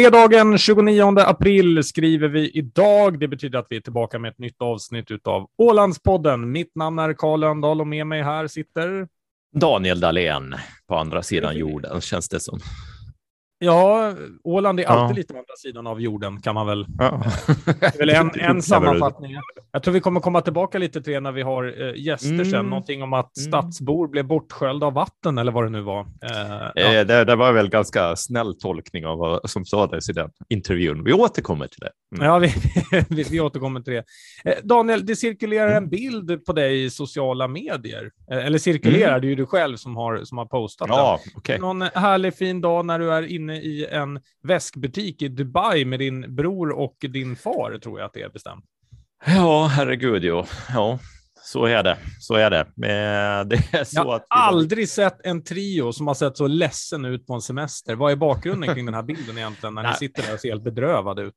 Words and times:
Fredagen 0.00 0.58
29 0.58 1.18
april 1.18 1.84
skriver 1.84 2.28
vi 2.28 2.50
idag. 2.50 3.20
Det 3.20 3.28
betyder 3.28 3.58
att 3.58 3.66
vi 3.70 3.76
är 3.76 3.80
tillbaka 3.80 4.18
med 4.18 4.30
ett 4.30 4.38
nytt 4.38 4.60
avsnitt 4.62 5.26
av 5.26 5.46
Ålandspodden. 5.58 6.52
Mitt 6.52 6.74
namn 6.74 6.98
är 6.98 7.12
Karl 7.12 7.40
Lönndahl 7.40 7.80
och 7.80 7.86
med 7.86 8.06
mig 8.06 8.22
här 8.22 8.46
sitter 8.46 9.08
Daniel 9.60 10.00
Dahlén 10.00 10.54
på 10.88 10.96
andra 10.96 11.22
sidan 11.22 11.56
jorden, 11.56 12.00
känns 12.00 12.28
det 12.28 12.40
som. 12.40 12.58
Ja, 13.62 14.14
Åland 14.44 14.80
är 14.80 14.84
alltid 14.84 15.16
ja. 15.16 15.18
lite 15.18 15.32
på 15.32 15.38
andra 15.38 15.56
sidan 15.58 15.86
av 15.86 16.00
jorden, 16.00 16.40
kan 16.40 16.54
man 16.54 16.66
väl... 16.66 16.86
Ja. 16.98 17.22
Väl 17.98 18.10
en, 18.10 18.30
en 18.40 18.62
sammanfattning. 18.62 19.36
Jag 19.72 19.82
tror 19.82 19.94
vi 19.94 20.00
kommer 20.00 20.20
komma 20.20 20.40
tillbaka 20.40 20.78
lite 20.78 21.02
till 21.02 21.12
det 21.12 21.20
när 21.20 21.32
vi 21.32 21.42
har 21.42 21.82
eh, 21.82 21.94
gäster 21.96 22.30
mm. 22.30 22.44
sen. 22.44 22.66
Någonting 22.66 23.02
om 23.02 23.12
att 23.12 23.36
mm. 23.36 23.48
stadsbor 23.48 24.08
blev 24.08 24.26
bortsköljda 24.26 24.86
av 24.86 24.92
vatten 24.92 25.38
eller 25.38 25.52
vad 25.52 25.64
det 25.64 25.70
nu 25.70 25.80
var. 25.80 26.00
Eh, 26.00 26.70
ja. 26.74 26.94
Eh, 26.94 27.06
det, 27.06 27.24
det, 27.24 27.36
var 27.36 27.52
väl 27.52 27.68
ganska 27.68 28.16
snäll 28.16 28.54
tolkning 28.58 29.06
av 29.06 29.18
vad 29.18 29.50
som 29.50 29.64
sades 29.64 30.08
i 30.08 30.12
den 30.12 30.30
intervjun. 30.48 31.04
Vi 31.04 31.12
återkommer 31.12 31.66
till 31.66 31.80
det. 31.80 31.90
Mm. 32.16 32.26
Ja, 32.26 32.38
vi, 32.38 32.54
vi, 33.08 33.22
vi, 33.22 33.40
återkommer 33.40 33.80
till 33.80 33.92
det. 33.92 34.04
Eh, 34.44 34.54
Daniel, 34.64 35.06
det 35.06 35.16
cirkulerar 35.16 35.70
en 35.70 35.76
mm. 35.76 35.90
bild 35.90 36.44
på 36.44 36.52
dig 36.52 36.84
i 36.84 36.90
sociala 36.90 37.48
medier. 37.48 38.10
Eh, 38.30 38.46
eller 38.46 38.58
cirkulerar, 38.58 39.08
mm. 39.08 39.20
det 39.20 39.26
är 39.26 39.28
ju 39.28 39.34
du 39.34 39.46
själv 39.46 39.76
som 39.76 39.96
har, 39.96 40.24
som 40.24 40.38
har 40.38 40.46
postat 40.46 40.88
ja, 40.90 41.20
den. 41.24 41.36
Okay. 41.36 41.58
Någon 41.58 41.82
härlig 41.82 42.34
fin 42.34 42.60
dag 42.60 42.86
när 42.86 42.98
du 42.98 43.12
är 43.12 43.22
inne 43.22 43.49
inne 43.50 43.62
i 43.62 43.86
en 43.86 44.20
väskbutik 44.42 45.22
i 45.22 45.28
Dubai 45.28 45.84
med 45.84 45.98
din 45.98 46.34
bror 46.34 46.70
och 46.70 46.96
din 47.00 47.36
far, 47.36 47.78
tror 47.78 47.98
jag 47.98 48.06
att 48.06 48.12
det 48.12 48.22
är 48.22 48.28
bestämt. 48.28 48.64
Ja, 49.26 49.66
herregud, 49.66 50.24
jo. 50.24 50.44
Ja, 50.74 50.98
så 51.42 51.64
är 51.64 51.82
det. 51.82 51.96
Så 52.20 52.34
är 52.34 52.50
det. 52.50 52.66
det 53.44 53.78
är 53.78 53.84
så 53.84 53.96
jag 53.96 54.04
har 54.04 54.16
att 54.16 54.26
aldrig 54.28 54.88
sett 54.88 55.26
en 55.26 55.44
trio 55.44 55.92
som 55.92 56.06
har 56.06 56.14
sett 56.14 56.36
så 56.36 56.46
ledsen 56.46 57.04
ut 57.04 57.26
på 57.26 57.34
en 57.34 57.40
semester. 57.40 57.94
Vad 57.94 58.12
är 58.12 58.16
bakgrunden 58.16 58.74
kring 58.74 58.86
den 58.86 58.94
här 58.94 59.02
bilden 59.02 59.38
egentligen, 59.38 59.74
när 59.74 59.82
ni 59.82 59.94
sitter 59.94 60.22
där 60.22 60.34
och 60.34 60.40
ser 60.40 60.48
helt 60.48 60.64
bedrövade 60.64 61.22
ut? 61.22 61.34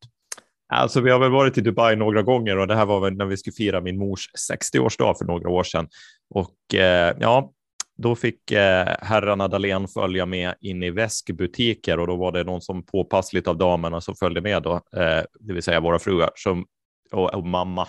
Alltså, 0.74 1.02
vi 1.02 1.12
har 1.12 1.20
väl 1.20 1.32
varit 1.32 1.58
i 1.58 1.62
Dubai 1.62 1.96
några 1.96 2.22
gånger 2.22 2.58
och 2.58 2.68
det 2.68 2.76
här 2.76 2.86
var 2.86 3.00
väl 3.00 3.14
när 3.14 3.26
vi 3.26 3.38
skulle 3.38 3.54
fira 3.54 3.82
min 3.82 3.98
mors 3.98 4.30
60-årsdag 4.52 5.14
för 5.18 5.26
några 5.26 5.50
år 5.50 5.64
sedan. 5.64 5.88
Och 6.30 6.76
eh, 6.76 7.16
ja, 7.20 7.52
då 7.98 8.16
fick 8.16 8.52
eh, 8.52 8.96
herrarna 9.02 9.48
Dahlén 9.48 9.88
följa 9.88 10.26
med 10.26 10.56
in 10.62 10.84
i 10.84 10.90
väskbutiker 10.90 12.00
och 12.00 12.08
då 12.08 12.16
var 12.16 12.32
det 12.32 12.44
någon 12.44 12.62
som 12.62 12.86
påpassligt 12.86 13.48
av 13.48 13.58
damerna 13.58 14.02
som 14.02 14.16
följde 14.16 14.42
med 14.42 14.64
då, 14.64 14.74
eh, 14.74 15.24
det 15.40 15.54
vill 15.54 15.64
säga 15.64 15.80
våra 15.80 16.00
fruar 16.00 16.30
som, 16.36 16.66
och, 17.12 17.34
och 17.34 17.48
mamma 17.48 17.88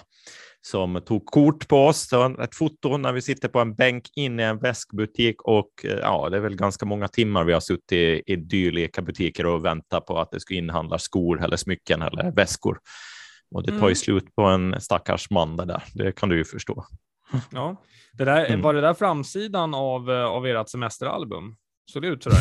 som 0.67 1.01
tog 1.07 1.27
kort 1.27 1.69
på 1.69 1.87
oss, 1.87 2.09
ett 2.43 2.55
foto 2.55 2.97
när 2.97 3.13
vi 3.13 3.23
sitter 3.23 3.49
på 3.49 3.61
en 3.61 3.75
bänk 3.75 4.11
inne 4.17 4.43
i 4.43 4.47
en 4.47 4.59
väskbutik 4.59 5.43
och 5.43 5.71
eh, 5.85 5.91
ja, 5.91 6.29
det 6.29 6.37
är 6.37 6.41
väl 6.41 6.57
ganska 6.57 6.87
många 6.87 7.09
timmar 7.09 7.45
vi 7.45 7.53
har 7.53 7.61
suttit 7.61 7.93
i, 7.93 8.23
i 8.27 8.37
dylika 8.37 9.03
butiker 9.03 9.47
och 9.47 9.65
väntat 9.65 10.07
på 10.07 10.19
att 10.19 10.31
det 10.31 10.41
ska 10.41 10.55
inhandlas 10.55 11.03
skor 11.03 11.45
eller 11.45 11.57
smycken 11.57 12.03
eller 12.03 12.33
väskor. 12.33 12.79
Och 13.51 13.63
det 13.63 13.69
tar 13.69 13.79
ju 13.79 13.83
mm. 13.83 13.95
slut 13.95 14.35
på 14.35 14.43
en 14.43 14.81
stackars 14.81 15.31
man 15.31 15.57
det 15.57 15.65
där, 15.65 15.83
det 15.95 16.13
kan 16.13 16.29
du 16.29 16.37
ju 16.37 16.45
förstå. 16.45 16.85
Ja, 17.53 17.83
det 18.13 18.25
där, 18.25 18.47
mm. 18.47 18.63
var 18.63 18.75
det 18.75 18.81
där 18.81 18.95
framsidan 18.95 19.75
av, 19.75 20.11
eh, 20.11 20.25
av 20.25 20.47
ert 20.47 20.69
semesteralbum? 20.69 21.57
Såg 21.93 22.03
det 22.03 22.09
ut 22.09 22.23
sådär? 22.23 22.39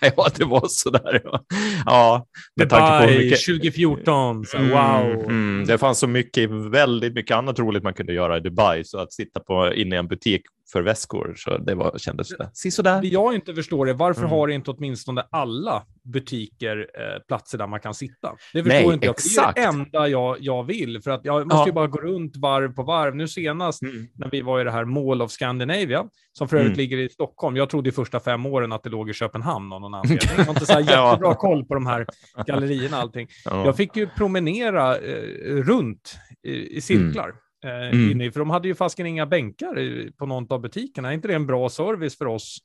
ja, 0.16 0.28
det 0.36 0.44
var 0.44 0.68
sådär. 0.68 1.20
Ja, 1.24 1.44
ja 1.86 2.26
med 2.56 2.70
tanke 2.70 3.06
på 3.06 3.12
mycket... 3.18 3.46
2014, 3.46 4.44
så, 4.44 4.56
mm, 4.56 4.70
wow. 4.70 5.24
Mm, 5.24 5.64
det 5.66 5.78
fanns 5.78 5.98
så 5.98 6.06
mycket, 6.06 6.50
väldigt 6.50 7.14
mycket 7.14 7.36
annat 7.36 7.58
roligt 7.58 7.82
man 7.82 7.94
kunde 7.94 8.12
göra 8.12 8.36
i 8.36 8.40
Dubai, 8.40 8.84
så 8.84 8.98
att 8.98 9.12
sitta 9.12 9.40
på, 9.40 9.74
inne 9.74 9.96
i 9.96 9.98
en 9.98 10.08
butik 10.08 10.42
för 10.72 10.82
väskor. 10.82 11.34
Så 11.36 11.58
det 11.58 11.74
var, 11.74 11.98
kändes 11.98 12.28
det. 12.28 12.70
sådär. 12.70 13.00
Det 13.00 13.08
jag 13.08 13.34
inte 13.34 13.54
förstår 13.54 13.88
är 13.88 13.94
varför 13.94 14.20
mm. 14.20 14.30
har 14.30 14.48
inte 14.48 14.70
åtminstone 14.70 15.26
alla 15.30 15.82
butiker 16.04 16.76
eh, 16.78 17.22
platser 17.28 17.58
där 17.58 17.66
man 17.66 17.80
kan 17.80 17.94
sitta? 17.94 18.34
Det 18.52 18.62
förstår 18.62 18.86
Nej, 18.86 18.94
inte 18.94 19.06
jag. 19.06 19.12
Exakt. 19.12 19.54
Det 19.54 19.60
är 19.62 19.72
det 19.72 19.78
enda 19.78 20.08
jag, 20.08 20.36
jag 20.40 20.64
vill, 20.64 21.02
för 21.02 21.10
att 21.10 21.24
jag 21.24 21.46
måste 21.46 21.56
ja. 21.56 21.66
ju 21.66 21.72
bara 21.72 21.86
gå 21.86 22.00
runt 22.00 22.36
varv 22.36 22.74
på 22.74 22.82
varv. 22.82 23.16
Nu 23.16 23.28
senast 23.28 23.82
mm. 23.82 24.06
när 24.14 24.30
vi 24.30 24.42
var 24.42 24.60
i 24.60 24.64
det 24.64 24.70
här 24.70 24.84
Mall 24.84 25.22
of 25.22 25.30
Scandinavia, 25.30 26.04
som 26.32 26.48
för 26.48 26.56
övrigt 26.56 26.68
mm. 26.68 26.78
ligger 26.78 26.98
i 26.98 27.08
Stockholm. 27.08 27.56
Jag 27.56 27.70
trodde 27.70 27.88
i 27.88 27.92
första 27.92 28.20
fem 28.20 28.46
åren 28.46 28.72
att 28.72 28.82
det 28.82 28.90
låg 28.90 29.10
i 29.10 29.12
Köpenhamn 29.12 29.72
av 29.72 29.80
någon 29.80 29.94
anledning. 29.94 30.18
Jag 30.36 30.44
har 30.44 30.52
inte 30.52 30.66
så 30.66 30.72
här 30.72 30.80
jättebra 30.80 31.18
ja. 31.20 31.34
koll 31.34 31.64
på 31.64 31.74
de 31.74 31.86
här 31.86 32.06
gallerierna 32.46 32.96
och 32.96 33.02
allting. 33.02 33.28
Ja. 33.44 33.64
Jag 33.64 33.76
fick 33.76 33.96
ju 33.96 34.08
promenera 34.16 34.96
eh, 34.96 35.22
runt 35.46 36.16
i, 36.42 36.76
i 36.76 36.80
cirklar. 36.80 37.32
Eh, 37.64 37.88
mm. 37.88 38.10
inne, 38.10 38.32
för 38.32 38.40
de 38.40 38.50
hade 38.50 38.68
ju 38.68 38.74
fasken 38.74 39.06
inga 39.06 39.26
bänkar 39.26 40.10
på 40.10 40.26
någon 40.26 40.46
av 40.52 40.60
butikerna. 40.60 41.08
Är 41.08 41.12
inte 41.12 41.28
det 41.28 41.34
en 41.34 41.46
bra 41.46 41.68
service 41.68 42.18
för 42.18 42.26
oss 42.26 42.58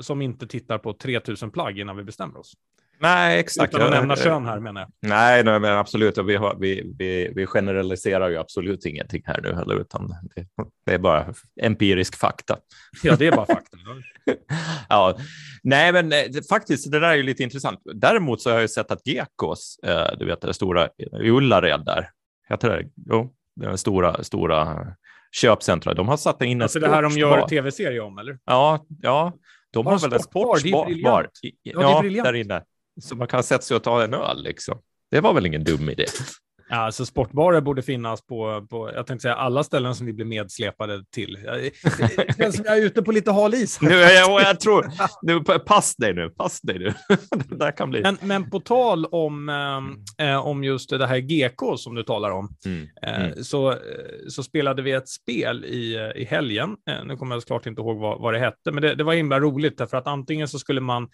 som 0.00 0.22
inte 0.22 0.46
tittar 0.46 0.78
på 0.78 0.92
3000 0.92 1.50
plagg 1.50 1.78
innan 1.78 1.96
vi 1.96 2.04
bestämmer 2.04 2.40
oss? 2.40 2.52
Nej, 2.98 3.40
exakt. 3.40 3.74
Utan 3.74 3.86
att 3.86 3.92
nämna 3.92 4.16
kön 4.16 4.44
här 4.44 4.60
menar 4.60 4.80
jag. 4.80 4.90
Nej, 5.00 5.44
nej 5.44 5.60
men 5.60 5.78
absolut. 5.78 6.18
Vi, 6.18 6.36
har, 6.36 6.56
vi, 6.60 6.94
vi, 6.98 7.32
vi 7.34 7.46
generaliserar 7.46 8.28
ju 8.28 8.36
absolut 8.36 8.86
ingenting 8.86 9.22
här 9.26 9.40
nu 9.42 9.54
heller, 9.54 9.80
utan 9.80 10.08
det, 10.08 10.46
det 10.86 10.94
är 10.94 10.98
bara 10.98 11.34
empirisk 11.60 12.16
fakta. 12.16 12.58
Ja, 13.02 13.16
det 13.16 13.26
är 13.26 13.36
bara 13.36 13.46
fakta. 13.46 13.76
ja, 14.88 15.18
nej, 15.62 15.92
men 15.92 16.12
eh, 16.12 16.18
faktiskt, 16.48 16.92
det 16.92 17.00
där 17.00 17.08
är 17.08 17.14
ju 17.14 17.22
lite 17.22 17.42
intressant. 17.42 17.80
Däremot 17.94 18.42
så 18.42 18.50
har 18.50 18.54
jag 18.54 18.62
ju 18.62 18.68
sett 18.68 18.90
att 18.90 19.06
Gekås, 19.06 19.78
eh, 19.82 20.18
du 20.18 20.26
vet 20.26 20.40
det 20.40 20.54
stora 20.54 20.88
i 21.22 21.30
Ullared 21.30 21.84
där, 21.84 22.10
heter 22.48 22.68
det? 22.68 22.88
Jo, 23.06 23.34
stora, 23.76 24.24
stora 24.24 24.86
köpcentra. 25.32 25.94
De 25.94 26.08
har 26.08 26.16
satt 26.16 26.42
in 26.42 26.50
en 26.58 26.62
Alltså 26.62 26.80
det 26.80 26.88
här 26.88 27.02
de 27.02 27.12
gör 27.12 27.48
tv-serie 27.48 28.00
om, 28.00 28.18
eller? 28.18 28.38
Ja, 28.44 28.86
ja. 29.02 29.32
De 29.72 29.86
har, 29.86 29.92
har 29.92 30.00
väl 30.00 30.12
en 30.12 30.20
sportsbar 30.20 30.86
ja, 30.88 31.24
ja, 31.62 32.02
där 32.02 32.32
inne. 32.32 32.62
Så 33.00 33.16
man 33.16 33.28
kan 33.28 33.42
sätta 33.42 33.62
sig 33.62 33.76
och 33.76 33.82
ta 33.82 34.04
en 34.04 34.14
öl 34.14 34.42
liksom. 34.42 34.78
Det 35.10 35.20
var 35.20 35.34
väl 35.34 35.46
ingen 35.46 35.64
dum 35.64 35.90
idé. 35.90 36.06
Alltså 36.74 37.06
sportbarer 37.06 37.60
borde 37.60 37.82
finnas 37.82 38.26
på, 38.26 38.66
på, 38.70 38.90
jag 38.94 39.06
tänkte 39.06 39.22
säga 39.22 39.34
alla 39.34 39.64
ställen 39.64 39.94
som 39.94 40.06
vi 40.06 40.12
blir 40.12 40.26
medsläpade 40.26 41.04
till. 41.14 41.38
Det 41.44 42.36
känns 42.36 42.56
som 42.56 42.64
jag 42.64 42.78
är 42.78 42.82
ute 42.82 43.02
på 43.02 43.12
lite 43.12 43.30
hal 43.30 43.54
is. 43.54 43.80
Nu, 43.80 43.90
jag, 43.90 44.42
jag 44.42 44.60
tror, 44.60 44.86
nu, 45.22 45.40
pass 45.40 45.96
dig 45.96 46.14
nu, 46.14 46.30
pass 46.30 46.60
dig 46.60 46.78
nu. 46.78 46.94
det 47.48 47.56
där 47.56 47.76
kan 47.76 47.90
bli. 47.90 48.02
Men, 48.02 48.18
men 48.20 48.50
på 48.50 48.60
tal 48.60 49.06
om, 49.06 49.48
eh, 50.18 50.46
om 50.46 50.64
just 50.64 50.90
det 50.90 51.06
här 51.06 51.18
GK 51.18 51.76
som 51.78 51.94
du 51.94 52.02
talar 52.02 52.30
om, 52.30 52.48
mm. 52.66 52.88
Eh, 53.02 53.24
mm. 53.24 53.44
så, 53.44 53.76
så 54.28 54.42
spelade 54.42 54.82
vi 54.82 54.92
ett 54.92 55.08
spel 55.08 55.64
i, 55.64 56.12
i 56.16 56.24
helgen. 56.24 56.76
Eh, 56.90 57.04
nu 57.04 57.16
kommer 57.16 57.34
jag 57.34 57.42
såklart 57.42 57.66
inte 57.66 57.80
ihåg 57.80 57.98
vad, 57.98 58.20
vad 58.20 58.34
det 58.34 58.40
hette, 58.40 58.72
men 58.72 58.82
det, 58.82 58.94
det 58.94 59.04
var 59.04 59.14
himla 59.14 59.40
roligt 59.40 59.78
därför 59.78 59.96
att 59.96 60.06
antingen 60.06 60.48
så 60.48 60.58
skulle 60.58 60.80
man 60.80 61.08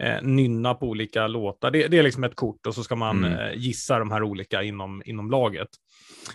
eh, 0.00 0.22
nynna 0.22 0.74
på 0.74 0.86
olika 0.86 1.26
låtar. 1.26 1.70
Det, 1.70 1.88
det, 1.88 1.98
är 1.98 2.02
liksom 2.02 2.24
ett 2.24 2.36
kort 2.36 2.66
och 2.66 2.74
så 2.74 2.84
ska 2.84 2.96
man 2.96 3.24
mm. 3.24 3.38
eh, 3.38 3.54
gissa 3.56 3.98
de 3.98 4.10
här 4.10 4.22
olika 4.22 4.62
inom, 4.62 5.02
inom 5.04 5.30
laget. 5.30 5.68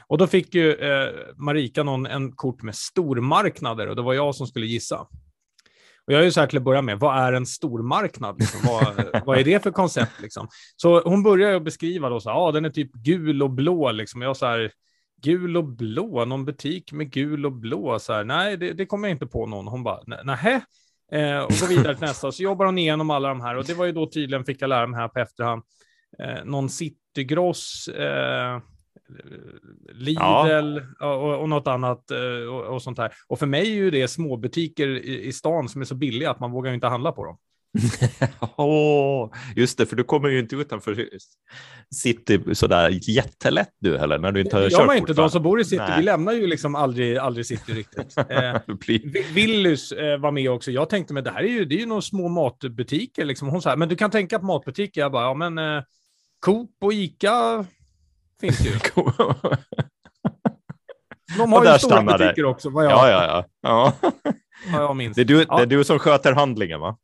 Och 0.08 0.18
då 0.18 0.28
fick 0.28 0.56
ju 0.56 0.74
eh, 0.74 1.10
Marika 1.36 1.84
någon, 1.84 2.06
en 2.06 2.32
kort 2.32 2.62
med 2.62 2.76
stormarknader 2.76 3.88
och 3.88 3.96
det 3.96 4.02
var 4.02 4.14
jag 4.14 4.36
som 4.36 4.48
skulle 4.48 4.66
gissa. 4.66 5.08
Och 6.08 6.14
jag 6.14 6.22
är 6.22 6.26
ju 6.26 6.32
så 6.32 6.40
här 6.40 6.48
till 6.48 6.58
att 6.58 6.64
börja 6.64 6.82
med, 6.82 7.00
vad 7.00 7.18
är 7.18 7.34
en 7.34 7.46
stormarknad? 7.46 8.40
Liksom? 8.40 8.60
Vad, 8.64 9.06
vad 9.26 9.40
är 9.40 9.44
det 9.44 9.64
för 9.64 9.72
koncept? 9.72 10.22
Liksom? 10.22 10.48
Så 10.76 11.02
hon 11.02 11.24
börjar 11.24 11.52
ju 11.52 11.60
beskriva 11.60 12.10
då, 12.10 12.20
så 12.20 12.30
ah, 12.30 12.52
den 12.52 12.66
är 12.66 12.70
typ 12.70 12.92
gul 12.94 13.44
och 13.44 13.50
blå. 13.50 13.92
Liksom. 13.92 14.22
Jag 14.22 14.38
så 14.38 14.46
här, 14.46 14.72
gul 15.22 15.58
och 15.58 15.66
blå, 15.66 16.26
någon 16.26 16.46
butik 16.46 16.92
med 16.92 17.12
gul 17.12 17.46
och 17.46 17.52
blå. 17.52 18.00
Så 18.00 18.14
här, 18.14 18.24
Nej, 18.24 18.58
det, 18.58 18.74
det 18.74 18.86
kommer 18.86 19.08
jag 19.08 19.16
inte 19.16 19.28
på 19.28 19.46
någon. 19.46 19.68
Hon 19.68 19.84
bara, 19.84 20.24
nähä? 20.24 20.62
Eh, 21.12 21.40
och 21.40 21.52
går 21.52 21.68
vidare 21.68 21.96
till 21.96 22.06
nästa. 22.06 22.32
Så 22.32 22.44
jobbar 22.44 22.66
hon 22.66 22.78
igenom 22.78 23.10
alla 23.10 23.30
de 23.30 23.42
här 23.42 23.58
och 23.58 23.66
det 23.66 23.74
var 23.74 23.86
ju 23.86 23.92
då 23.92 24.10
tydligen, 24.10 24.46
fick 24.46 24.62
jag 24.62 24.68
lära 24.68 24.88
mig 24.88 25.00
här 25.00 25.08
på 25.08 25.20
efterhand, 25.20 25.64
eh, 26.20 26.46
någon 26.46 26.70
Citygross, 26.70 27.88
eh, 27.88 28.62
Lidl 29.94 30.20
ja. 30.20 30.72
och, 31.00 31.42
och 31.42 31.50
något 31.50 31.68
annat 31.68 32.12
eh, 32.12 32.54
och, 32.54 32.76
och, 32.76 32.82
sånt 32.82 32.98
här. 32.98 33.12
Och 33.28 33.40
för 33.40 33.46
mig 33.46 33.62
är 33.62 33.76
ju 33.76 33.92
det 33.92 34.08
småbutiker 34.08 34.88
i, 34.88 35.24
i 35.28 35.34
stan 35.34 35.70
som 35.70 35.82
är 35.82 35.86
så 35.86 35.96
billiga 35.96 36.32
att 36.32 36.40
man 36.40 36.52
vågar 36.52 36.74
inte 36.74 36.88
handla 36.88 37.12
på 37.12 37.26
dem. 37.26 37.38
oh, 38.58 39.32
just 39.56 39.78
det, 39.78 39.86
för 39.86 39.96
du 39.96 40.04
kommer 40.04 40.30
ju 40.30 40.40
inte 40.40 40.56
utanför 40.56 41.10
city 41.96 42.56
sådär 42.56 43.00
jättelätt 43.10 43.74
du 43.80 43.98
heller 43.98 44.18
när 44.18 44.32
du 44.32 44.42
inte 44.42 44.56
har. 44.56 44.70
Jag 44.72 44.98
inte, 44.98 45.14
de 45.14 45.30
som 45.30 45.44
bor 45.44 45.62
i 45.62 45.66
city, 45.66 45.84
Nej. 45.88 45.98
vi 45.98 46.04
lämnar 46.04 46.34
ju 46.34 46.48
liksom 46.48 46.76
aldrig, 46.76 47.18
aldrig 47.18 47.46
city 47.46 47.74
riktigt. 47.74 48.16
Eh, 48.30 48.60
Willys 49.34 49.92
eh, 49.92 50.20
var 50.20 50.32
med 50.32 50.52
också. 50.52 50.72
Jag 50.72 50.90
tänkte, 50.90 51.14
men 51.14 51.24
det 51.24 51.32
här 51.32 51.44
är 51.44 51.48
ju, 51.48 51.66
det 51.66 51.76
är 51.76 51.80
ju 51.80 51.86
några 51.86 52.02
små 52.02 52.28
matbutiker. 52.28 53.26
Liksom. 53.26 53.48
Hon 53.48 53.62
sa, 53.62 53.76
men 53.76 53.90
du 53.90 53.96
kan 53.96 54.12
tänka 54.12 54.40
på 54.40 54.46
matbutiker. 54.46 55.02
Jag 55.02 55.12
bara, 55.12 55.24
ja 55.24 55.34
men 55.34 55.58
eh, 55.58 55.84
Coop 56.40 56.72
och 56.82 56.94
Ica 56.94 57.66
finns 58.42 58.66
ju. 58.66 58.72
De 61.38 61.54
har 61.54 61.74
ju 61.74 61.80
stora 61.80 62.04
butiker 62.04 62.46
också. 62.46 62.70
Vad 62.70 62.86
jag... 62.86 62.92
Ja, 62.92 63.10
ja, 63.10 63.26
ja. 63.26 63.46
ja. 63.62 63.94
ja 64.72 64.82
jag 64.82 64.96
minns. 64.96 65.16
Det, 65.16 65.22
är 65.22 65.26
du, 65.26 65.46
det 65.46 65.62
är 65.62 65.66
du 65.66 65.84
som 65.84 66.00
sköter 66.00 66.34
handlingen, 66.34 66.80
va? 66.80 66.98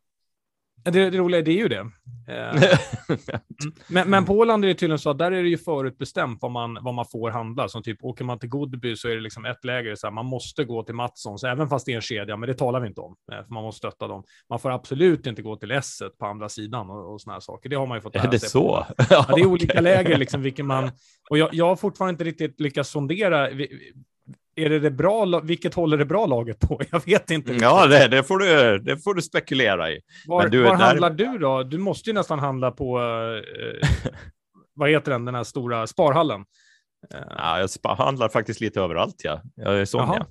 Det, 0.91 1.09
det 1.09 1.17
roliga 1.17 1.41
det 1.41 1.51
är 1.51 1.55
ju 1.55 1.67
det. 1.67 1.91
Eh, 2.27 2.79
men, 3.87 4.09
men 4.09 4.25
på 4.25 4.33
Åland 4.33 4.63
är 4.63 4.67
det 4.67 4.73
tydligen 4.73 4.99
så 4.99 5.09
att 5.09 5.17
där 5.17 5.31
är 5.31 5.43
det 5.43 5.49
ju 5.49 5.57
förutbestämt 5.57 6.41
vad 6.41 6.51
man, 6.51 6.77
vad 6.81 6.93
man 6.93 7.05
får 7.05 7.31
handla. 7.31 7.67
Som 7.67 7.83
typ 7.83 8.03
åker 8.03 8.25
man 8.25 8.39
till 8.39 8.49
Godby 8.49 8.95
så 8.95 9.07
är 9.07 9.15
det 9.15 9.21
liksom 9.21 9.45
ett 9.45 9.65
läger, 9.65 9.95
så 9.95 10.07
här, 10.07 10.11
man 10.11 10.25
måste 10.25 10.63
gå 10.63 10.83
till 10.83 10.95
Matssons, 10.95 11.43
även 11.43 11.69
fast 11.69 11.85
det 11.85 11.91
är 11.91 11.95
en 11.95 12.01
kedja, 12.01 12.37
men 12.37 12.47
det 12.49 12.53
talar 12.53 12.79
vi 12.79 12.87
inte 12.87 13.01
om, 13.01 13.15
eh, 13.31 13.45
för 13.45 13.53
man 13.53 13.63
måste 13.63 13.77
stötta 13.77 14.07
dem. 14.07 14.23
Man 14.49 14.59
får 14.59 14.71
absolut 14.71 15.27
inte 15.27 15.41
gå 15.41 15.55
till 15.55 15.71
s 15.71 16.01
på 16.19 16.25
andra 16.25 16.49
sidan 16.49 16.89
och, 16.89 17.13
och 17.13 17.21
såna 17.21 17.33
här 17.33 17.39
saker. 17.39 17.69
Det 17.69 17.75
har 17.75 17.87
man 17.87 17.97
ju 17.97 18.01
fått 18.01 18.15
lära 18.15 18.23
sig. 18.23 18.29
Är 18.29 18.31
det 18.31 18.39
så? 18.39 18.85
Ja, 19.09 19.25
det 19.35 19.41
är 19.41 19.45
olika 19.45 19.81
läger, 19.81 20.17
liksom, 20.17 20.41
vilken 20.41 20.67
man... 20.67 20.91
Och 21.29 21.37
jag, 21.37 21.49
jag 21.53 21.65
har 21.65 21.75
fortfarande 21.75 22.11
inte 22.11 22.23
riktigt 22.23 22.59
lyckats 22.59 22.89
sondera 22.89 23.49
är 24.55 24.69
det 24.69 24.79
det 24.79 24.91
bra, 24.91 25.39
vilket 25.39 25.73
håller 25.73 25.97
det 25.97 26.05
bra 26.05 26.25
laget 26.25 26.59
på? 26.59 26.81
Jag 26.91 27.05
vet 27.05 27.31
inte. 27.31 27.53
Ja, 27.53 27.87
det, 27.87 28.07
det, 28.07 28.23
får, 28.23 28.39
du, 28.39 28.79
det 28.79 28.97
får 28.97 29.13
du 29.13 29.21
spekulera 29.21 29.91
i. 29.91 30.01
Var, 30.27 30.47
du, 30.47 30.63
var 30.63 30.77
där... 30.77 30.85
handlar 30.85 31.09
du 31.09 31.37
då? 31.37 31.63
Du 31.63 31.77
måste 31.77 32.09
ju 32.09 32.13
nästan 32.13 32.39
handla 32.39 32.71
på, 32.71 32.99
eh, 32.99 33.89
vad 34.73 34.89
heter 34.89 35.11
den, 35.11 35.25
den 35.25 35.35
här 35.35 35.43
stora 35.43 35.87
sparhallen? 35.87 36.45
Ja, 37.37 37.67
jag 37.83 37.95
handlar 37.95 38.29
faktiskt 38.29 38.61
lite 38.61 38.81
överallt. 38.81 39.15
Ja. 39.23 39.41
Jag 39.55 39.79
är 39.79 39.85
sån, 39.85 40.07
ja. 40.07 40.25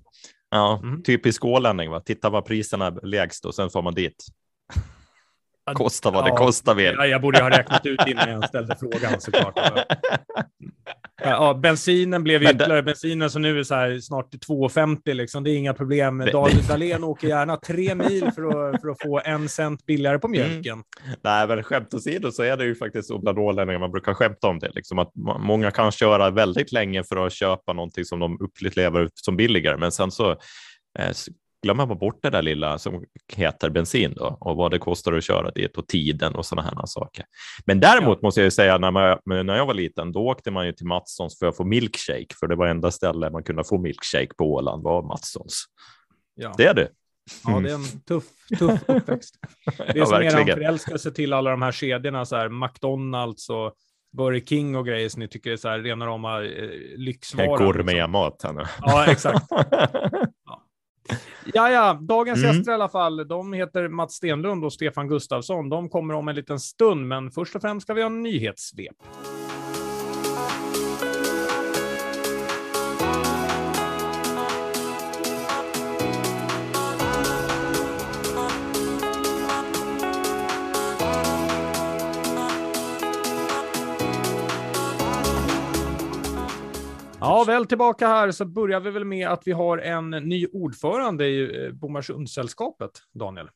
ja. 0.50 0.80
Mm. 0.82 1.02
Typisk 1.02 1.44
ålänning, 1.44 1.90
va? 1.90 2.00
titta 2.00 2.30
var 2.30 2.42
priserna 2.42 2.86
är 2.86 3.06
lägst 3.06 3.44
och 3.44 3.54
sen 3.54 3.70
får 3.70 3.82
man 3.82 3.94
dit. 3.94 4.24
Kosta 5.74 6.10
vad 6.10 6.26
ja, 6.26 6.30
det 6.30 6.36
kostar 6.36 6.74
vill. 6.74 6.94
Ja, 6.96 7.06
jag 7.06 7.20
borde 7.20 7.42
ha 7.42 7.50
räknat 7.50 7.86
ut 7.86 8.00
innan 8.06 8.30
jag 8.30 8.48
ställde 8.48 8.76
frågan 8.76 9.20
såklart. 9.20 9.58
Ja, 11.24 11.54
bensinen 11.54 12.24
blev 12.24 12.42
ytterligare. 12.42 12.82
Bensinen 12.82 13.30
som 13.30 13.42
nu 13.42 13.58
är 13.58 13.62
så 13.62 13.74
här, 13.74 13.98
snart 13.98 14.34
2,50 14.34 15.14
liksom. 15.14 15.44
Det 15.44 15.50
är 15.50 15.56
inga 15.56 15.74
problem. 15.74 16.28
Dahlén 16.32 17.04
åker 17.04 17.28
gärna 17.28 17.56
tre 17.56 17.94
mil 17.94 18.30
för 18.34 18.42
att, 18.46 18.80
för 18.80 18.88
att 18.88 19.02
få 19.02 19.20
en 19.24 19.48
cent 19.48 19.86
billigare 19.86 20.18
på 20.18 20.28
mjölken. 20.28 20.72
Mm. 20.72 21.18
Nej, 21.22 21.48
men 21.48 21.62
skämt 21.62 21.94
åsido 21.94 22.32
så 22.32 22.42
är 22.42 22.56
det 22.56 22.64
ju 22.64 22.74
faktiskt 22.74 23.08
så 23.08 23.18
bland 23.18 23.38
ålänningar 23.38 23.78
man 23.78 23.90
brukar 23.90 24.14
skämta 24.14 24.48
om 24.48 24.58
det. 24.58 24.70
Liksom 24.74 24.98
att 24.98 25.12
många 25.38 25.70
kan 25.70 25.92
köra 25.92 26.30
väldigt 26.30 26.72
länge 26.72 27.04
för 27.04 27.26
att 27.26 27.32
köpa 27.32 27.72
någonting 27.72 28.04
som 28.04 28.18
de 28.18 28.38
upplever 28.40 29.08
som 29.14 29.36
billigare, 29.36 29.76
men 29.76 29.92
sen 29.92 30.10
så 30.10 30.30
eh, 30.98 31.10
glömmer 31.64 31.86
man 31.86 31.98
bort 31.98 32.18
det 32.22 32.30
där 32.30 32.42
lilla 32.42 32.78
som 32.78 33.04
heter 33.36 33.70
bensin 33.70 34.14
då 34.16 34.36
och 34.40 34.56
vad 34.56 34.70
det 34.70 34.78
kostar 34.78 35.12
att 35.12 35.24
köra 35.24 35.50
dit 35.50 35.76
och 35.76 35.88
tiden 35.88 36.34
och 36.34 36.46
sådana 36.46 36.68
här 36.68 36.86
saker. 36.86 37.24
Men 37.66 37.80
däremot 37.80 38.22
måste 38.22 38.42
jag 38.42 38.52
säga 38.52 38.78
när, 38.78 38.90
man, 38.90 39.18
när 39.46 39.56
jag 39.56 39.66
var 39.66 39.74
liten, 39.74 40.12
då 40.12 40.20
åkte 40.20 40.50
man 40.50 40.66
ju 40.66 40.72
till 40.72 40.86
Matssons 40.86 41.38
för 41.38 41.46
att 41.46 41.56
få 41.56 41.64
milkshake, 41.64 42.34
för 42.40 42.46
det 42.46 42.56
var 42.56 42.66
enda 42.66 42.90
stället 42.90 43.32
man 43.32 43.42
kunde 43.42 43.64
få 43.64 43.78
milkshake 43.78 44.34
på 44.38 44.54
Åland 44.54 44.82
var 44.82 45.02
Matssons. 45.02 45.64
Ja. 46.34 46.54
Det 46.56 46.66
är 46.66 46.74
det. 46.74 46.88
Ja, 47.46 47.60
det 47.60 47.70
är 47.70 47.74
en 47.74 48.00
tuff, 48.00 48.24
tuff 48.58 48.80
uppväxt. 48.88 49.34
Det 49.76 49.88
är 49.88 49.96
ja, 49.96 50.06
som 50.06 50.22
er 50.22 50.54
förälskelse 50.54 51.10
till 51.10 51.32
alla 51.32 51.50
de 51.50 51.62
här 51.62 51.72
kedjorna, 51.72 52.24
så 52.24 52.36
här 52.36 52.48
McDonalds 52.48 53.50
och 53.50 53.74
Burger 54.16 54.40
King 54.40 54.76
och 54.76 54.86
grejer 54.86 55.08
som 55.08 55.20
ni 55.20 55.28
tycker 55.28 55.52
är 55.52 55.56
så 55.56 55.68
här 55.68 55.78
rena 55.78 56.06
rama 56.06 56.44
eh, 56.44 56.70
lyxvaror. 56.96 57.58
Gourmetmat. 57.58 58.32
Liksom. 58.32 58.66
Ja, 58.80 59.06
exakt. 59.06 59.46
Ja. 61.54 61.70
Ja, 61.70 61.98
dagens 62.00 62.44
mm. 62.44 62.56
gäster 62.56 62.72
i 62.72 62.74
alla 62.74 62.88
fall. 62.88 63.28
De 63.28 63.52
heter 63.52 63.88
Mats 63.88 64.14
Stenlund 64.14 64.64
och 64.64 64.72
Stefan 64.72 65.08
Gustafsson. 65.08 65.68
De 65.68 65.88
kommer 65.88 66.14
om 66.14 66.28
en 66.28 66.34
liten 66.34 66.60
stund, 66.60 67.08
men 67.08 67.30
först 67.30 67.56
och 67.56 67.62
främst 67.62 67.84
ska 67.84 67.94
vi 67.94 68.02
ha 68.02 68.06
en 68.06 68.22
nyhetssvep. 68.22 68.96
Ja, 87.24 87.44
väl 87.46 87.66
tillbaka 87.66 88.08
här 88.08 88.30
så 88.30 88.44
börjar 88.44 88.80
vi 88.80 88.90
väl 88.90 89.04
med 89.04 89.28
att 89.28 89.42
vi 89.44 89.52
har 89.52 89.78
en 89.78 90.10
ny 90.10 90.46
ordförande 90.46 91.26
i 91.26 91.66
eh, 91.66 91.72
Bomarsundssällskapet, 91.72 92.90
Daniel. 93.14 93.48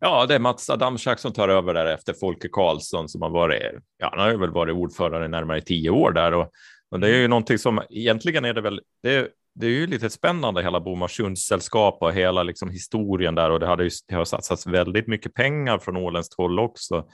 Ja, 0.00 0.26
det 0.26 0.34
är 0.34 0.38
Mats 0.38 0.70
Adamczak 0.70 1.18
som 1.18 1.32
tar 1.32 1.48
över 1.48 1.74
där 1.74 1.86
efter 1.86 2.14
Folke 2.20 2.48
Karlsson 2.52 3.08
som 3.08 3.22
har 3.22 3.30
varit, 3.30 3.62
ja, 3.98 4.08
han 4.12 4.20
har 4.20 4.30
ju 4.30 4.36
väl 4.36 4.50
varit 4.50 4.74
ordförande 4.74 5.26
i 5.26 5.28
närmare 5.28 5.60
tio 5.60 5.90
år 5.90 6.12
där 6.12 6.34
och, 6.34 6.50
och 6.90 7.00
det 7.00 7.08
är 7.08 7.16
ju 7.16 7.28
någonting 7.28 7.58
som 7.58 7.80
egentligen 7.90 8.44
är 8.44 8.54
det 8.54 8.60
väl, 8.60 8.80
det, 9.02 9.28
det 9.54 9.66
är 9.66 9.70
ju 9.70 9.86
lite 9.86 10.10
spännande 10.10 10.62
hela 10.62 10.80
Bomarsundssällskap 10.80 12.02
och 12.02 12.12
hela 12.12 12.42
liksom 12.42 12.70
historien 12.70 13.34
där 13.34 13.50
och 13.50 13.60
det, 13.60 13.66
hade 13.66 13.84
ju, 13.84 13.90
det 14.08 14.14
har 14.14 14.24
satsats 14.24 14.66
väldigt 14.66 15.06
mycket 15.06 15.34
pengar 15.34 15.78
från 15.78 15.96
åländskt 15.96 16.34
håll 16.34 16.58
också 16.58 17.04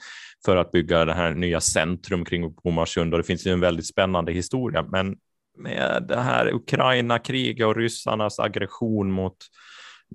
för 0.45 0.55
att 0.55 0.71
bygga 0.71 1.05
det 1.05 1.13
här 1.13 1.31
nya 1.31 1.61
centrum 1.61 2.25
kring 2.25 2.53
Bomarsund 2.63 3.13
och 3.13 3.17
det 3.17 3.27
finns 3.27 3.47
ju 3.47 3.51
en 3.51 3.59
väldigt 3.59 3.87
spännande 3.87 4.31
historia. 4.31 4.85
Men 4.91 5.15
med 5.57 6.05
det 6.07 6.19
här 6.19 6.53
Ukraina-kriget 6.53 7.67
och 7.67 7.75
ryssarnas 7.75 8.39
aggression 8.39 9.11
mot, 9.11 9.37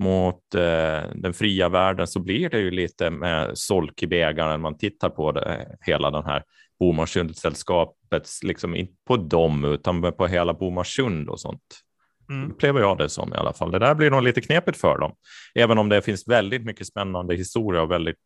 mot 0.00 0.54
eh, 0.54 1.00
den 1.14 1.34
fria 1.34 1.68
världen 1.68 2.06
så 2.06 2.20
blir 2.20 2.50
det 2.50 2.58
ju 2.58 2.70
lite 2.70 3.10
med 3.10 3.58
solk 3.58 4.02
i 4.02 4.06
bägaren. 4.06 4.60
Man 4.60 4.78
tittar 4.78 5.08
på 5.08 5.32
det, 5.32 5.76
hela 5.80 6.10
den 6.10 6.24
här 6.24 6.42
Bomarsundsällskapets, 6.78 8.42
liksom 8.42 8.76
inte 8.76 8.94
på 9.06 9.16
dem 9.16 9.64
utan 9.64 10.12
på 10.12 10.26
hela 10.26 10.54
Bomarsund 10.54 11.28
och 11.28 11.40
sånt. 11.40 11.62
Mm. 12.30 12.50
upplever 12.50 12.80
jag 12.80 12.98
det 12.98 13.08
som 13.08 13.32
i 13.32 13.36
alla 13.36 13.52
fall. 13.52 13.70
Det 13.70 13.78
där 13.78 13.94
blir 13.94 14.10
nog 14.10 14.22
lite 14.22 14.40
knepigt 14.40 14.80
för 14.80 14.98
dem, 14.98 15.14
även 15.54 15.78
om 15.78 15.88
det 15.88 16.02
finns 16.02 16.28
väldigt 16.28 16.64
mycket 16.64 16.86
spännande 16.86 17.36
historia 17.36 17.82
och 17.82 17.90
väldigt 17.90 18.16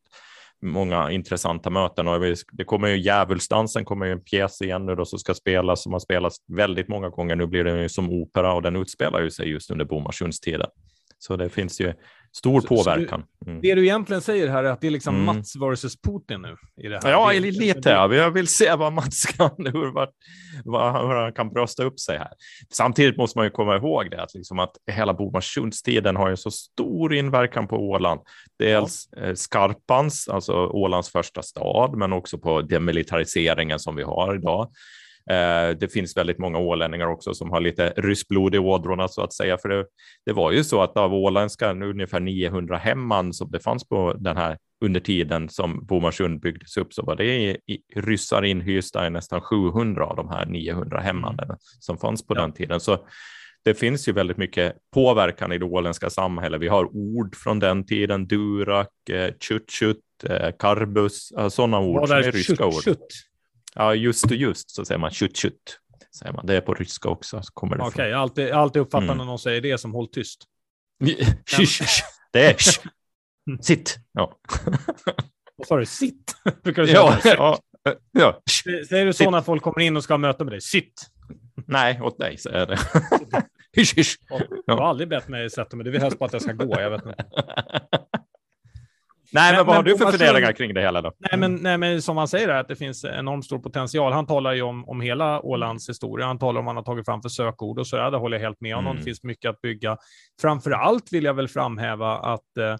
många 0.62 1.11
intressanta 1.11 1.70
möten 1.70 2.08
och 2.08 2.20
det 2.53 2.64
kommer 2.64 2.88
ju 2.88 2.99
Djävulsdansen 2.99 3.85
kommer 3.85 4.06
ju 4.06 4.12
en 4.12 4.20
pjäs 4.20 4.62
igen 4.62 4.87
nu 4.87 4.94
då 4.94 5.05
som 5.05 5.19
ska 5.19 5.35
spelas 5.35 5.82
som 5.82 5.93
har 5.93 6.00
spelats 6.00 6.37
väldigt 6.49 6.88
många 6.88 7.08
gånger. 7.08 7.37
Nu 7.37 7.47
blir 7.47 7.64
den 7.64 7.82
ju 7.82 7.88
som 7.88 8.11
opera 8.11 8.53
och 8.53 8.62
den 8.62 8.76
utspelar 8.76 9.20
ju 9.23 9.31
sig 9.31 9.49
just 9.49 9.70
under 9.70 9.85
Bomarsundstiden. 9.85 10.69
Så 11.19 11.37
det 11.37 11.49
finns 11.49 11.81
ju 11.81 11.94
stor 12.38 12.60
så, 12.60 12.66
påverkan. 12.66 13.24
Mm. 13.46 13.60
Det 13.60 13.74
du 13.74 13.84
egentligen 13.84 14.22
säger 14.22 14.48
här 14.48 14.64
är 14.64 14.70
att 14.70 14.80
det 14.80 14.86
är 14.86 14.90
liksom 14.90 15.14
mm. 15.14 15.26
Mats 15.26 15.56
versus 15.56 16.00
Putin 16.00 16.42
nu? 16.42 16.56
I 16.84 16.88
det 16.88 17.00
här. 17.02 17.10
Ja, 17.10 17.32
det, 17.32 17.40
lite. 17.40 17.90
Ja. 17.90 18.14
Jag 18.14 18.30
vill 18.30 18.48
se 18.48 18.74
vad 18.74 18.92
Mats 18.92 19.26
kan, 19.26 19.50
hur, 19.58 19.92
vad, 19.92 21.06
hur 21.06 21.14
han 21.14 21.32
kan 21.32 21.48
brösta 21.48 21.84
upp 21.84 22.00
sig 22.00 22.18
här. 22.18 22.32
Samtidigt 22.72 23.16
måste 23.16 23.38
man 23.38 23.46
ju 23.46 23.50
komma 23.50 23.76
ihåg 23.76 24.10
det, 24.10 24.22
att, 24.22 24.34
liksom 24.34 24.58
att 24.58 24.72
hela 24.90 25.14
Bomarsundstiden 25.14 26.16
har 26.16 26.31
ju 26.31 26.36
så 26.36 26.50
stor 26.50 27.14
inverkan 27.14 27.69
på 27.69 27.76
Åland. 27.76 28.20
Dels 28.58 29.08
ja. 29.10 29.22
Eh, 29.22 29.34
Skarpans, 29.34 30.28
alltså 30.28 30.52
Ålands 30.66 31.12
första 31.12 31.43
stad, 31.43 31.96
men 31.96 32.12
också 32.12 32.38
på 32.38 32.62
demilitariseringen 32.62 33.78
som 33.78 33.96
vi 33.96 34.02
har 34.02 34.34
idag. 34.34 34.70
Eh, 35.30 35.76
det 35.78 35.92
finns 35.92 36.16
väldigt 36.16 36.38
många 36.38 36.58
ålänningar 36.58 37.06
också 37.06 37.34
som 37.34 37.50
har 37.50 37.60
lite 37.60 37.92
ryssblod 37.96 38.54
i 38.54 38.58
ådrorna 38.58 39.08
så 39.08 39.22
att 39.22 39.32
säga. 39.32 39.58
För 39.58 39.68
det, 39.68 39.86
det 40.26 40.32
var 40.32 40.52
ju 40.52 40.64
så 40.64 40.82
att 40.82 40.96
av 40.96 41.14
åländska 41.14 41.72
ungefär 41.72 42.20
900 42.20 42.76
hemman 42.76 43.32
som 43.32 43.50
det 43.50 43.60
fanns 43.60 43.88
på 43.88 44.12
den 44.18 44.36
här 44.36 44.58
under 44.84 45.00
tiden 45.00 45.48
som 45.48 45.86
Bomarsund 45.86 46.40
byggdes 46.40 46.76
upp 46.76 46.92
så 46.92 47.02
var 47.02 47.16
det 47.16 47.24
i, 47.24 47.50
i 47.50 48.00
ryssar 48.00 48.42
inhysta 48.42 49.06
i 49.06 49.10
nästan 49.10 49.40
700 49.40 50.06
av 50.06 50.16
de 50.16 50.28
här 50.28 50.46
900 50.46 51.00
hemman 51.00 51.38
mm. 51.42 51.56
som 51.80 51.98
fanns 51.98 52.26
på 52.26 52.36
ja. 52.36 52.40
den 52.40 52.52
tiden. 52.52 52.80
Så 52.80 52.98
det 53.64 53.74
finns 53.74 54.08
ju 54.08 54.12
väldigt 54.12 54.36
mycket 54.36 54.76
påverkan 54.94 55.52
i 55.52 55.58
det 55.58 55.64
åländska 55.64 56.10
samhället. 56.10 56.60
Vi 56.60 56.68
har 56.68 56.96
ord 56.96 57.36
från 57.36 57.58
den 57.58 57.86
tiden, 57.86 58.26
durak, 58.26 59.08
eh, 59.10 59.34
chutchut, 59.40 60.00
eh, 60.28 60.50
karbus, 60.58 61.32
sådana 61.50 61.80
ord 61.80 62.08
som 62.08 62.16
är 62.16 62.32
ryska 62.32 62.66
ord. 62.66 62.82
Ja, 63.76 63.94
just 63.94 64.24
och 64.24 64.32
just 64.32 64.70
så 64.70 64.84
säger 64.84 64.98
man 64.98 65.10
chut 65.10 65.36
chut. 65.36 65.80
Säger 66.18 66.32
man. 66.32 66.46
Det 66.46 66.56
är 66.56 66.60
på 66.60 66.74
ryska 66.74 67.08
också. 67.08 67.42
Okej, 67.54 67.80
okay, 67.80 68.08
jag 68.08 68.20
alltid, 68.20 68.50
alltid 68.50 68.82
uppfattat 68.82 69.04
mm. 69.04 69.18
när 69.18 69.24
någon 69.24 69.38
säger 69.38 69.60
det 69.60 69.78
som 69.78 69.94
håll 69.94 70.08
tyst. 70.08 70.44
det 72.32 72.46
är 72.46 72.56
sitt. 73.62 73.98
Ja. 74.12 74.38
Vad 75.56 75.66
sa 75.66 75.76
du? 75.76 75.86
Sitt? 75.86 76.36
Brukar 76.62 76.82
du 76.82 76.88
säga 76.88 77.18
ja, 77.22 77.58
ja, 77.84 77.94
ja. 78.12 78.42
Säger 78.88 79.06
du 79.06 79.12
så 79.12 79.30
när 79.30 79.42
folk 79.42 79.62
kommer 79.62 79.80
in 79.80 79.96
och 79.96 80.04
ska 80.04 80.12
ha 80.12 80.18
möte 80.18 80.44
med 80.44 80.52
dig? 80.52 80.60
Sitt. 80.60 81.06
Nej, 81.66 82.00
åt 82.00 82.18
dig 82.18 82.38
säger 82.38 82.58
jag 82.58 82.68
det. 82.68 82.78
hysch, 83.72 83.96
hysch. 83.96 84.18
Du 84.66 84.72
har 84.72 84.82
aldrig 84.82 85.08
bett 85.08 85.28
mig 85.28 85.50
sätta 85.50 85.76
mig. 85.76 85.84
Du 85.84 85.90
vill 85.90 86.00
helst 86.00 86.18
bara 86.18 86.26
att 86.26 86.32
jag 86.32 86.42
ska 86.42 86.52
gå. 86.52 86.80
Jag 86.80 86.90
vet 86.90 87.06
inte. 87.06 87.24
Nej, 89.32 89.52
men, 89.52 89.56
men 89.56 89.66
vad 89.66 89.76
har 89.76 89.82
du 89.82 89.98
för 89.98 90.10
funderingar 90.10 90.52
kring 90.52 90.74
det 90.74 90.80
hela 90.80 91.02
då? 91.02 91.12
Nej, 91.18 91.40
men, 91.40 91.54
nej, 91.54 91.78
men 91.78 92.02
som 92.02 92.16
han 92.16 92.28
säger, 92.28 92.48
att 92.48 92.68
det 92.68 92.76
finns 92.76 93.04
enormt 93.04 93.44
stor 93.44 93.58
potential. 93.58 94.12
Han 94.12 94.26
talar 94.26 94.52
ju 94.52 94.62
om, 94.62 94.88
om 94.88 95.00
hela 95.00 95.40
Ålands 95.40 95.88
historia. 95.88 96.26
Han 96.26 96.38
talar 96.38 96.58
om 96.58 96.64
vad 96.64 96.74
han 96.74 96.76
har 96.76 96.84
tagit 96.84 97.04
fram 97.04 97.22
för 97.22 97.28
sökord 97.28 97.78
och 97.78 97.86
så. 97.86 97.96
Ja, 97.96 98.10
det 98.10 98.16
håller 98.16 98.36
jag 98.36 98.44
helt 98.44 98.60
med 98.60 98.74
honom. 98.74 98.90
Mm. 98.90 99.00
Det 99.00 99.04
finns 99.04 99.22
mycket 99.22 99.48
att 99.50 99.60
bygga. 99.60 99.96
Framför 100.40 100.70
allt 100.70 101.12
vill 101.12 101.24
jag 101.24 101.34
väl 101.34 101.48
framhäva 101.48 102.18
att 102.18 102.56
eh, 102.58 102.76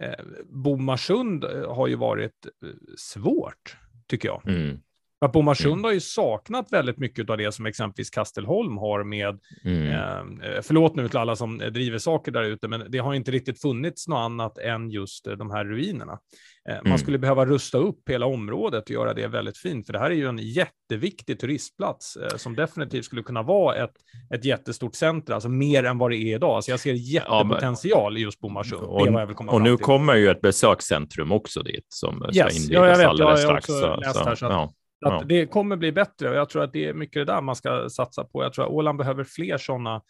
eh 0.00 0.24
Bomarsund 0.44 1.44
har 1.68 1.86
ju 1.86 1.96
varit 1.96 2.46
eh, 2.64 2.70
svårt, 2.98 3.76
tycker 4.08 4.28
jag. 4.28 4.42
Mm. 4.46 4.78
För 5.26 5.28
att 5.28 5.32
Bomarsund 5.32 5.72
mm. 5.72 5.84
har 5.84 5.92
ju 5.92 6.00
saknat 6.00 6.72
väldigt 6.72 6.98
mycket 6.98 7.30
av 7.30 7.38
det 7.38 7.52
som 7.52 7.66
exempelvis 7.66 8.10
Kastelholm 8.10 8.78
har 8.78 9.04
med, 9.04 9.40
mm. 9.64 10.40
eh, 10.40 10.62
förlåt 10.62 10.96
nu 10.96 11.08
till 11.08 11.18
alla 11.18 11.36
som 11.36 11.58
driver 11.58 11.98
saker 11.98 12.32
där 12.32 12.42
ute, 12.42 12.68
men 12.68 12.84
det 12.88 12.98
har 12.98 13.14
inte 13.14 13.30
riktigt 13.30 13.60
funnits 13.60 14.08
något 14.08 14.18
annat 14.18 14.58
än 14.58 14.90
just 14.90 15.24
de 15.24 15.50
här 15.50 15.64
ruinerna. 15.64 16.18
Eh, 16.68 16.74
man 16.74 16.86
mm. 16.86 16.98
skulle 16.98 17.18
behöva 17.18 17.46
rusta 17.46 17.78
upp 17.78 18.08
hela 18.08 18.26
området 18.26 18.84
och 18.84 18.90
göra 18.90 19.14
det 19.14 19.26
väldigt 19.26 19.58
fint, 19.58 19.86
för 19.86 19.92
det 19.92 19.98
här 19.98 20.10
är 20.10 20.14
ju 20.14 20.28
en 20.28 20.38
jätteviktig 20.38 21.40
turistplats 21.40 22.16
eh, 22.16 22.36
som 22.36 22.54
definitivt 22.54 23.04
skulle 23.04 23.22
kunna 23.22 23.42
vara 23.42 23.76
ett, 23.76 23.94
ett 24.34 24.44
jättestort 24.44 24.94
center, 24.94 25.34
alltså 25.34 25.48
mer 25.48 25.84
än 25.84 25.98
vad 25.98 26.10
det 26.10 26.16
är 26.16 26.34
idag. 26.34 26.64
Så 26.64 26.70
jag 26.70 26.80
ser 26.80 26.92
jättepotential 26.92 28.14
ja, 28.14 28.18
i 28.18 28.22
just 28.22 28.40
Bomarsund. 28.40 28.82
Och, 28.82 29.08
och 29.48 29.62
nu 29.62 29.76
kommer 29.76 30.14
ju 30.14 30.28
ett 30.30 30.40
besökscentrum 30.40 31.32
också 31.32 31.62
dit 31.62 31.86
som 31.88 32.24
yes. 32.24 32.36
ska 32.36 32.62
invigas 32.62 32.70
ja, 32.70 32.88
jag 32.88 32.96
vet, 32.96 33.06
alldeles 33.06 33.42
strax. 33.42 33.66
Så, 33.66 33.96
läst 33.96 34.18
här, 34.18 34.34
så 34.34 34.46
att, 34.46 34.52
ja. 34.52 34.74
Ja. 35.00 35.22
Det 35.26 35.46
kommer 35.46 35.76
bli 35.76 35.92
bättre 35.92 36.30
och 36.30 36.36
jag 36.36 36.48
tror 36.48 36.62
att 36.62 36.72
det 36.72 36.86
är 36.86 36.94
mycket 36.94 37.26
det 37.26 37.32
där 37.32 37.40
man 37.40 37.56
ska 37.56 37.88
satsa 37.88 38.24
på. 38.24 38.42
Jag 38.42 38.52
tror 38.52 38.64
att 38.64 38.70
Åland 38.70 38.98
behöver 38.98 39.24
fler 39.24 39.58
sådana 39.58 40.02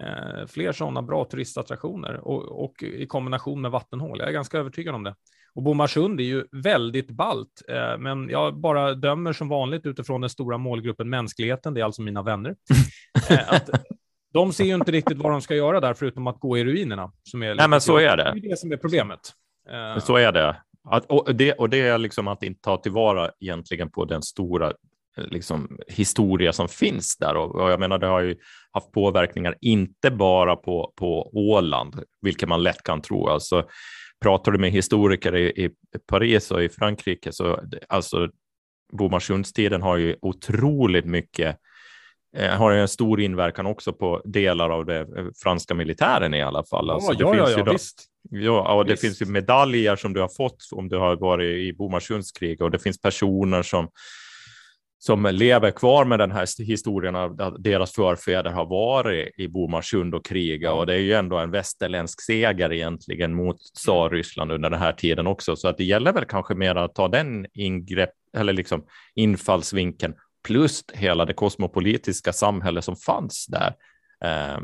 eh, 0.00 0.46
fler 0.46 0.72
sådana 0.72 1.02
bra 1.02 1.24
turistattraktioner 1.24 2.16
och, 2.16 2.64
och, 2.64 2.82
i 2.82 3.06
kombination 3.06 3.60
med 3.60 3.70
vattenhål. 3.70 4.18
Jag 4.18 4.28
är 4.28 4.32
ganska 4.32 4.58
övertygad 4.58 4.94
om 4.94 5.02
det. 5.02 5.14
Och 5.54 5.62
Bomarsund 5.62 6.20
är 6.20 6.24
ju 6.24 6.44
väldigt 6.52 7.10
balt, 7.10 7.62
eh, 7.68 7.98
men 7.98 8.28
jag 8.28 8.60
bara 8.60 8.94
dömer 8.94 9.32
som 9.32 9.48
vanligt 9.48 9.86
utifrån 9.86 10.20
den 10.20 10.30
stora 10.30 10.58
målgruppen 10.58 11.10
mänskligheten, 11.10 11.74
det 11.74 11.80
är 11.80 11.84
alltså 11.84 12.02
mina 12.02 12.22
vänner. 12.22 12.56
Eh, 13.30 13.52
att 13.52 13.70
de 14.32 14.52
ser 14.52 14.64
ju 14.64 14.74
inte 14.74 14.92
riktigt 14.92 15.18
vad 15.18 15.32
de 15.32 15.40
ska 15.40 15.54
göra 15.54 15.80
där, 15.80 15.94
förutom 15.94 16.26
att 16.26 16.40
gå 16.40 16.58
i 16.58 16.64
ruinerna. 16.64 17.12
Som 17.22 17.42
är 17.42 17.54
Nej, 17.54 17.68
men 17.68 17.80
så 17.80 17.96
är 17.96 18.16
det. 18.16 18.22
Det 18.22 18.46
är 18.46 18.50
det 18.50 18.58
som 18.58 18.72
är 18.72 18.76
problemet. 18.76 19.20
Eh, 19.70 20.02
så 20.02 20.16
är 20.16 20.32
det. 20.32 20.56
Att, 20.84 21.04
och, 21.06 21.34
det, 21.34 21.52
och 21.52 21.70
det 21.70 21.80
är 21.80 21.98
liksom 21.98 22.28
att 22.28 22.42
inte 22.42 22.60
ta 22.60 22.76
tillvara 22.76 23.30
egentligen 23.40 23.90
på 23.90 24.04
den 24.04 24.22
stora 24.22 24.66
eh, 25.16 25.24
liksom, 25.30 25.78
historia 25.88 26.52
som 26.52 26.68
finns 26.68 27.16
där. 27.16 27.36
Och, 27.36 27.54
och, 27.54 27.70
jag 27.70 27.80
menar, 27.80 27.98
det 27.98 28.06
har 28.06 28.20
ju 28.20 28.36
haft 28.72 28.92
påverkningar, 28.92 29.56
inte 29.60 30.10
bara 30.10 30.56
på, 30.56 30.92
på 30.96 31.30
Åland, 31.32 32.02
vilket 32.20 32.48
man 32.48 32.62
lätt 32.62 32.82
kan 32.82 33.02
tro. 33.02 33.28
Alltså, 33.28 33.68
pratar 34.22 34.52
du 34.52 34.58
med 34.58 34.70
historiker 34.70 35.36
i, 35.36 35.64
i 35.64 35.70
Paris 36.06 36.50
och 36.50 36.62
i 36.62 36.68
Frankrike 36.68 37.32
så 37.32 37.60
alltså 37.88 38.28
Bomarsundstiden 38.92 39.82
har 39.82 39.96
ju 39.96 40.16
otroligt 40.22 41.06
mycket 41.06 41.48
eh, 41.48 41.54
har 42.38 42.72
en 42.72 42.88
stor 42.88 43.20
inverkan 43.20 43.66
också 43.66 43.92
på 43.92 44.22
delar 44.24 44.70
av 44.70 44.86
det 44.86 45.00
eh, 45.00 45.26
franska 45.42 45.74
militären 45.74 46.34
i 46.34 46.42
alla 46.42 46.64
fall. 46.64 46.90
Alltså, 46.90 47.12
ja, 47.18 47.36
ja, 47.36 47.50
ja, 47.50 47.72
visst. 47.72 48.04
Ja, 48.30 48.74
och 48.74 48.86
det 48.86 48.96
finns 48.96 49.22
ju 49.22 49.26
medaljer 49.26 49.96
som 49.96 50.12
du 50.12 50.20
har 50.20 50.28
fått 50.28 50.68
om 50.72 50.88
du 50.88 50.98
har 50.98 51.16
varit 51.16 51.58
i 51.58 51.72
Bomarsundskrig 51.72 52.62
och 52.62 52.70
det 52.70 52.78
finns 52.78 53.00
personer 53.00 53.62
som 53.62 53.88
som 55.04 55.28
lever 55.32 55.70
kvar 55.70 56.04
med 56.04 56.18
den 56.18 56.30
här 56.30 56.64
historien 56.64 57.16
av 57.16 57.40
att 57.40 57.64
deras 57.64 57.92
förfäder 57.92 58.50
har 58.50 58.66
varit 58.66 59.38
i 59.38 59.48
Bomarsund 59.48 60.14
och 60.14 60.24
krigat 60.24 60.74
och 60.74 60.86
det 60.86 60.94
är 60.94 60.98
ju 60.98 61.12
ändå 61.12 61.38
en 61.38 61.50
västerländsk 61.50 62.20
seger 62.20 62.72
egentligen 62.72 63.34
mot 63.34 63.56
tsarryssland 63.60 64.52
under 64.52 64.70
den 64.70 64.80
här 64.80 64.92
tiden 64.92 65.26
också. 65.26 65.56
Så 65.56 65.68
att 65.68 65.76
det 65.76 65.84
gäller 65.84 66.12
väl 66.12 66.24
kanske 66.24 66.54
mer 66.54 66.74
att 66.74 66.94
ta 66.94 67.08
den 67.08 67.46
ingrepp 67.52 68.10
eller 68.36 68.52
liksom 68.52 68.84
infallsvinkeln 69.14 70.14
plus 70.42 70.84
hela 70.92 71.24
det 71.24 71.32
kosmopolitiska 71.32 72.32
samhälle 72.32 72.82
som 72.82 72.96
fanns 72.96 73.46
där. 73.46 73.74
Eh, 74.24 74.60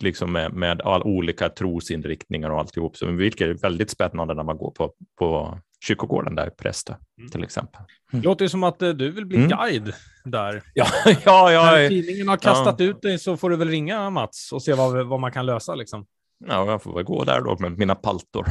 liksom 0.00 0.32
med, 0.32 0.52
med 0.52 0.82
all 0.82 1.02
olika 1.02 1.48
trosinriktningar 1.48 2.50
och 2.50 2.58
alltihop, 2.58 2.96
så 2.96 3.06
vilket 3.06 3.48
är 3.48 3.54
väldigt 3.54 3.90
spännande 3.90 4.34
när 4.34 4.42
man 4.42 4.58
går 4.58 4.70
på, 4.70 4.92
på 5.18 5.58
kyrkogården 5.84 6.34
där 6.34 6.46
i 6.46 6.50
Prästö 6.50 6.94
mm. 7.18 7.30
till 7.30 7.44
exempel. 7.44 7.80
Mm. 8.12 8.22
Låter 8.22 8.44
ju 8.44 8.48
som 8.48 8.62
att 8.62 8.82
eh, 8.82 8.90
du 8.90 9.10
vill 9.10 9.26
bli 9.26 9.36
mm. 9.36 9.48
guide 9.48 9.92
där. 10.24 10.62
Ja, 10.74 10.86
ja, 11.24 11.52
ja. 11.52 11.64
När 11.64 11.88
tidningen 11.88 12.28
har 12.28 12.36
kastat 12.36 12.80
ja. 12.80 12.86
ut 12.86 13.02
dig 13.02 13.18
så 13.18 13.36
får 13.36 13.50
du 13.50 13.56
väl 13.56 13.68
ringa 13.68 14.10
Mats 14.10 14.52
och 14.52 14.62
se 14.62 14.74
vad, 14.74 15.06
vad 15.06 15.20
man 15.20 15.32
kan 15.32 15.46
lösa 15.46 15.74
liksom. 15.74 16.06
Ja, 16.46 16.66
jag 16.66 16.82
får 16.82 16.94
väl 16.94 17.04
gå 17.04 17.24
där 17.24 17.40
då 17.40 17.56
med 17.58 17.78
mina 17.78 17.94
paltor. 17.94 18.46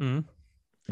Mm. 0.00 0.24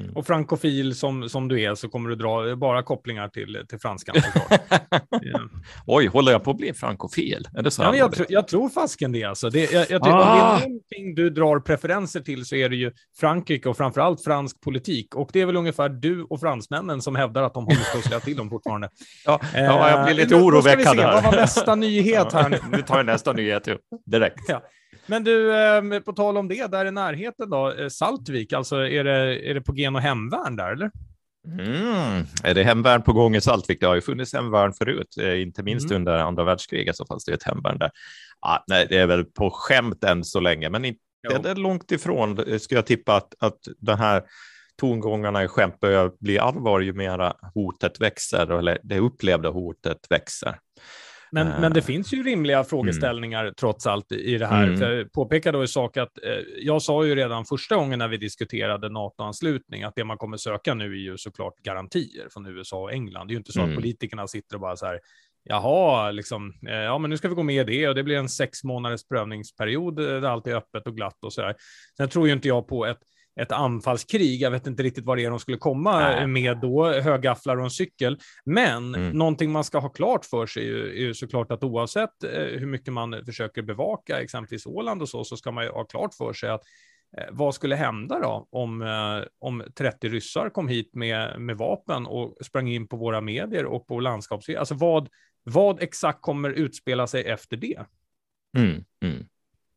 Mm. 0.01 0.17
Och 0.17 0.27
frankofil 0.27 0.95
som, 0.95 1.29
som 1.29 1.49
du 1.49 1.63
är 1.63 1.75
så 1.75 1.89
kommer 1.89 2.11
du 2.11 2.17
dra 2.17 2.57
bara 2.57 2.83
kopplingar 2.83 3.29
till, 3.29 3.65
till 3.69 3.79
franskan. 3.79 4.17
yeah. 4.17 5.41
Oj, 5.87 6.07
håller 6.07 6.33
jag 6.33 6.45
på 6.45 6.51
att 6.51 6.57
bli 6.57 6.75
frankofil? 6.75 7.49
Är 7.57 7.63
det 7.63 7.71
så 7.71 7.83
ja, 7.83 7.97
jag, 7.97 8.13
tr 8.13 8.23
jag, 8.29 8.49
tror 8.49 8.69
fasken 8.69 9.13
det. 9.13 9.25
Alltså. 9.25 9.51
det 9.51 9.73
jag, 9.73 9.91
jag 9.91 10.03
tycker, 10.03 10.17
ah. 10.17 10.53
Om 10.53 10.59
det 10.59 10.65
är 10.65 10.69
någonting 10.69 11.15
du 11.15 11.31
drar 11.31 11.61
preferenser 11.61 12.21
till 12.21 12.45
så 12.45 12.57
är 12.57 12.69
det 12.69 12.77
ju 12.77 12.93
Frankrike 13.21 13.69
och 13.69 13.77
framför 13.77 14.01
allt 14.01 14.25
fransk 14.25 14.61
politik. 14.61 15.15
Och 15.15 15.31
det 15.33 15.41
är 15.41 15.47
väl 15.47 15.57
ungefär 15.57 15.89
du 15.89 16.23
och 16.23 16.41
fransmännen 16.41 17.03
som 17.03 17.17
hävdar 17.17 17.43
att 17.43 17.55
de 17.55 17.65
håller 17.65 17.93
på 17.93 17.99
att 17.99 18.05
slå 18.05 18.21
till 18.21 18.37
dem 18.37 18.51
fortfarande. 18.51 18.89
Ja, 19.27 19.41
ja 19.55 19.91
jag 19.91 20.07
blir 20.07 20.15
lite 20.15 20.35
oroväckad 20.35 20.97
här. 20.97 21.13
Vad 21.13 21.25
var 21.25 21.33
nästa 21.33 21.75
nyhet 21.75 22.33
här 22.33 22.49
nu? 22.49 22.83
tar 22.87 22.97
jag 22.97 23.07
nästa 23.07 23.33
nyhet 23.33 23.69
direkt. 24.07 24.41
Ja. 24.49 24.63
Men 25.07 25.25
du, 25.25 25.55
eh, 25.55 26.01
på 26.01 26.13
tal 26.13 26.37
om 26.37 26.49
det, 26.49 26.71
där 26.71 26.87
i 26.87 26.91
närheten 26.91 27.51
då, 27.51 27.73
eh, 27.73 27.89
Saltvik, 27.89 28.53
alltså 28.53 28.77
är 28.77 29.05
det, 29.05 29.51
är 29.51 29.55
det 29.55 29.61
på 29.61 29.75
gen 29.75 29.97
och 29.97 30.03
hemvärn 30.03 30.57
där 30.57 30.73
eller? 30.73 30.91
Mm. 31.47 32.25
Är 32.45 32.55
det 32.55 32.63
hemvärn 32.63 33.03
på 33.03 33.13
gång 33.13 33.37
i 33.37 33.41
Saltvik? 33.41 33.81
Det 33.81 33.87
har 33.87 33.95
ju 33.95 34.01
funnits 34.01 34.33
hemvärn 34.33 34.73
förut, 34.73 35.17
eh, 35.21 35.43
inte 35.43 35.63
minst 35.63 35.91
mm. 35.91 35.97
under 35.97 36.19
andra 36.19 36.45
världskriget 36.45 36.97
så 36.97 37.07
fanns 37.07 37.25
det 37.25 37.33
ett 37.33 37.43
hemvärn 37.43 37.79
där. 37.79 37.91
Ah, 38.41 38.59
nej, 38.67 38.87
det 38.89 38.99
är 38.99 39.07
väl 39.07 39.25
på 39.25 39.51
skämt 39.51 40.05
än 40.05 40.25
så 40.25 40.41
länge, 40.41 40.71
men 40.71 40.85
inte 40.85 41.01
jo. 41.31 41.43
det 41.43 41.51
är 41.51 41.55
långt 41.55 41.93
ifrån. 41.93 42.61
Ska 42.61 42.75
jag 42.75 42.87
tippa 42.87 43.17
att, 43.17 43.35
att 43.39 43.59
den 43.79 43.99
här 43.99 44.23
tongångarna 44.81 45.45
i 45.45 45.49
skämt 45.49 45.81
börjar 45.81 46.13
bli 46.21 46.39
allvar 46.39 46.81
ju 46.81 46.93
mera 46.93 47.37
hotet 47.55 48.01
växer, 48.01 48.59
eller 48.59 48.79
det 48.83 48.99
upplevda 48.99 49.51
hotet 49.51 49.99
växer. 50.11 50.59
Men, 51.35 51.61
men 51.61 51.73
det 51.73 51.81
eh. 51.81 51.85
finns 51.85 52.13
ju 52.13 52.23
rimliga 52.23 52.65
frågeställningar 52.65 53.43
mm. 53.45 53.55
trots 53.55 53.87
allt 53.87 54.13
i 54.13 54.39
det 54.39 54.47
här. 54.47 54.65
Mm. 54.65 54.77
För 54.77 54.93
jag 54.93 55.13
påpekar 55.13 55.53
då 55.53 55.65
i 55.65 55.69
sak 55.69 55.97
att 55.97 56.19
eh, 56.23 56.31
jag 56.63 56.83
sa 56.83 57.05
ju 57.07 57.15
redan 57.15 57.45
första 57.45 57.77
gången 57.77 57.99
när 57.99 58.09
vi 58.09 58.17
diskuterade 58.17 58.89
NATO-anslutning 58.89 59.83
att 59.83 59.93
det 59.97 60.05
man 60.05 60.19
kommer 60.19 60.37
söka 60.37 60.75
nu 60.75 60.85
är 60.85 60.99
ju 60.99 61.19
såklart 61.19 61.59
garantier 61.59 62.29
från 62.33 62.47
USA 62.47 62.83
och 62.83 62.93
England. 62.93 63.29
Det 63.29 63.31
är 63.31 63.35
ju 63.35 63.39
inte 63.39 63.53
så 63.53 63.61
mm. 63.61 63.71
att 63.71 63.77
politikerna 63.77 64.27
sitter 64.27 64.55
och 64.57 64.61
bara 64.61 64.77
så 64.77 64.87
här, 64.87 65.01
jaha, 65.45 66.11
liksom, 66.11 66.53
eh, 66.69 66.75
ja, 66.75 66.99
men 66.99 67.11
nu 67.11 67.17
ska 67.17 67.29
vi 67.29 67.35
gå 67.35 67.43
med 67.43 67.71
i 67.71 67.79
det 67.79 67.89
och 67.89 67.95
det 67.95 68.03
blir 68.03 68.17
en 68.17 68.29
sex 68.29 68.65
månaders 68.65 69.09
prövningsperiod 69.09 69.97
där 69.97 70.23
allt 70.23 70.47
är 70.47 70.55
öppet 70.55 70.87
och 70.87 70.97
glatt 70.97 71.25
och 71.25 71.33
så 71.33 71.41
där. 71.41 71.55
Sen 71.97 72.09
tror 72.09 72.27
ju 72.27 72.33
inte 72.33 72.49
jag 72.49 72.69
på 72.69 72.87
ett 72.87 73.01
ett 73.41 73.53
anfallskrig. 73.53 74.41
Jag 74.41 74.51
vet 74.51 74.67
inte 74.67 74.83
riktigt 74.83 75.05
vad 75.05 75.19
det 75.19 75.25
är 75.25 75.31
de 75.31 75.39
skulle 75.39 75.57
komma 75.57 76.01
Nej. 76.01 76.27
med 76.27 76.59
då, 76.61 76.93
högafflar 76.93 77.57
och 77.57 77.65
en 77.65 77.71
cykel. 77.71 78.19
Men 78.45 78.95
mm. 78.95 79.11
någonting 79.11 79.53
man 79.53 79.65
ska 79.65 79.79
ha 79.79 79.89
klart 79.89 80.25
för 80.25 80.47
sig 80.47 80.63
är 80.63 80.67
ju, 80.67 80.89
är 80.89 81.01
ju 81.01 81.15
såklart 81.15 81.51
att 81.51 81.65
oavsett 81.65 82.25
eh, 82.25 82.31
hur 82.31 82.67
mycket 82.67 82.93
man 82.93 83.25
försöker 83.25 83.63
bevaka 83.63 84.21
exempelvis 84.21 84.67
Åland 84.67 85.03
och 85.03 85.09
så, 85.09 85.25
så 85.25 85.37
ska 85.37 85.51
man 85.51 85.65
ju 85.65 85.71
ha 85.71 85.85
klart 85.85 86.15
för 86.15 86.33
sig 86.33 86.51
att 86.51 86.63
eh, 87.19 87.25
vad 87.31 87.55
skulle 87.55 87.77
hända 87.77 88.21
då 88.21 88.49
om, 88.51 88.83
eh, 88.83 89.29
om 89.39 89.65
30 89.75 90.09
ryssar 90.09 90.51
kom 90.51 90.69
hit 90.69 90.95
med, 90.95 91.41
med 91.41 91.57
vapen 91.57 92.07
och 92.07 92.37
sprang 92.45 92.69
in 92.69 92.89
på 92.89 92.97
våra 92.97 93.21
medier 93.21 93.65
och 93.65 93.87
på 93.87 94.01
landskaps... 94.01 94.49
Alltså 94.49 94.75
vad, 94.75 95.09
vad 95.45 95.83
exakt 95.83 96.23
kommer 96.23 96.51
utspela 96.51 97.07
sig 97.07 97.25
efter 97.25 97.57
det? 97.57 97.85
Mm, 98.57 98.85
mm. 99.05 99.27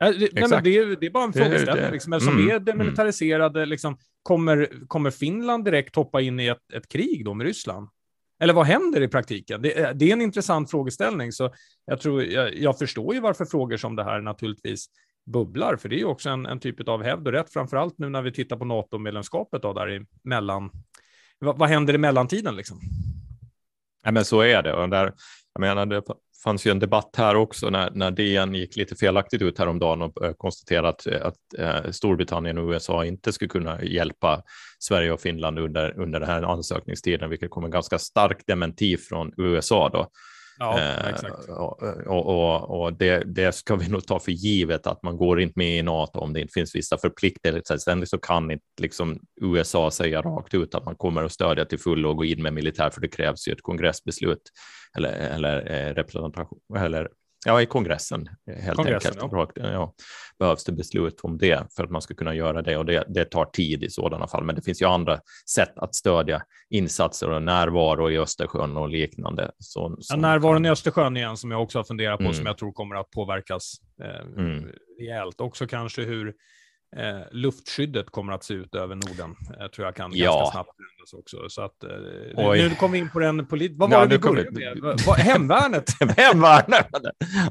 Äh, 0.04 0.10
det, 0.10 0.30
nej, 0.34 0.48
men 0.50 0.64
det, 0.64 0.78
är, 0.78 0.96
det 1.00 1.06
är 1.06 1.12
bara 1.12 1.24
en 1.24 1.34
frågeställning. 1.34 1.92
Liksom, 1.92 2.14
eftersom 2.14 2.34
mm, 2.34 2.46
vi 2.46 2.52
är 2.52 2.56
mm. 2.56 2.66
demilitariserade, 2.66 3.66
liksom, 3.66 3.98
kommer, 4.24 4.70
kommer 4.88 5.12
Finland 5.12 5.66
direkt 5.66 5.96
hoppa 5.96 6.22
in 6.22 6.40
i 6.40 6.48
ett, 6.48 6.74
ett 6.74 6.88
krig 6.88 7.26
då 7.26 7.34
med 7.34 7.48
Ryssland? 7.48 7.90
Eller 8.40 8.54
vad 8.54 8.66
händer 8.66 9.02
i 9.02 9.08
praktiken? 9.08 9.62
Det, 9.62 9.94
det 9.96 10.10
är 10.10 10.14
en 10.14 10.22
intressant 10.22 10.72
frågeställning, 10.72 11.32
så 11.32 11.54
jag, 11.86 12.02
tror, 12.02 12.24
jag, 12.24 12.56
jag, 12.56 12.78
förstår 12.78 13.14
ju 13.14 13.20
varför 13.20 13.46
frågor 13.46 13.78
som 13.78 13.96
det 13.96 14.04
här 14.04 14.22
naturligtvis 14.22 14.86
bubblar, 15.26 15.76
för 15.76 15.90
det 15.90 15.96
är 15.96 16.00
ju 16.00 16.06
också 16.06 16.30
en, 16.30 16.46
en 16.46 16.60
typ 16.60 16.90
av 16.90 17.04
hävd 17.04 17.28
och 17.28 17.34
rätt, 17.34 17.54
framför 17.54 17.78
allt 17.78 17.98
nu 17.98 18.10
när 18.10 18.22
vi 18.22 18.32
tittar 18.32 18.58
på 18.58 18.66
NATO-medlemskapet 18.66 19.62
där 19.62 19.92
i 19.92 20.06
mellan. 20.24 20.72
Vad, 21.40 21.58
vad 21.58 21.70
händer 21.70 21.94
i 21.94 21.98
mellantiden 21.98 22.56
liksom? 22.56 22.80
Ja, 24.04 24.12
men 24.12 24.26
så 24.26 24.42
är 24.42 24.64
det. 24.64 24.74
Och 24.74 24.90
där, 24.90 25.14
jag 25.58 25.76
menar, 25.76 25.86
det 25.86 26.02
fanns 26.44 26.68
ju 26.68 26.72
en 26.72 26.80
debatt 26.80 27.16
här 27.18 27.36
också 27.36 27.70
när, 27.70 27.92
när 27.92 28.12
DN 28.12 28.56
gick 28.56 28.76
lite 28.76 28.96
felaktigt 28.96 29.42
ut 29.42 29.60
häromdagen 29.60 30.02
och 30.02 30.26
eh, 30.26 30.34
konstaterade 30.34 30.90
att, 30.90 31.08
eh, 31.08 31.26
att 31.26 31.36
eh, 31.58 31.92
Storbritannien 31.92 32.58
och 32.58 32.70
USA 32.70 33.06
inte 33.06 33.34
skulle 33.34 33.50
kunna 33.50 33.84
hjälpa 33.84 34.44
Sverige 34.80 35.12
och 35.12 35.22
Finland 35.22 35.60
under, 35.60 36.00
under 36.00 36.20
den 36.20 36.30
här 36.30 36.44
ansökningstiden, 36.44 37.30
vilket 37.30 37.50
kom 37.50 37.66
en 37.66 37.72
ganska 37.72 38.00
stark 38.00 38.48
dementi 38.48 38.98
från 38.98 39.34
USA 39.38 39.90
då. 39.90 40.08
Ja, 40.60 40.80
eh, 40.80 41.10
exakt. 41.10 41.50
Och, 41.50 41.84
och, 42.08 42.82
och 42.82 42.94
det, 42.94 43.24
det, 43.26 43.52
ska 43.52 43.76
vi 43.76 43.90
nog 43.90 44.08
ta 44.08 44.20
för 44.20 44.32
givet 44.32 44.88
att 44.88 45.04
man 45.04 45.18
går 45.18 45.42
inte 45.42 45.54
med 45.56 45.80
i 45.80 45.84
NATO 45.84 46.20
om 46.20 46.34
det 46.34 46.42
inte 46.42 46.54
finns 46.54 46.76
vissa 46.76 46.98
förpliktelser. 46.98 47.78
Sen 47.78 48.08
så 48.08 48.18
kan 48.18 48.52
inte 48.52 48.66
liksom 48.82 49.20
USA 49.42 49.92
säga 49.92 50.22
rakt 50.22 50.54
ut 50.54 50.76
att 50.76 50.86
man 50.86 50.96
kommer 50.96 51.24
att 51.24 51.32
stödja 51.32 51.66
till 51.66 51.80
fullo 51.80 52.10
och 52.10 52.18
gå 52.18 52.26
in 52.26 52.44
med 52.44 52.54
militär, 52.54 52.90
för 52.90 53.02
det 53.02 53.08
krävs 53.08 53.48
ju 53.48 53.54
ett 53.54 53.62
kongressbeslut 53.62 54.42
eller, 54.98 55.14
eller 55.14 55.72
eh, 55.72 55.94
representation 55.94 56.60
eller 56.78 57.10
ja, 57.46 57.62
i 57.62 57.66
kongressen 57.66 58.30
helt 58.48 58.76
Kongressen, 58.76 59.14
enkelt. 59.22 59.52
Ja. 59.56 59.72
Ja, 59.72 59.94
behövs 60.40 60.64
det 60.64 60.72
beslut 60.72 61.20
om 61.22 61.38
det 61.38 61.68
för 61.76 61.84
att 61.84 61.90
man 61.90 62.02
ska 62.02 62.14
kunna 62.14 62.36
göra 62.36 62.62
det 62.62 62.78
och 62.78 62.86
det, 62.86 63.06
det 63.08 63.26
tar 63.26 63.46
tid 63.46 63.84
i 63.84 63.90
sådana 63.90 64.28
fall. 64.28 64.44
Men 64.44 64.56
det 64.56 64.62
finns 64.62 64.82
ju 64.82 64.86
andra 64.86 65.20
sätt 65.50 65.78
att 65.78 65.96
stödja 65.96 66.42
insatser 66.70 67.30
och 67.30 67.44
närvaro 67.44 68.12
i 68.12 68.18
Östersjön 68.18 68.78
och 68.78 68.90
liknande. 68.90 69.52
Så, 69.60 69.98
ja, 70.10 70.16
närvaron 70.16 70.66
i 70.66 70.70
Östersjön 70.70 71.18
igen 71.18 71.38
som 71.38 71.52
jag 71.52 71.62
också 71.62 71.80
har 71.80 71.84
funderat 71.84 72.18
på 72.18 72.24
mm. 72.24 72.34
som 72.34 72.46
jag 72.46 72.58
tror 72.58 72.72
kommer 72.72 72.96
att 72.96 73.12
påverkas 73.12 73.74
eh, 74.04 74.44
mm. 74.44 74.70
rejält. 75.00 75.42
Också 75.42 75.68
kanske 75.68 76.02
hur 76.02 76.34
eh, 76.96 77.22
luftskyddet 77.32 78.10
kommer 78.10 78.34
att 78.34 78.44
se 78.44 78.54
ut 78.54 78.76
över 78.76 78.96
Norden. 78.96 79.36
Jag 79.50 79.62
eh, 79.62 79.68
tror 79.68 79.88
jag 79.88 79.96
kan 79.96 80.12
ja. 80.14 80.38
ganska 80.38 80.52
snabbt 80.52 80.70
också. 81.14 81.50
Så 81.50 81.62
att, 81.62 81.84
eh, 81.84 82.52
nu 82.52 82.76
kom 82.80 82.92
vi 82.92 82.98
in 82.98 83.10
på 83.10 83.20
den 83.20 83.46
polit... 83.46 83.72
Vad 83.76 83.90
var 83.90 83.98
ja, 83.98 84.06
det 84.06 84.18
vi 84.18 84.22
började 84.22 84.52
med? 84.52 85.00
Hemvärnet? 85.18 85.86
Hemvärnet! 86.18 86.88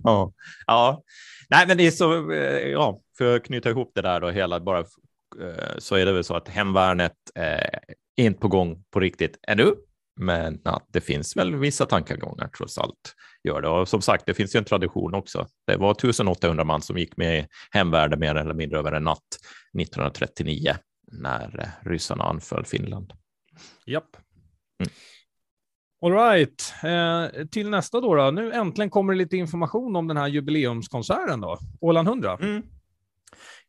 ja. 0.02 0.32
ja. 0.66 1.02
Nej, 1.48 1.66
men 1.66 1.76
det 1.76 1.86
är 1.86 1.90
så, 1.90 2.32
eh, 2.32 2.68
ja, 2.68 3.00
för 3.18 3.36
att 3.36 3.44
knyta 3.44 3.70
ihop 3.70 3.92
det 3.94 4.02
där 4.02 4.20
då 4.20 4.30
hela, 4.30 4.60
bara 4.60 4.78
eh, 4.78 5.78
så 5.78 5.94
är 5.96 6.06
det 6.06 6.12
väl 6.12 6.24
så 6.24 6.34
att 6.34 6.48
hemvärnet 6.48 7.12
är 7.34 8.24
inte 8.24 8.40
på 8.40 8.48
gång 8.48 8.84
på 8.90 9.00
riktigt 9.00 9.38
ännu. 9.48 9.74
Men 10.16 10.60
ja, 10.64 10.80
det 10.92 11.00
finns 11.00 11.36
väl 11.36 11.56
vissa 11.56 11.86
tankegångar 11.86 12.48
trots 12.48 12.78
allt. 12.78 13.14
Gör 13.44 13.62
det. 13.62 13.68
Och 13.68 13.88
som 13.88 14.02
sagt, 14.02 14.26
det 14.26 14.34
finns 14.34 14.54
ju 14.54 14.58
en 14.58 14.64
tradition 14.64 15.14
också. 15.14 15.46
Det 15.66 15.76
var 15.76 15.90
1800 15.90 16.64
man 16.64 16.82
som 16.82 16.98
gick 16.98 17.16
med 17.16 17.38
i 17.38 17.46
hemvärnet 17.70 18.18
mer 18.18 18.34
eller 18.34 18.54
mindre 18.54 18.78
över 18.78 18.92
en 18.92 19.04
natt 19.04 19.38
1939 19.80 20.74
när 21.12 21.60
eh, 21.60 21.88
ryssarna 21.88 22.24
anföll 22.24 22.64
Finland. 22.64 23.12
Japp. 23.86 24.16
Mm. 24.80 24.92
All 26.02 26.12
right. 26.12 26.74
Eh, 26.84 27.46
till 27.46 27.70
nästa 27.70 28.00
då, 28.00 28.14
då. 28.14 28.30
Nu 28.30 28.52
äntligen 28.52 28.90
kommer 28.90 29.12
det 29.12 29.18
lite 29.18 29.36
information 29.36 29.96
om 29.96 30.08
den 30.08 30.16
här 30.16 30.28
jubileumskonserten 30.28 31.40
då. 31.40 31.58
Åland 31.80 32.08
100. 32.08 32.38
Mm. 32.40 32.62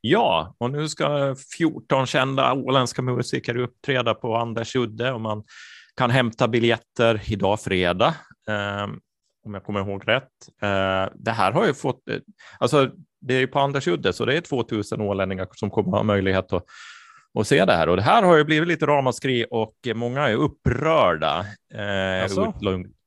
Ja, 0.02 0.56
och 0.58 0.72
nu 0.72 0.90
ska 0.90 1.36
14 1.58 2.06
kända 2.06 2.54
åländska 2.54 3.02
musiker 3.02 3.58
uppträda 3.58 4.14
på 4.14 4.36
Anders 4.36 4.76
udde 4.76 5.12
och 5.12 5.22
man 5.22 5.44
kan 5.98 6.10
hämta 6.10 6.48
biljetter 6.48 7.22
idag 7.28 7.62
fredag, 7.62 8.16
eh, 8.48 8.84
om 9.46 9.54
jag 9.54 9.64
kommer 9.64 9.80
ihåg 9.80 10.08
rätt. 10.08 10.24
Eh, 10.62 11.14
det 11.16 11.32
här 11.32 11.52
har 11.52 11.66
ju 11.66 11.74
fått, 11.74 12.10
eh, 12.10 12.18
alltså 12.60 12.92
det 13.22 13.34
är 13.34 13.40
ju 13.40 13.48
på 13.48 13.60
Anders 13.60 13.88
udde, 13.88 14.14
så 14.14 14.26
det 14.26 14.38
är 14.38 14.42
2000 14.42 15.02
ålänningar 15.02 15.48
som 15.52 15.70
kommer 15.70 15.92
ha 15.92 16.04
möjlighet 16.04 16.54
att 16.54 16.64
och 17.34 17.48
se 17.48 17.66
det 17.66 17.74
här. 17.74 17.90
Och 17.90 17.96
det 17.96 18.02
här 18.02 18.24
har 18.24 18.38
ju 18.38 18.44
blivit 18.44 18.68
lite 18.68 18.86
ramaskri 18.86 19.46
och 19.52 19.76
många 19.96 20.30
är 20.30 20.36
upprörda 20.36 21.46
eh, 21.74 22.24
alltså? 22.24 22.54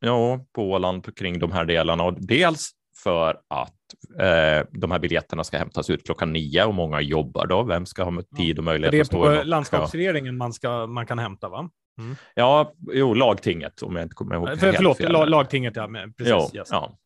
ja, 0.01 0.45
på 0.55 0.71
Åland 0.71 1.17
kring 1.17 1.39
de 1.39 1.53
här 1.53 1.65
delarna. 1.65 2.05
Och 2.05 2.27
dels 2.27 2.71
för 3.03 3.31
att 3.49 3.75
eh, 4.19 4.67
de 4.71 4.91
här 4.91 4.99
biljetterna 4.99 5.45
ska 5.45 5.59
hämtas 5.59 5.91
ut 5.91 6.05
klockan 6.05 6.33
nio 6.33 6.65
och 6.65 6.75
många 6.75 7.01
jobbar 7.01 7.47
då. 7.47 7.63
Vem 7.63 7.87
ska 7.87 8.05
ha 8.05 8.23
tid 8.37 8.59
och 8.59 8.65
möjlighet 8.65 9.01
att 9.01 9.07
stå? 9.07 9.29
Det 9.29 9.37
är 9.37 9.39
på 9.39 9.45
landskapsregeringen 9.49 10.37
man, 10.37 10.53
ska, 10.53 10.87
man 10.87 11.07
kan 11.07 11.19
hämta, 11.19 11.49
va? 11.49 11.71
Mm. 12.01 12.17
Ja, 12.35 12.75
jo, 12.93 13.15
lagtinget 13.15 13.83
om 13.83 13.97
jag 13.97 14.05
inte 14.05 14.15
kommer 14.15 14.35
ihåg. 14.35 14.49
För, 14.49 14.67
helt 14.67 14.77
förlåt, 14.77 14.97
fel. 14.97 15.31
lagtinget, 15.31 15.77
ja, 15.77 15.87
men 15.87 16.13
precis. 16.13 16.33
Jo, 16.33 16.51
yes. 16.55 16.69
ja. 16.71 16.99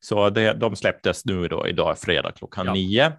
Så 0.00 0.30
det, 0.30 0.52
de 0.52 0.76
släpptes 0.76 1.24
nu 1.24 1.48
då 1.48 1.68
idag 1.68 1.98
fredag 1.98 2.32
klockan 2.32 2.66
ja. 2.66 2.72
nio 2.72 3.12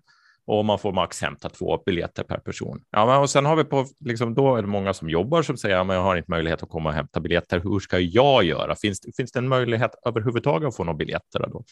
och 0.48 0.66
man 0.66 0.80
får 0.80 0.94
max 0.94 1.22
hämta 1.22 1.50
två 1.50 1.84
biljetter 1.86 2.24
per 2.24 2.38
person. 2.38 2.82
Ja, 2.92 3.06
men 3.06 3.18
och 3.18 3.30
sen 3.30 3.46
har 3.46 3.56
vi 3.56 3.64
på, 3.64 3.86
liksom, 4.00 4.34
då 4.34 4.56
är 4.56 4.62
det 4.62 4.68
många 4.68 4.94
som 4.94 5.10
jobbar 5.10 5.42
som 5.42 5.58
säger, 5.58 5.78
att 5.78 5.88
jag 5.88 6.02
har 6.02 6.16
inte 6.16 6.32
möjlighet 6.32 6.64
att 6.64 6.70
komma 6.70 6.90
och 6.90 6.96
hämta 6.96 7.20
biljetter. 7.20 7.60
Hur 7.60 7.80
ska 7.80 8.00
jag 8.00 8.44
göra? 8.44 8.76
Finns, 8.76 9.02
finns 9.18 9.32
det 9.32 9.40
en 9.40 9.48
möjlighet 9.48 9.92
överhuvudtaget 10.06 10.68
att 10.68 10.76
få 10.76 10.84
några 10.84 10.98
biljetter 10.98 11.40
då? 11.40 11.64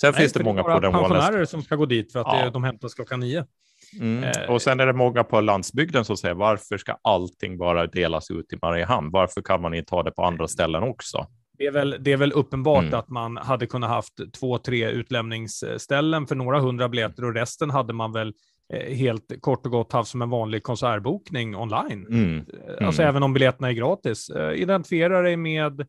Sen 0.00 0.12
Nej, 0.12 0.20
finns 0.20 0.32
det 0.32 0.44
många 0.44 0.62
på 0.62 0.80
den 0.80 0.92
pensionärer 0.92 1.44
som 1.44 1.62
ska 1.62 1.76
gå 1.76 1.86
dit 1.86 2.12
för 2.12 2.20
att 2.20 2.26
ja. 2.26 2.50
de 2.50 2.64
hämtas 2.64 2.94
klockan 2.94 3.20
nio. 3.20 3.46
Mm. 4.00 4.24
Eh. 4.24 4.50
Och 4.50 4.62
sen 4.62 4.80
är 4.80 4.86
det 4.86 4.92
många 4.92 5.24
på 5.24 5.40
landsbygden 5.40 6.04
som 6.04 6.16
säger 6.16 6.34
varför 6.34 6.78
ska 6.78 6.96
allting 7.02 7.58
bara 7.58 7.86
delas 7.86 8.30
ut 8.30 8.52
i 8.52 8.58
Mariehamn? 8.62 9.10
Varför 9.10 9.42
kan 9.42 9.62
man 9.62 9.74
inte 9.74 9.94
ha 9.94 10.02
det 10.02 10.10
på 10.10 10.24
andra 10.24 10.48
ställen 10.48 10.82
också? 10.82 11.26
Det 11.58 11.66
är 11.66 11.70
väl, 11.70 11.96
det 12.00 12.12
är 12.12 12.16
väl 12.16 12.32
uppenbart 12.32 12.82
mm. 12.82 12.98
att 12.98 13.08
man 13.08 13.36
hade 13.36 13.66
kunnat 13.66 13.90
haft 13.90 14.32
två, 14.40 14.58
tre 14.58 14.90
utlämningsställen 14.90 16.26
för 16.26 16.34
några 16.34 16.60
hundra 16.60 16.88
biljetter 16.88 17.24
och 17.24 17.34
resten 17.34 17.70
hade 17.70 17.92
man 17.92 18.12
väl 18.12 18.34
eh, 18.72 18.94
helt 18.94 19.40
kort 19.40 19.66
och 19.66 19.72
gott 19.72 19.92
haft 19.92 20.10
som 20.10 20.22
en 20.22 20.30
vanlig 20.30 20.62
konsertbokning 20.62 21.56
online. 21.56 22.06
Mm. 22.10 22.38
Eh, 22.38 22.86
alltså 22.86 23.02
mm. 23.02 23.10
även 23.10 23.22
om 23.22 23.32
biljetterna 23.32 23.68
är 23.68 23.72
gratis. 23.72 24.30
Identifiera 24.54 25.22
dig 25.22 25.36
med 25.36 25.86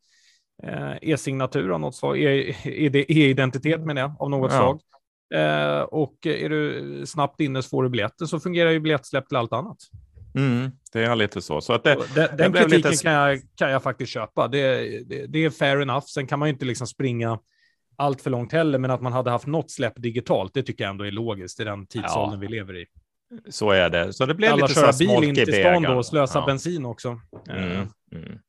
e-signatur 1.02 1.72
av 1.72 1.80
något 1.80 1.96
slag, 1.96 2.20
e-identitet 2.20 3.82
menar 3.82 4.02
jag, 4.02 4.16
av 4.20 4.30
något 4.30 4.52
ja. 4.52 4.58
slag. 4.58 4.80
Och 5.90 6.26
är 6.26 6.50
du 6.50 7.04
snabbt 7.06 7.40
inne 7.40 7.64
så 7.64 7.70
får 7.70 7.84
du 7.84 7.90
biljetter 7.90 8.26
så 8.26 8.40
fungerar 8.40 8.72
ju 8.72 8.80
biljettsläpp 8.80 9.28
till 9.28 9.38
allt 9.38 9.54
annat. 9.54 9.78
Mm, 10.36 10.72
det 10.94 11.04
är 11.04 11.16
lite 11.16 11.42
så. 11.42 11.62
så 11.62 11.74
att 11.74 11.84
det, 11.84 11.98
den, 12.16 12.38
den 12.38 12.54
kritiken 12.54 12.92
lite... 12.92 13.04
kan, 13.04 13.14
jag, 13.14 13.42
kan 13.56 13.72
jag 13.72 13.84
faktiskt 13.84 14.12
köpa. 14.12 14.48
Det, 14.48 14.60
det, 15.06 15.26
det, 15.28 15.46
är 15.46 15.50
fair 15.50 15.82
enough. 15.82 16.06
Sen 16.06 16.28
kan 16.28 16.40
man 16.40 16.48
ju 16.48 16.54
inte 16.54 16.66
liksom 16.66 16.88
springa 16.88 17.40
allt 17.96 18.22
för 18.22 18.30
långt 18.30 18.52
heller, 18.52 18.80
men 18.80 18.92
att 18.92 19.02
man 19.02 19.14
hade 19.14 19.32
haft 19.32 19.48
något 19.48 19.72
släpp 19.72 19.94
digitalt, 19.96 20.54
det 20.54 20.64
tycker 20.64 20.84
jag 20.84 20.92
ändå 20.92 21.06
är 21.06 21.12
logiskt 21.12 21.60
i 21.60 21.64
den 21.64 21.88
tidsåldern 21.88 22.34
ja. 22.34 22.40
vi 22.40 22.48
lever 22.48 22.78
i. 22.78 22.86
Så 23.50 23.72
är 23.72 23.90
det. 23.90 24.14
Så 24.14 24.26
det 24.26 24.36
blev 24.36 24.54
Alla 24.54 24.68
lite 24.68 24.80
köra 24.80 25.20
bil 25.20 25.30
in 25.30 25.36
till 25.36 25.54
stan 25.54 25.84
då 25.84 25.94
och 25.94 26.06
slösa 26.06 26.40
ja. 26.40 26.46
bensin 26.46 26.86
också. 26.86 27.20
Mm, 27.50 27.88
mm. 28.16 28.40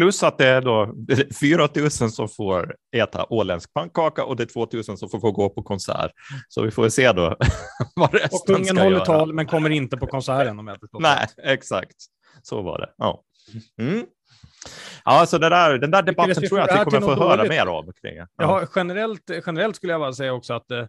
Plus 0.00 0.22
att 0.22 0.38
det 0.38 0.46
är 0.46 0.60
då 0.60 0.94
4 1.40 1.68
000 1.76 1.90
som 1.90 2.28
får 2.28 2.74
äta 2.96 3.26
åländsk 3.28 3.72
pannkaka 3.72 4.24
och 4.24 4.36
det 4.36 4.42
är 4.42 4.46
2 4.46 4.68
000 4.72 4.84
som 4.84 5.08
får 5.20 5.32
gå 5.32 5.50
på 5.50 5.62
konsert. 5.62 6.10
Så 6.48 6.62
vi 6.62 6.70
får 6.70 6.88
se 6.88 7.12
då 7.12 7.36
vad 7.96 8.14
resten 8.14 8.28
Och 8.32 8.46
kungen 8.46 8.76
håller 8.76 8.90
göra. 8.90 9.04
tal 9.04 9.32
men 9.32 9.46
kommer 9.46 9.70
inte 9.70 9.96
på 9.96 10.06
konserten 10.06 10.58
om 10.58 10.68
jag 10.68 10.78
Nej, 10.92 11.26
exakt. 11.42 11.96
Så 12.42 12.62
var 12.62 12.78
det. 12.78 12.90
Ja. 12.96 13.22
Mm. 13.80 14.04
Ja, 15.04 15.26
så 15.26 15.38
det 15.38 15.48
där, 15.48 15.78
den 15.78 15.90
där 15.90 16.02
debatten 16.02 16.48
tror 16.48 16.60
jag 16.60 16.70
att 16.70 16.80
vi 16.80 16.90
kommer 16.90 17.14
få 17.14 17.22
höra 17.22 17.44
mer 17.44 17.66
av. 17.66 17.92
Kring. 18.02 18.16
Ja. 18.16 18.26
ja, 18.36 18.66
generellt, 18.76 19.30
generellt 19.46 19.76
skulle 19.76 19.92
jag 19.92 20.00
bara 20.00 20.12
säga 20.12 20.32
också 20.32 20.54
att 20.54 20.70
eh, 20.70 20.86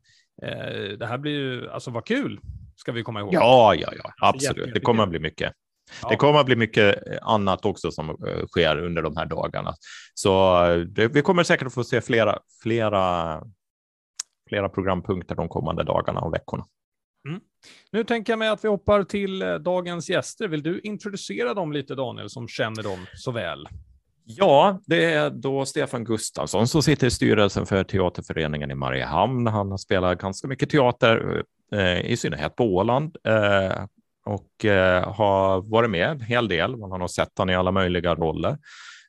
det 1.00 1.06
här 1.06 1.17
blir 1.17 1.32
ju, 1.32 1.69
alltså 1.69 1.91
vad 1.91 2.06
kul, 2.06 2.39
ska 2.76 2.91
vi 2.91 3.04
komma 3.04 3.19
ihåg. 3.19 3.34
Ja, 3.34 3.76
ja, 3.76 3.93
ja, 4.04 4.13
absolut. 4.21 4.74
Det 4.74 4.80
kommer 4.80 5.04
att 5.04 5.10
bli 5.10 5.19
mycket. 5.19 5.54
Ja. 6.01 6.10
Det 6.10 6.15
kommer 6.15 6.39
att 6.39 6.45
bli 6.45 6.56
mycket 6.56 7.08
eh, 7.08 7.17
annat 7.21 7.65
också 7.65 7.91
som 7.91 8.10
eh, 8.10 8.45
sker 8.47 8.77
under 8.77 9.01
de 9.01 9.17
här 9.17 9.25
dagarna. 9.25 9.73
Så 10.13 10.65
eh, 10.65 10.80
det, 10.80 11.08
vi 11.08 11.21
kommer 11.21 11.43
säkert 11.43 11.67
att 11.67 11.73
få 11.73 11.84
se 11.84 12.01
flera, 12.01 12.39
flera, 12.62 13.43
flera 14.49 14.69
programpunkter 14.69 15.36
de 15.36 15.49
kommande 15.49 15.84
dagarna 15.84 16.19
och 16.19 16.34
veckorna. 16.34 16.65
Mm. 17.27 17.41
Nu 17.91 18.04
tänker 18.04 18.34
jag 18.34 18.39
mig 18.39 18.47
att 18.47 18.63
vi 18.63 18.67
hoppar 18.67 19.04
till 19.04 19.39
dagens 19.39 20.10
gäster. 20.10 20.47
Vill 20.47 20.63
du 20.63 20.80
introducera 20.80 21.54
dem 21.54 21.71
lite, 21.71 21.95
Daniel, 21.95 22.30
som 22.30 22.47
känner 22.47 22.84
dem 22.84 23.06
så 23.15 23.32
väl? 23.32 23.67
Ja, 24.23 24.80
det 24.86 25.13
är 25.13 25.30
då 25.30 25.65
Stefan 25.65 26.04
Gustafsson 26.04 26.67
som 26.67 26.84
sitter 26.84 27.08
i 27.08 27.12
styrelsen 27.12 27.65
för 27.65 27.84
teaterföreningen 27.84 28.71
i 28.71 28.75
Mariehamn. 28.75 29.47
Han 29.47 29.71
har 29.71 29.77
spelat 29.77 30.17
ganska 30.17 30.47
mycket 30.47 30.69
teater, 30.69 31.43
i 32.04 32.17
synnerhet 32.17 32.56
på 32.56 32.63
Åland 32.63 33.17
och 34.26 34.66
eh, 34.66 35.14
har 35.14 35.62
varit 35.62 35.90
med 35.90 36.10
en 36.10 36.22
hel 36.22 36.48
del. 36.48 36.78
Man 36.78 36.92
har 36.92 36.98
nog 36.98 37.10
sett 37.10 37.38
honom 37.38 37.54
i 37.54 37.56
alla 37.56 37.72
möjliga 37.72 38.16
roller. 38.16 38.58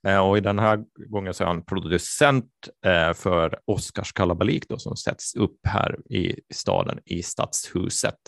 Eh, 0.08 0.18
och 0.28 0.38
i 0.38 0.40
den 0.40 0.58
här 0.58 0.78
gången 1.08 1.34
så 1.34 1.44
är 1.44 1.48
han 1.48 1.64
producent 1.64 2.50
eh, 2.86 3.12
för 3.12 3.58
Oscars 3.64 4.12
kalabalik 4.12 4.68
då, 4.68 4.78
som 4.78 4.96
sätts 4.96 5.34
upp 5.34 5.58
här 5.68 6.12
i 6.12 6.40
staden 6.54 6.98
i 7.04 7.22
Stadshuset. 7.22 8.18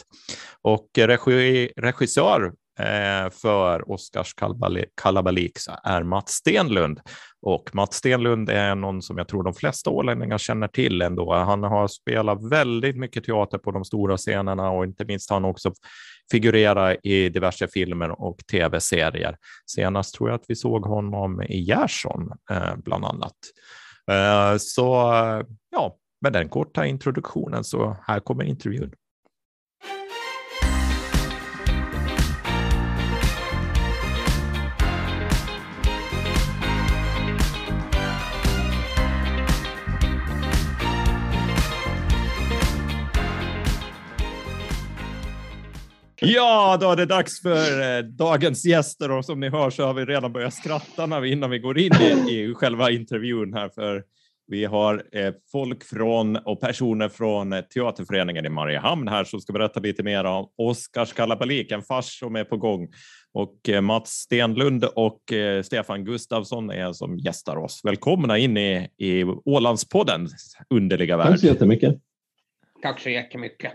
Och 0.62 0.98
eh, 0.98 1.06
regi 1.06 1.72
regissör 1.76 2.52
Eh, 2.78 3.30
för 3.30 3.90
Oscars 3.90 4.34
kalabalik 5.02 5.56
är 5.84 6.02
Mats 6.02 6.30
Stenlund. 6.30 7.00
Och 7.42 7.70
Mats 7.72 7.94
Stenlund 7.96 8.50
är 8.50 8.74
någon 8.74 9.02
som 9.02 9.18
jag 9.18 9.28
tror 9.28 9.42
de 9.42 9.54
flesta 9.54 9.90
ålänningar 9.90 10.38
känner 10.38 10.68
till 10.68 11.02
ändå. 11.02 11.34
Han 11.34 11.62
har 11.62 11.88
spelat 11.88 12.50
väldigt 12.50 12.96
mycket 12.96 13.24
teater 13.24 13.58
på 13.58 13.70
de 13.70 13.84
stora 13.84 14.16
scenerna 14.16 14.70
och 14.70 14.84
inte 14.84 15.04
minst 15.04 15.30
har 15.30 15.36
han 15.36 15.44
också 15.44 15.72
figurerat 16.30 16.96
i 17.02 17.28
diverse 17.28 17.68
filmer 17.68 18.20
och 18.20 18.38
tv-serier. 18.50 19.36
Senast 19.66 20.14
tror 20.14 20.28
jag 20.28 20.34
att 20.36 20.44
vi 20.48 20.56
såg 20.56 20.84
honom 20.84 21.42
i 21.42 21.60
Gerson 21.60 22.30
eh, 22.50 22.76
bland 22.76 23.04
annat. 23.04 23.36
Eh, 24.10 24.56
så 24.58 24.84
ja, 25.70 25.96
med 26.20 26.32
den 26.32 26.48
korta 26.48 26.86
introduktionen 26.86 27.64
så 27.64 27.96
här 28.06 28.20
kommer 28.20 28.44
intervjun. 28.44 28.92
Ja, 46.24 46.78
då 46.80 46.90
är 46.90 46.96
det 46.96 47.06
dags 47.06 47.42
för 47.42 47.96
eh, 47.96 48.04
dagens 48.04 48.64
gäster 48.64 49.10
och 49.10 49.24
som 49.24 49.40
ni 49.40 49.48
hör 49.48 49.70
så 49.70 49.84
har 49.84 49.94
vi 49.94 50.04
redan 50.04 50.32
börjat 50.32 50.54
skratta 50.54 51.06
när 51.06 51.20
vi, 51.20 51.32
innan 51.32 51.50
vi 51.50 51.58
går 51.58 51.78
in 51.78 51.92
i, 52.00 52.30
i 52.30 52.54
själva 52.54 52.90
intervjun 52.90 53.54
här 53.54 53.68
för 53.68 54.04
Vi 54.46 54.64
har 54.64 55.02
eh, 55.12 55.34
folk 55.52 55.84
från 55.84 56.36
och 56.36 56.60
personer 56.60 57.08
från 57.08 57.54
teaterföreningen 57.74 58.46
i 58.46 58.48
Mariehamn 58.48 59.08
här 59.08 59.24
som 59.24 59.40
ska 59.40 59.52
berätta 59.52 59.80
lite 59.80 60.02
mer 60.02 60.24
om 60.24 60.48
Oscars 60.56 61.12
kalabalik, 61.12 61.70
en 61.70 61.82
fars 61.82 62.18
som 62.18 62.36
är 62.36 62.44
på 62.44 62.56
gång. 62.56 62.88
Och 63.32 63.68
eh, 63.68 63.80
Mats 63.80 64.10
Stenlund 64.10 64.84
och 64.84 65.32
eh, 65.32 65.62
Stefan 65.62 66.04
Gustafsson 66.04 66.70
är 66.70 66.92
som 66.92 67.18
gästar 67.18 67.56
oss. 67.56 67.80
Välkomna 67.84 68.38
in 68.38 68.56
i, 68.56 68.88
i 68.98 69.24
Ålandspoddens 69.24 70.56
underliga 70.70 71.16
värld. 71.16 71.26
Tack 71.26 71.40
så 71.40 71.46
jättemycket. 71.46 71.94
Tack 72.82 73.00
så 73.00 73.10
jättemycket. 73.10 73.72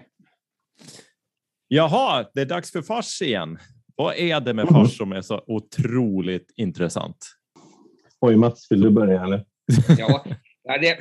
Jaha, 1.71 2.25
det 2.33 2.41
är 2.41 2.45
dags 2.45 2.71
för 2.71 2.81
fars 2.81 3.21
igen. 3.21 3.57
Vad 3.95 4.15
är 4.15 4.39
det 4.39 4.53
med 4.53 4.67
fars 4.67 4.97
som 4.97 5.11
är 5.11 5.21
så 5.21 5.43
otroligt 5.47 6.53
intressant? 6.55 7.17
Oj, 8.21 8.35
Mats, 8.35 8.67
vill 8.71 8.81
du 8.81 8.89
börja 8.89 9.23
eller? 9.23 9.45
Ja, 9.97 10.23
det, 10.81 10.97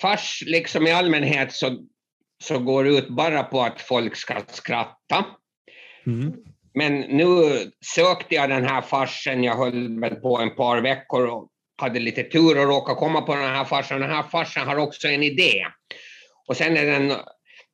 fars 0.00 0.42
liksom 0.46 0.86
i 0.86 0.92
allmänhet 0.92 1.52
så, 1.52 1.78
så 2.44 2.58
går 2.58 2.86
ut 2.86 3.08
bara 3.08 3.42
på 3.42 3.62
att 3.62 3.80
folk 3.80 4.16
ska 4.16 4.42
skratta. 4.48 5.24
Mm. 6.06 6.34
Men 6.74 7.00
nu 7.00 7.24
sökte 7.94 8.34
jag 8.34 8.50
den 8.50 8.64
här 8.64 8.82
farsen, 8.82 9.44
jag 9.44 9.56
höll 9.56 10.00
väl 10.00 10.14
på 10.14 10.38
en 10.38 10.54
par 10.54 10.80
veckor 10.80 11.26
och 11.26 11.48
hade 11.82 12.00
lite 12.00 12.22
tur 12.22 12.60
och 12.60 12.68
råkade 12.68 12.98
komma 12.98 13.20
på 13.20 13.34
den 13.34 13.44
här 13.44 13.64
farsen. 13.64 14.00
Den 14.00 14.10
här 14.10 14.22
farsen 14.22 14.68
har 14.68 14.76
också 14.76 15.08
en 15.08 15.22
idé. 15.22 15.66
Och 16.48 16.56
sen 16.56 16.76
är 16.76 16.86
den 16.86 17.12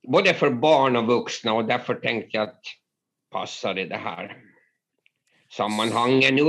både 0.03 0.35
för 0.35 0.51
barn 0.51 0.97
och 0.97 1.07
vuxna 1.07 1.53
och 1.53 1.65
därför 1.65 1.95
tänkte 1.95 2.37
jag 2.37 2.49
att 2.49 2.61
passar 3.31 3.79
i 3.79 3.85
det 3.85 3.97
här 3.97 4.37
sammanhanget 5.51 6.35
nu. 6.35 6.43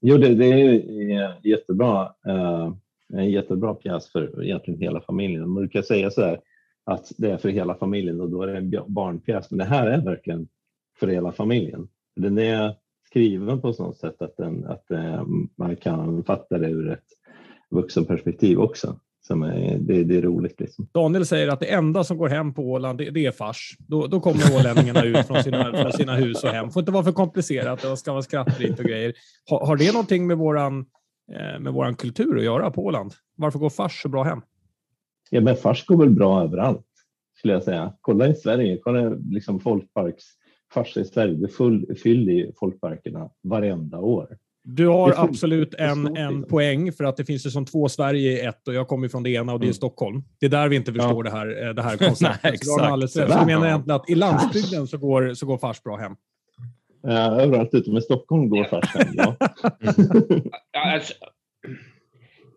Jo, 0.00 0.16
det, 0.16 0.34
det 0.34 0.46
är 0.46 0.74
eh, 1.10 1.30
jättebra. 1.42 2.04
Uh, 2.28 2.74
en 3.12 3.30
jättebra 3.30 3.74
pjäs 3.74 4.12
för 4.12 4.44
egentligen 4.44 4.80
hela 4.80 5.00
familjen. 5.00 5.48
Man 5.48 5.54
brukar 5.54 5.82
säga 5.82 6.10
så 6.10 6.22
här 6.22 6.40
att 6.84 7.12
det 7.18 7.30
är 7.30 7.36
för 7.36 7.48
hela 7.48 7.74
familjen 7.74 8.20
och 8.20 8.30
då 8.30 8.42
är 8.42 8.46
det 8.46 8.58
en 8.58 8.84
barnpjäs. 8.94 9.50
Men 9.50 9.58
det 9.58 9.64
här 9.64 9.86
är 9.86 10.00
verkligen 10.00 10.48
för 10.98 11.06
hela 11.06 11.32
familjen. 11.32 11.88
Den 12.16 12.38
är 12.38 12.74
skriven 13.06 13.60
på 13.60 13.72
sådant 13.72 13.96
sätt 13.96 14.22
att, 14.22 14.36
den, 14.36 14.66
att 14.66 14.86
uh, 14.90 15.26
man 15.56 15.76
kan 15.76 16.24
fatta 16.24 16.58
det 16.58 16.68
ur 16.68 16.90
ett 16.90 17.06
vuxenperspektiv 17.70 18.58
också 18.58 19.00
som 19.28 19.42
är, 19.42 19.78
det, 19.78 20.04
det 20.04 20.16
är 20.16 20.22
roligt. 20.22 20.60
Liksom. 20.60 20.88
Daniel 20.92 21.26
säger 21.26 21.48
att 21.48 21.60
det 21.60 21.66
enda 21.66 22.04
som 22.04 22.18
går 22.18 22.28
hem 22.28 22.54
på 22.54 22.62
Åland, 22.62 22.98
det, 22.98 23.10
det 23.10 23.26
är 23.26 23.32
fars. 23.32 23.76
Då, 23.78 24.06
då 24.06 24.20
kommer 24.20 24.56
ålänningarna 24.56 25.04
ut 25.04 25.26
från 25.26 25.42
sina, 25.42 25.72
från 25.72 25.92
sina 25.92 26.14
hus 26.14 26.44
och 26.44 26.50
hem. 26.50 26.70
får 26.70 26.80
inte 26.80 26.92
vara 26.92 27.04
för 27.04 27.12
komplicerat, 27.12 27.82
det 27.82 27.96
ska 27.96 28.12
vara 28.12 28.22
skrattfritt 28.22 28.78
och 28.78 28.84
grejer. 28.84 29.12
Har, 29.50 29.66
har 29.66 29.76
det 29.76 29.92
någonting 29.92 30.26
med 30.26 30.38
våran, 30.38 30.78
eh, 31.32 31.60
med 31.60 31.72
våran 31.72 31.94
kultur 31.94 32.38
att 32.38 32.44
göra 32.44 32.70
på 32.70 32.84
Åland? 32.84 33.12
Varför 33.36 33.58
går 33.58 33.70
fars 33.70 34.02
så 34.02 34.08
bra 34.08 34.22
hem? 34.22 34.40
Ja, 35.30 35.40
men 35.40 35.56
fars 35.56 35.86
går 35.86 35.96
väl 35.96 36.10
bra 36.10 36.42
överallt, 36.42 36.86
skulle 37.38 37.52
jag 37.52 37.62
säga. 37.62 37.92
Kolla 38.00 38.28
i 38.28 38.34
Sverige, 38.34 38.78
kolla 38.82 39.08
liksom 39.08 39.60
folkparks 39.60 40.24
fars 40.74 40.96
i 40.96 41.04
Sverige, 41.04 41.34
det 41.34 41.48
full, 41.48 41.96
fyll 42.02 42.28
i 42.28 42.52
folkparkerna 42.60 43.30
varenda 43.42 43.98
år. 43.98 44.36
Du 44.70 44.86
har 44.86 45.14
absolut 45.16 45.74
en, 45.74 46.16
en 46.16 46.42
poäng 46.42 46.92
för 46.92 47.04
att 47.04 47.16
det 47.16 47.24
finns 47.24 47.46
ju 47.46 47.50
som 47.50 47.64
två 47.64 47.88
Sverige 47.88 48.32
i 48.32 48.40
ett 48.40 48.68
och 48.68 48.74
jag 48.74 48.88
kommer 48.88 49.08
från 49.08 49.22
det 49.22 49.30
ena 49.30 49.52
och 49.52 49.60
det 49.60 49.64
är 49.64 49.66
mm. 49.66 49.74
Stockholm. 49.74 50.22
Det 50.40 50.46
är 50.46 50.50
där 50.50 50.68
vi 50.68 50.76
inte 50.76 50.92
förstår 50.92 51.26
ja. 51.26 51.30
det 51.30 51.38
här, 51.38 51.66
eh, 51.66 51.74
det 51.74 51.82
här 51.82 51.96
konceptet. 51.96 52.40
Nej, 52.44 52.52
exakt. 52.52 52.82
alldeles 52.82 53.16
rätt. 53.16 53.32
Så 53.32 53.38
jag 53.38 53.46
menar 53.46 53.66
egentligen 53.66 54.00
att 54.00 54.10
i 54.10 54.14
landsbygden 54.14 54.86
så 54.86 54.98
går, 54.98 55.34
så 55.34 55.46
går 55.46 55.58
fars 55.58 55.82
bra 55.82 55.96
hem. 55.96 56.16
Ja, 57.02 57.40
överallt 57.40 57.74
utom 57.74 57.96
i 57.96 58.00
Stockholm 58.00 58.48
går 58.48 58.64
fars 58.64 58.94
hem, 58.94 59.08
ja. 59.12 59.36
alltså, 60.72 61.14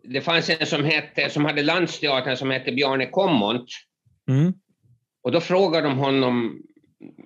det 0.02 0.20
fanns 0.20 0.50
en 0.50 0.66
som, 0.66 0.84
hette, 0.84 1.30
som 1.30 1.44
hade 1.44 1.62
Landsteatern 1.62 2.36
som 2.36 2.50
hette 2.50 2.72
Bjarne 2.72 3.06
Kommont. 3.06 3.68
Mm. 4.28 4.52
Och 5.22 5.32
då 5.32 5.40
frågade 5.40 5.88
de 5.88 5.98
honom, 5.98 6.62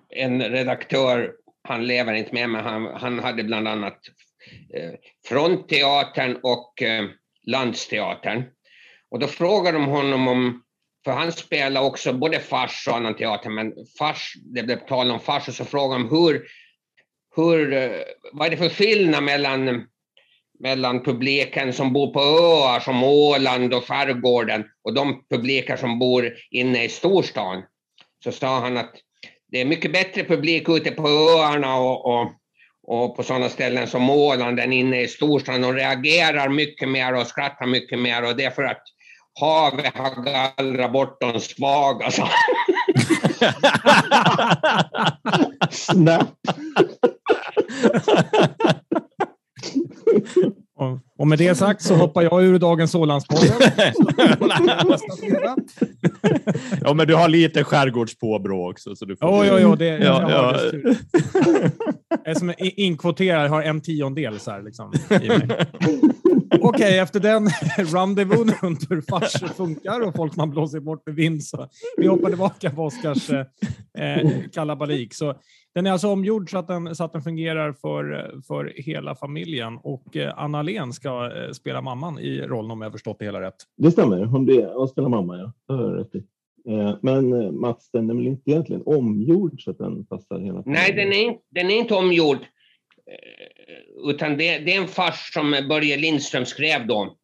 en 0.08 0.42
redaktör, 0.42 1.32
han 1.62 1.86
lever 1.86 2.14
inte 2.14 2.34
med, 2.34 2.50
men 2.50 2.64
han, 2.64 2.86
han 2.94 3.18
hade 3.18 3.44
bland 3.44 3.68
annat 3.68 3.98
Eh, 3.98 4.25
Eh, 4.74 4.90
Frontteatern 5.28 6.38
och 6.42 6.82
eh, 6.82 7.04
Landsteatern. 7.46 8.44
Och 9.10 9.18
då 9.18 9.26
frågade 9.26 9.78
de 9.78 9.86
honom 9.86 10.28
om, 10.28 10.62
för 11.04 11.12
han 11.12 11.32
spelar 11.32 11.82
också 11.82 12.12
både 12.12 12.38
fars 12.38 12.88
och 12.88 12.96
annan 12.96 13.16
teater, 13.16 13.50
men 13.50 13.72
fars, 13.98 14.32
det 14.54 14.62
blev 14.62 14.86
tal 14.86 15.10
om 15.10 15.20
fars, 15.20 15.48
och 15.48 15.54
så 15.54 15.64
frågade 15.64 16.02
de 16.02 16.10
hur, 16.10 16.46
hur, 17.36 17.72
eh, 17.72 17.90
vad 18.32 18.46
är 18.46 18.50
det 18.50 18.56
för 18.56 18.68
skillnad 18.68 19.22
mellan, 19.22 19.86
mellan 20.58 21.02
publiken 21.02 21.72
som 21.72 21.92
bor 21.92 22.12
på 22.12 22.20
öar 22.20 22.80
som 22.80 23.04
Åland 23.04 23.74
och 23.74 23.84
skärgården 23.84 24.64
och 24.82 24.94
de 24.94 25.24
publiker 25.30 25.76
som 25.76 25.98
bor 25.98 26.32
inne 26.50 26.84
i 26.84 26.88
storstan? 26.88 27.62
Så 28.24 28.32
sa 28.32 28.60
han 28.60 28.76
att 28.76 28.94
det 29.48 29.60
är 29.60 29.64
mycket 29.64 29.92
bättre 29.92 30.24
publik 30.24 30.68
ute 30.68 30.90
på 30.90 31.08
öarna 31.08 31.76
och, 31.76 32.06
och 32.06 32.32
och 32.86 33.16
på 33.16 33.22
sådana 33.22 33.48
ställen 33.48 33.86
som 33.86 34.10
Åland 34.10 34.60
än 34.60 34.72
inne 34.72 35.00
i 35.02 35.08
storstan. 35.08 35.60
De 35.60 35.72
reagerar 35.72 36.48
mycket 36.48 36.88
mer 36.88 37.14
och 37.14 37.26
skrattar 37.26 37.66
mycket 37.66 37.98
mer 37.98 38.24
och 38.24 38.36
det 38.36 38.44
är 38.44 38.50
för 38.50 38.64
att 38.64 38.82
havet 39.40 39.96
har 39.96 40.22
gallrat 40.22 40.92
bort 40.92 41.20
de 41.20 41.40
svaga. 41.40 42.10
Så. 42.10 42.28
Snabbt. 45.70 46.32
Och, 51.18 51.26
med 51.26 51.38
det 51.38 51.54
sagt 51.54 51.82
så 51.82 51.94
hoppar 51.94 52.22
jag 52.22 52.44
ur 52.44 52.58
dagens 52.58 52.94
Ålandspodden. 52.94 53.52
ja, 56.80 56.94
men 56.94 57.06
du 57.06 57.14
har 57.14 57.28
lite 57.28 57.64
skärgårdspåbrå 57.64 58.70
också. 58.70 58.96
Så 58.96 59.04
du 59.04 59.16
får... 59.16 59.26
Oh, 59.26 59.46
ja, 59.46 59.60
ja, 59.60 59.76
det, 59.76 59.86
ja, 59.86 60.30
ja. 60.30 60.60
Jag 62.24 62.30
är 62.30 62.34
som 62.34 62.54
inkvoterad, 62.58 63.50
har 63.50 63.62
en 63.62 63.80
tiondel 63.80 64.40
så 64.40 64.50
här 64.50 64.62
liksom. 64.62 64.92
Okej, 66.50 66.86
okay, 66.86 66.98
efter 66.98 67.20
den 67.20 67.48
rendezvousen 67.94 68.54
under 68.62 68.86
hur 68.88 69.02
fars 69.02 69.54
funkar 69.56 70.00
och 70.00 70.16
folk 70.16 70.36
man 70.36 70.50
blåser 70.50 70.80
bort 70.80 71.06
med 71.06 71.14
vind 71.14 71.44
så 71.44 71.68
vi 71.96 72.06
hoppar 72.06 72.28
tillbaka 72.28 72.70
på 72.70 72.82
Oskars 72.82 73.30
eh, 73.30 74.30
kalabalik. 74.52 75.14
Så 75.14 75.34
den 75.76 75.86
är 75.86 75.90
alltså 75.90 76.08
omgjord 76.08 76.50
så 76.50 76.58
att 76.58 76.68
den, 76.68 76.96
så 76.96 77.04
att 77.04 77.12
den 77.12 77.22
fungerar 77.22 77.72
för, 77.72 78.34
för 78.46 78.72
hela 78.76 79.14
familjen 79.14 79.78
och 79.82 80.16
eh, 80.16 80.32
Anna 80.36 80.62
Len 80.62 80.92
ska 80.92 81.32
eh, 81.36 81.50
spela 81.52 81.80
mamman 81.80 82.18
i 82.18 82.40
rollen 82.40 82.70
om 82.70 82.82
jag 82.82 82.92
förstått 82.92 83.18
det 83.18 83.24
hela 83.24 83.40
rätt. 83.40 83.54
Det 83.76 83.90
stämmer, 83.90 84.24
hon, 84.24 84.44
blir, 84.44 84.66
hon 84.74 84.88
spelar 84.88 85.08
mamma 85.08 85.36
ja. 85.38 85.52
Det 85.66 85.72
har 85.72 85.90
rätt 85.90 86.14
i. 86.14 86.18
Eh, 86.72 86.96
men 87.02 87.54
Mats, 87.60 87.90
den 87.90 88.10
är 88.10 88.14
väl 88.14 88.26
inte 88.26 88.50
egentligen 88.50 88.82
omgjord 88.86 89.62
så 89.62 89.70
att 89.70 89.78
den 89.78 90.06
passar 90.06 90.38
hela 90.38 90.62
familjen? 90.62 90.84
Nej, 90.86 91.04
den 91.04 91.12
är, 91.12 91.38
den 91.50 91.70
är 91.70 91.76
inte 91.76 91.94
omgjord. 91.94 92.38
Utan 94.04 94.30
det, 94.30 94.58
det 94.58 94.74
är 94.74 94.80
en 94.80 94.88
fars 94.88 95.32
som 95.34 95.50
Börje 95.68 95.96
Lindström 95.96 96.44
skrev 96.44 96.86
då 96.86 97.16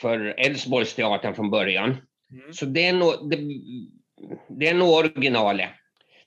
för 0.00 0.34
Älvsborgsteatern 0.38 1.34
från 1.34 1.50
början. 1.50 1.90
Mm. 1.90 2.52
Så 2.52 2.66
det 2.66 2.86
är 2.86 2.92
nog 2.92 3.30
det, 3.30 3.36
det 4.48 4.68
är 4.68 4.74
nog 4.74 4.88
originalet. 4.88 5.70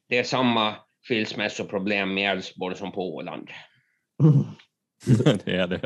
Det 0.10 0.18
är 0.18 0.24
samma 0.24 0.76
skilsmässoproblem 1.08 2.14
med 2.14 2.32
Älvsborg 2.32 2.76
som 2.76 2.92
på 2.92 3.16
Åland. 3.16 3.50
det 5.46 5.52
är 5.52 5.68
det. 5.68 5.82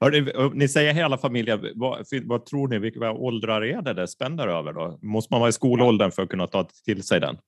Hörde, 0.00 0.50
ni 0.54 0.68
säger 0.68 0.94
hela 0.94 1.18
familjen. 1.18 1.66
Vad, 1.74 2.06
vad, 2.22 2.46
tror 2.46 2.68
ni, 2.68 2.78
vilka 2.78 3.12
åldrar 3.12 3.62
är 3.64 3.82
det 3.82 3.92
det 3.92 4.08
spänner 4.08 4.48
över? 4.48 4.72
Då? 4.72 4.98
Måste 5.02 5.34
man 5.34 5.40
vara 5.40 5.48
i 5.48 5.52
skolåldern 5.52 6.10
för 6.10 6.22
att 6.22 6.28
kunna 6.28 6.46
ta 6.46 6.68
till 6.84 7.02
sig 7.02 7.20
den? 7.20 7.38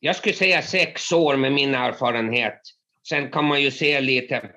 Jag 0.00 0.16
skulle 0.16 0.34
säga 0.34 0.62
sex 0.62 1.12
år 1.12 1.36
med 1.36 1.52
min 1.52 1.74
erfarenhet. 1.74 2.60
Sen 3.08 3.30
kan 3.30 3.44
man 3.44 3.62
ju 3.62 3.70
se 3.70 4.00
lite... 4.00 4.50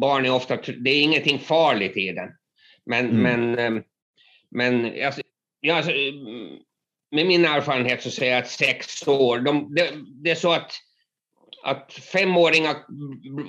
Barn 0.00 0.24
är 0.24 0.34
ofta... 0.34 0.56
Det 0.56 0.90
är 0.90 1.02
ingenting 1.02 1.38
farligt 1.38 1.96
i 1.96 2.12
den. 2.12 2.28
Men, 2.86 3.10
mm. 3.10 3.22
men, 3.22 3.58
ehm, 3.58 3.82
men 4.50 5.04
alltså, 5.06 5.22
alltså, 5.72 5.92
med 7.12 7.26
min 7.26 7.44
erfarenhet 7.44 8.02
så 8.02 8.10
säger 8.10 8.32
jag 8.32 8.42
att 8.42 8.50
sex 8.50 9.08
år, 9.08 9.38
de, 9.38 9.74
det, 9.74 9.90
det, 10.24 10.30
är 10.30 10.34
så 10.34 10.52
att, 10.52 10.72
att 11.64 11.92
femåringar 11.92 12.76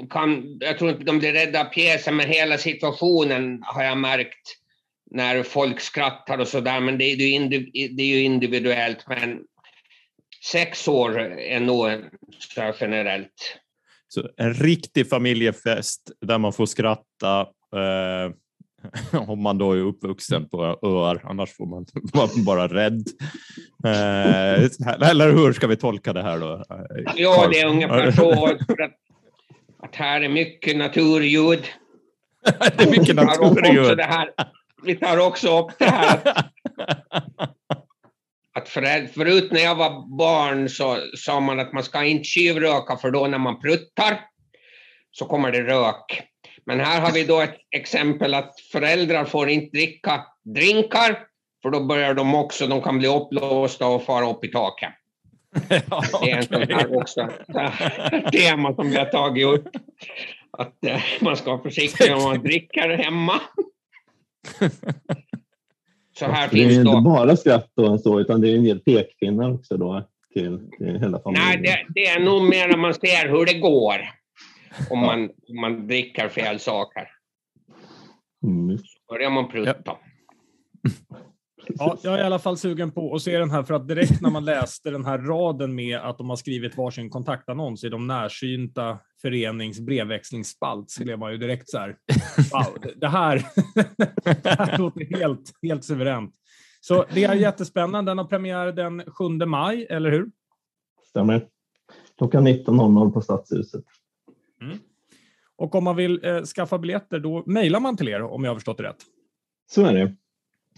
kan, 0.10 0.58
jag 0.60 0.78
tror 0.78 0.92
inte 0.92 1.04
de 1.04 1.20
blir 1.20 1.34
rädda 1.34 1.62
av 1.62 1.66
pjäsen, 1.66 2.16
men 2.16 2.30
hela 2.30 2.58
situationen 2.58 3.60
har 3.64 3.84
jag 3.84 3.98
märkt 3.98 4.58
när 5.12 5.44
folk 5.44 5.80
skrattar 5.80 6.38
och 6.38 6.48
sådär, 6.48 6.80
men 6.80 6.98
det 6.98 7.06
är, 7.06 7.16
ju 7.16 7.48
det 7.88 8.04
är 8.04 8.08
ju 8.08 8.24
individuellt. 8.24 9.08
Men 9.08 9.40
sex 10.52 10.88
år 10.88 11.20
är 11.40 11.60
nog 11.60 11.88
så 12.40 12.74
generellt. 12.80 13.60
Så 14.08 14.30
en 14.38 14.54
riktig 14.54 15.10
familjefest 15.10 16.12
där 16.22 16.38
man 16.38 16.54
får 16.54 16.66
skratta, 16.66 17.40
eh, 17.76 18.32
om 19.28 19.42
man 19.44 19.58
då 19.58 19.72
är 19.72 19.78
uppvuxen 19.78 20.50
på 20.50 20.80
öar, 20.82 21.22
annars 21.24 21.58
får 21.58 21.66
man 21.66 21.86
vara 22.14 22.30
bara 22.46 22.68
rädd. 22.68 23.08
Eh, 23.86 25.10
eller 25.10 25.32
hur 25.32 25.54
ska 25.54 25.68
vi 25.68 25.76
tolka 25.76 26.14
det 26.14 26.24
här 26.24 26.40
då? 26.40 26.64
Ja, 27.16 27.48
det 27.52 27.60
är 27.60 27.68
ungefär 27.68 28.12
så. 28.12 28.46
Att, 28.46 28.58
att 29.80 29.96
här 29.96 30.22
är 30.22 30.30
mycket 30.30 30.78
naturljud. 30.78 31.64
det 32.78 32.84
är 32.84 33.00
mycket 33.00 33.16
naturligt. 33.16 34.00
Vi 34.84 34.96
tar 34.96 35.28
också 35.28 35.60
upp 35.60 35.72
det 35.80 35.86
här 35.86 36.20
att 38.54 38.70
för, 38.70 39.08
förut 39.08 39.52
när 39.52 39.62
jag 39.62 39.76
var 39.76 40.18
barn 40.18 40.70
så 40.70 40.98
sa 41.18 41.40
man 41.40 41.60
att 41.60 41.74
man 41.74 41.84
ska 41.84 42.04
inte 42.04 42.24
tjuvröka 42.24 42.98
för 42.98 43.12
då 43.12 43.28
när 43.28 43.38
man 43.38 43.60
pruttar 43.60 44.20
så 45.12 45.26
kommer 45.26 45.52
det 45.52 45.64
rök. 45.64 46.24
Men 46.66 46.80
här 46.80 47.02
har 47.02 47.12
vi 47.12 47.24
då 47.24 47.42
ett 47.42 47.58
exempel 47.72 48.34
att 48.34 48.60
föräldrar 48.72 49.26
får 49.26 49.50
inte 49.50 49.78
dricka 49.78 50.26
drinkar 50.44 51.20
för 51.62 51.70
då 51.70 51.84
börjar 51.84 52.14
de 52.14 52.36
också, 52.36 52.68
de 52.68 52.82
kan 52.82 53.00
bli 53.00 53.08
uppblåsta 53.08 53.88
och 53.88 54.04
fara 54.04 54.30
upp 54.30 54.46
i 54.46 54.48
taket. 54.48 54.90
Ja, 55.70 56.04
det 56.22 56.32
är 56.32 56.38
en 56.38 56.44
sån 56.44 56.62
här 56.62 56.98
också 56.98 57.30
tema 58.32 58.76
som 58.76 58.90
vi 58.90 58.98
har 58.98 59.06
tagit 59.06 59.46
upp. 59.46 59.68
Att 60.52 60.86
eh, 60.86 61.02
man 61.22 61.38
ska 61.38 61.52
vara 61.52 61.62
försiktig 61.64 62.14
om 62.14 62.24
man 62.24 62.44
dricker 62.44 62.90
hemma. 62.90 63.42
Så 66.20 66.26
här 66.26 66.48
det 66.52 66.58
finns 66.58 66.78
är 66.78 66.84
då... 66.84 66.92
inte 66.92 67.02
bara 67.02 67.38
skratt 67.38 67.72
och 67.76 68.02
så, 68.02 68.20
utan 68.20 68.42
det 68.42 68.50
är 68.50 68.56
en 68.56 68.64
del 68.64 68.80
pekpinnar 68.80 69.54
också 69.54 69.78
då 69.78 70.04
till, 70.34 70.60
till 70.78 71.00
hela 71.00 71.20
familjen. 71.20 71.48
Nej, 71.48 71.58
det, 71.62 71.86
det 71.90 72.06
är 72.06 72.20
nog 72.20 72.44
mer 72.44 72.68
när 72.68 72.78
man 72.78 72.94
ser 72.94 73.30
hur 73.30 73.46
det 73.46 73.54
går 73.54 73.96
om 74.90 75.00
man, 75.00 75.24
om 75.24 75.62
man 75.62 75.88
dricker 75.88 76.30
fel 76.30 76.60
saker. 76.60 77.08
Mm. 78.44 78.78
börjar 79.10 79.30
man 79.30 79.48
prutta. 79.48 79.76
Ja. 79.86 80.00
Ja, 81.68 81.98
jag 82.04 82.14
är 82.14 82.20
i 82.20 82.22
alla 82.22 82.40
fall 82.40 82.58
sugen 82.58 82.92
på 82.92 83.16
att 83.16 83.22
se 83.22 83.38
den 83.38 83.52
här, 83.52 83.64
för 83.64 83.74
att 83.74 83.88
direkt 83.88 84.22
när 84.22 84.30
man 84.30 84.46
läste 84.46 84.92
den 84.92 85.06
här 85.06 85.18
raden 85.18 85.76
med 85.76 86.00
att 86.00 86.18
de 86.18 86.30
har 86.30 86.36
skrivit 86.36 86.78
varsin 86.78 87.10
kontaktannons 87.10 87.84
i 87.84 87.90
de 87.90 88.08
närsynta 88.08 89.00
förenings 89.22 89.80
brevväxlingsspalt 89.80 90.92
så 90.92 91.04
blev 91.04 91.20
man 91.20 91.32
ju 91.32 91.38
direkt 91.38 91.70
så 91.70 91.78
här, 91.78 91.98
wow, 92.54 92.94
det 92.96 93.08
här, 93.08 93.46
det 94.44 94.50
här 94.50 94.78
låter 94.78 95.18
helt, 95.20 95.52
helt 95.62 95.84
suveränt. 95.84 96.36
Så 96.82 97.06
det 97.14 97.24
är 97.24 97.34
jättespännande. 97.34 98.12
Den 98.12 98.18
har 98.18 98.26
premiär 98.26 98.72
den 98.72 99.04
7 99.06 99.46
maj, 99.46 99.88
eller 99.90 100.12
hur? 100.12 100.32
Stämmer. 101.10 101.48
Klockan 102.18 102.48
19.00 102.48 103.12
på 103.12 103.22
Stadshuset. 103.22 103.84
Mm. 104.66 104.78
Och 105.58 105.76
om 105.76 105.84
man 105.84 105.96
vill 105.96 106.26
eh, 106.26 106.42
skaffa 106.44 106.78
biljetter, 106.78 107.20
då 107.20 107.44
mejlar 107.46 107.80
man 107.80 107.98
till 107.98 108.10
er 108.10 108.22
om 108.22 108.44
jag 108.44 108.52
har 108.52 108.56
förstått 108.56 108.78
det 108.78 108.84
rätt? 108.84 109.04
Så 109.72 109.86
är 109.86 109.94
det. 109.94 110.16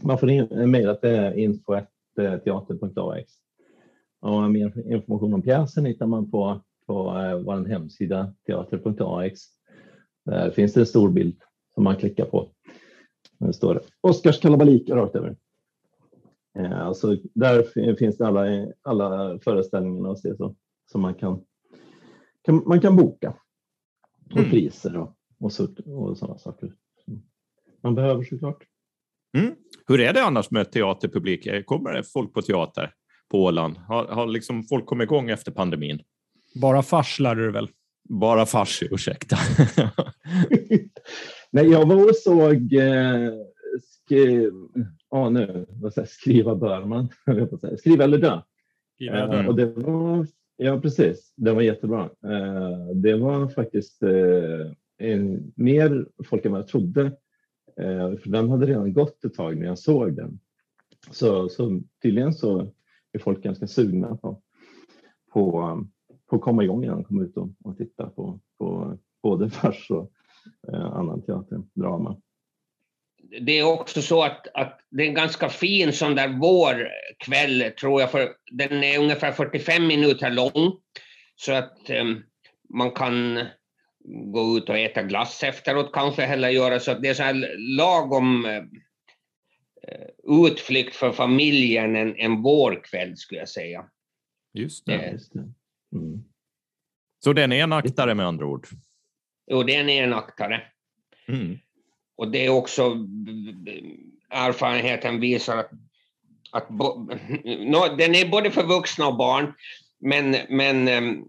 Man 0.02 0.18
får 0.18 0.66
mejla 0.66 0.96
till 0.96 1.34
info.teater.ax. 1.36 3.32
Och 4.22 4.52
mer 4.52 4.94
information 4.94 5.34
om 5.34 5.42
pjäsen 5.42 5.86
hittar 5.86 6.08
man 6.08 6.32
på, 6.32 6.62
på 6.88 7.18
eh, 7.18 7.38
vår 7.38 7.68
hemsida 7.68 8.34
teater.ax. 8.48 9.42
Där 10.26 10.52
finns 10.52 10.74
det 10.74 10.80
en 10.80 10.86
stor 10.86 11.10
bild 11.10 11.42
som 11.74 11.84
man 11.84 11.96
klickar 11.96 12.26
på. 12.26 12.50
Det 13.40 13.54
står 13.54 13.82
Oscars 14.02 14.40
kalabalik 14.40 14.90
rakt 14.90 15.16
över. 15.16 15.36
Eh, 16.60 16.80
alltså, 16.80 17.18
där 17.34 17.96
finns 17.96 18.18
det 18.18 18.28
alla, 18.28 18.68
alla 18.82 19.40
föreställningarna 19.40 20.10
och 20.10 20.20
så, 20.20 20.56
som 20.92 21.02
man 21.02 21.14
kan, 21.14 21.42
kan, 22.44 22.64
man 22.66 22.82
kan 22.82 22.96
boka. 22.96 23.34
Och 24.32 24.38
mm. 24.38 24.50
priser 24.50 24.98
och, 24.98 25.16
och, 25.40 25.52
och 25.88 26.18
sådana 26.18 26.38
saker. 26.38 26.74
Man 27.84 27.96
behöver 27.96 28.24
såklart. 28.24 28.64
Mm. 29.38 29.56
Hur 29.88 30.00
är 30.00 30.14
det 30.14 30.24
annars 30.24 30.52
med 30.52 30.72
teaterpublik? 30.72 31.66
Kommer 31.66 31.94
det 31.94 32.04
folk 32.04 32.34
på 32.34 32.42
teater 32.42 32.94
på 33.32 33.44
Åland? 33.44 33.78
Har, 33.78 34.06
har 34.06 34.28
liksom 34.28 34.64
folk 34.64 34.86
kommit 34.86 35.06
igång 35.06 35.30
efter 35.30 35.52
pandemin? 35.52 36.02
Bara 36.62 36.84
fars 36.84 37.20
lärde 37.20 37.46
du 37.46 37.52
väl? 37.52 37.70
Bara 38.10 38.46
fars, 38.46 38.84
ursäkta. 38.92 39.38
Nej, 41.52 41.72
jag 41.72 41.88
var 41.88 42.10
och 42.10 42.16
såg 42.16 42.74
eh, 42.74 43.32
skri... 43.82 44.50
oh, 45.10 45.32
nu, 45.32 45.66
vad 45.70 45.94
säger, 45.94 46.08
skriva 46.08 46.56
bör 46.56 46.86
man. 46.86 47.10
Skriva 47.80 48.04
eller 48.04 48.18
dö. 48.18 48.42
Dö. 49.00 49.40
Eh, 49.40 49.48
och 49.48 49.56
det 49.56 49.66
var, 49.66 50.28
ja, 50.58 50.82
precis. 50.82 51.34
Det 51.36 51.54
var 51.54 51.62
jättebra. 51.62 52.04
Eh, 52.04 52.88
det 52.96 53.18
var 53.18 53.48
faktiskt 53.48 54.04
eh, 54.04 54.72
en, 54.98 55.54
mer 55.56 56.08
folk 56.26 56.46
än 56.46 56.52
vad 56.52 56.62
jag 56.62 56.68
trodde 56.68 57.06
eh, 57.80 58.16
för 58.16 58.30
den 58.30 58.50
hade 58.50 58.66
redan 58.66 58.94
gått 58.94 59.26
ett 59.26 59.34
tag 59.34 59.58
när 59.58 59.66
jag 59.66 59.80
såg 59.80 60.16
den. 60.16 60.40
Så, 61.12 61.50
så 61.50 61.82
tydligen 62.02 62.34
så 62.34 62.74
är 63.12 63.20
folk 63.20 63.44
ganska 63.44 63.68
sugna 63.68 64.18
på, 64.18 64.42
på, 65.34 65.52
på 66.30 66.36
att 66.36 66.42
komma 66.42 66.64
igång 66.64 66.84
igen, 66.84 67.04
komma 67.04 67.24
ut 67.24 67.38
och, 67.38 67.50
och 67.64 67.78
titta 67.78 68.10
på, 68.10 68.40
på 68.58 68.98
både 69.24 69.50
fars 69.50 69.92
och 69.92 70.12
annan 70.74 71.22
teater, 71.22 71.64
drama. 71.74 72.18
Det 73.42 73.60
är 73.60 73.64
också 73.64 74.02
så 74.02 74.24
att, 74.24 74.48
att 74.54 74.80
det 74.90 75.04
är 75.04 75.08
en 75.08 75.14
ganska 75.14 75.50
fin 75.50 75.94
sån 75.94 76.16
där 76.16 76.28
vårkväll, 76.28 77.72
tror 77.80 78.02
jag, 78.02 78.12
för 78.12 78.34
den 78.52 78.84
är 78.84 79.00
ungefär 79.00 79.32
45 79.32 79.88
minuter 79.88 80.30
lång. 80.30 80.78
Så 81.36 81.54
att 81.54 81.90
um, 81.90 82.24
man 82.70 82.92
kan 82.92 83.46
gå 84.08 84.58
ut 84.58 84.70
och 84.70 84.78
äta 84.78 85.04
glass 85.04 85.44
efteråt 85.44 85.94
kanske 85.94 86.22
heller 86.22 86.50
göra 86.50 86.80
så 86.80 86.92
att 86.92 87.02
det 87.02 87.08
är 87.08 87.14
så 87.14 87.24
här 87.24 87.56
lagom 87.78 88.46
eh, 88.46 88.64
utflykt 90.48 90.96
för 90.96 91.12
familjen 91.12 91.96
en, 91.96 92.16
en 92.16 92.42
vårkväll 92.42 93.18
skulle 93.18 93.40
jag 93.40 93.50
säga. 93.50 93.86
Just 94.54 94.86
det. 94.86 94.94
Eh. 94.94 95.12
Just 95.12 95.34
det. 95.34 95.40
Mm. 95.96 96.24
Så 97.24 97.34
den 97.34 97.52
är 97.52 97.64
en 97.64 97.74
aktare 97.74 98.16
med 98.16 98.26
andra 98.26 98.46
ord? 98.46 98.68
Jo, 99.48 99.64
den 99.64 99.90
är 99.90 100.04
en 100.04 100.14
aktare. 100.14 100.62
Mm. 101.28 101.58
Och 102.18 102.32
det 102.32 102.46
är 102.46 102.50
också 102.50 103.08
erfarenheten 104.30 105.20
visar 105.20 105.58
att, 105.58 105.72
att 106.52 106.70
bo, 106.70 107.00
no, 107.44 107.96
den 107.98 108.16
är 108.16 108.30
både 108.30 108.52
för 108.52 108.64
vuxna 108.64 109.08
och 109.08 109.18
barn, 109.18 109.54
men, 110.00 110.38
men 110.50 110.88
ehm, 110.88 111.24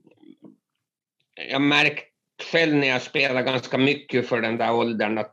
jag 1.50 1.62
märkte 1.62 2.06
själv 2.52 2.74
när 2.74 2.88
jag 2.88 3.02
spelar 3.02 3.42
ganska 3.42 3.78
mycket 3.78 4.28
för 4.28 4.40
den 4.40 4.56
där 4.56 4.74
åldern 4.74 5.18
att 5.18 5.32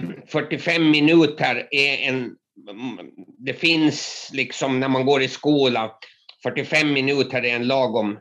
45 0.26 0.90
minuter 0.90 1.68
är 1.70 2.08
en... 2.08 2.36
Mm, 2.70 3.10
det 3.38 3.54
finns 3.54 4.30
liksom 4.32 4.80
när 4.80 4.88
man 4.88 5.06
går 5.06 5.22
i 5.22 5.28
skola, 5.28 5.98
45 6.42 6.92
minuter 6.92 7.44
är 7.44 7.56
en 7.56 7.66
lagom, 7.66 8.18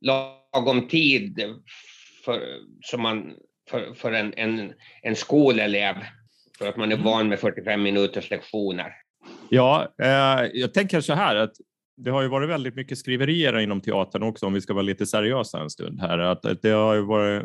lagom 0.00 0.88
tid 0.88 1.40
för, 2.24 2.58
som 2.82 3.02
man, 3.02 3.36
för, 3.70 3.94
för 3.94 4.12
en, 4.12 4.34
en, 4.36 4.72
en 5.02 5.16
skolelev. 5.16 5.94
För 6.58 6.68
att 6.68 6.76
man 6.76 6.92
är 6.92 6.96
van 6.96 7.28
med 7.28 7.38
45 7.38 7.82
minuters 7.82 8.30
lektioner. 8.30 8.92
Ja, 9.48 9.94
eh, 10.02 10.50
jag 10.52 10.74
tänker 10.74 11.00
så 11.00 11.14
här 11.14 11.36
att 11.36 11.52
det 11.96 12.10
har 12.10 12.22
ju 12.22 12.28
varit 12.28 12.48
väldigt 12.48 12.74
mycket 12.74 12.98
skriverier 12.98 13.58
inom 13.58 13.80
teatern 13.80 14.22
också, 14.22 14.46
om 14.46 14.52
vi 14.52 14.60
ska 14.60 14.74
vara 14.74 14.82
lite 14.82 15.06
seriösa 15.06 15.60
en 15.60 15.70
stund 15.70 16.00
här. 16.00 16.18
Att 16.18 16.62
det 16.62 16.70
har 16.70 16.94
ju 16.94 17.02
varit 17.02 17.42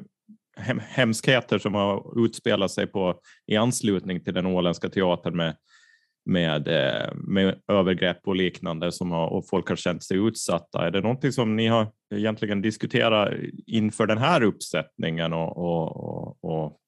hemskheter 0.87 1.59
som 1.59 1.73
har 1.73 2.25
utspelat 2.25 2.71
sig 2.71 2.87
på, 2.87 3.19
i 3.47 3.55
anslutning 3.55 4.23
till 4.23 4.33
den 4.33 4.45
åländska 4.45 4.89
teatern 4.89 5.37
med, 5.37 5.55
med, 6.25 6.67
eh, 6.67 7.15
med 7.15 7.59
övergrepp 7.67 8.27
och 8.27 8.35
liknande 8.35 8.91
som 8.91 9.11
har, 9.11 9.27
och 9.27 9.47
folk 9.47 9.69
har 9.69 9.75
känt 9.75 10.03
sig 10.03 10.17
utsatta. 10.17 10.87
Är 10.87 10.91
det 10.91 11.01
någonting 11.01 11.31
som 11.31 11.55
ni 11.55 11.67
har 11.67 11.87
egentligen 12.15 12.61
diskuterat 12.61 13.33
inför 13.65 14.07
den 14.07 14.17
här 14.17 14.43
uppsättningen 14.43 15.33
och, 15.33 15.57
och, 15.57 16.43
och 16.43 16.79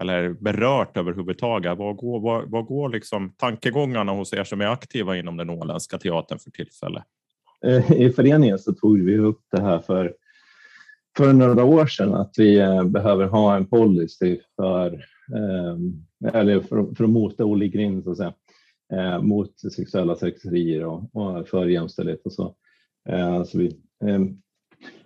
eller 0.00 0.32
berört 0.32 0.96
överhuvudtaget? 0.96 1.78
Vad 1.78 1.96
går, 1.96 2.20
vad, 2.20 2.50
vad 2.50 2.66
går 2.66 2.88
liksom 2.88 3.34
tankegångarna 3.36 4.12
hos 4.12 4.32
er 4.32 4.44
som 4.44 4.60
är 4.60 4.66
aktiva 4.66 5.16
inom 5.16 5.36
den 5.36 5.50
åländska 5.50 5.98
teatern 5.98 6.38
för 6.38 6.50
tillfället? 6.50 7.02
Eh, 7.66 7.92
I 7.92 8.12
föreningen 8.12 8.58
så 8.58 8.72
tog 8.72 9.00
vi 9.00 9.18
upp 9.18 9.40
det 9.52 9.62
här 9.62 9.78
för, 9.78 10.14
för 11.16 11.32
några 11.32 11.64
år 11.64 11.86
sedan 11.86 12.14
att 12.14 12.34
vi 12.36 12.58
eh, 12.58 12.84
behöver 12.84 13.26
ha 13.26 13.56
en 13.56 13.66
policy 13.66 14.38
för, 14.56 15.04
eller 16.32 16.60
för, 16.60 16.94
för 16.94 17.04
att 17.04 17.10
mota 17.10 17.44
Olle 17.44 17.68
Grind, 17.68 18.04
så 18.04 18.10
att 18.10 18.16
säga, 18.16 18.32
Eh, 18.94 19.22
mot 19.22 19.60
sexuella 19.60 20.14
trakasserier 20.14 20.84
och, 20.84 21.16
och 21.16 21.48
för 21.48 21.66
jämställdhet 21.66 22.20
och 22.24 22.32
så. 22.32 22.54
Eh, 23.08 23.44
så 23.44 23.58
vi 23.58 23.66
eh, 24.04 24.20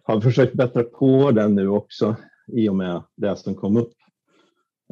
har 0.02 0.20
försökt 0.20 0.54
bättra 0.54 0.82
på 0.82 1.30
den 1.30 1.54
nu 1.54 1.68
också 1.68 2.16
i 2.52 2.68
och 2.68 2.76
med 2.76 3.02
det 3.16 3.36
som 3.36 3.54
kom 3.54 3.76
upp 3.76 3.92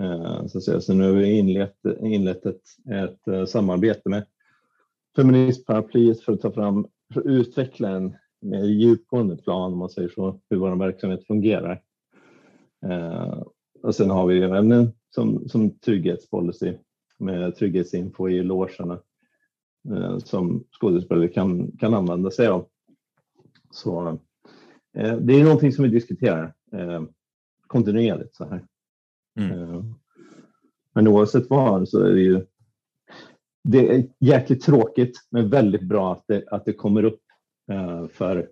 Eh, 0.01 0.47
så, 0.47 0.61
säga. 0.61 0.81
så 0.81 0.95
nu 0.95 1.05
har 1.05 1.13
vi 1.13 1.39
inlett, 1.39 1.77
inlett 2.01 2.47
ett, 2.47 2.63
ett 2.91 3.49
samarbete 3.49 4.09
med 4.09 4.27
Feministparaplyet 5.17 6.21
för 6.21 6.33
att 6.33 6.41
ta 6.41 6.53
fram, 6.53 6.87
för 7.15 7.21
att 7.21 7.27
utveckla 7.27 7.89
en 7.89 8.17
mer 8.41 8.65
djupgående 8.65 9.37
plan, 9.37 9.73
om 9.73 9.79
man 9.79 9.91
säger 9.91 10.09
så, 10.09 10.41
hur 10.51 10.57
vår 10.57 10.77
verksamhet 10.77 11.27
fungerar. 11.27 11.83
Eh, 12.87 13.43
och 13.83 13.95
sen 13.95 14.11
har 14.11 14.27
vi 14.27 14.43
även 14.43 14.93
som, 15.15 15.49
som 15.49 15.79
trygghetspolicy 15.79 16.73
med 17.19 17.57
trygghetsinfo 17.57 18.29
i 18.29 18.43
logerna 18.43 18.99
som 20.25 20.65
skådespelare 20.81 21.29
kan, 21.29 21.73
kan 21.77 21.95
använda 21.95 22.31
sig 22.31 22.47
av. 22.47 22.67
Så 23.71 24.19
det 25.21 25.35
är 25.35 25.45
någonting 25.45 25.73
som 25.73 25.85
vi 25.85 25.91
diskuterar 25.91 26.55
kontinuerligt 27.67 28.37
så 28.37 28.45
här. 28.45 28.67
Mm. 29.39 29.51
Eh, 29.51 29.85
Men 30.95 31.09
oavsett 31.09 31.51
vad 31.51 31.89
så 31.89 32.01
är 32.01 32.13
det 32.13 32.21
ju 32.21 32.47
det 33.69 33.95
är 33.95 34.07
jäkligt 34.21 34.63
tråkigt, 34.63 35.17
men 35.31 35.51
väldigt 35.51 35.83
bra 35.83 36.13
att 36.13 36.25
det, 36.27 36.45
att 36.51 36.65
det 36.65 36.73
kommer 36.73 37.05
upp. 37.05 37.21
För 38.11 38.51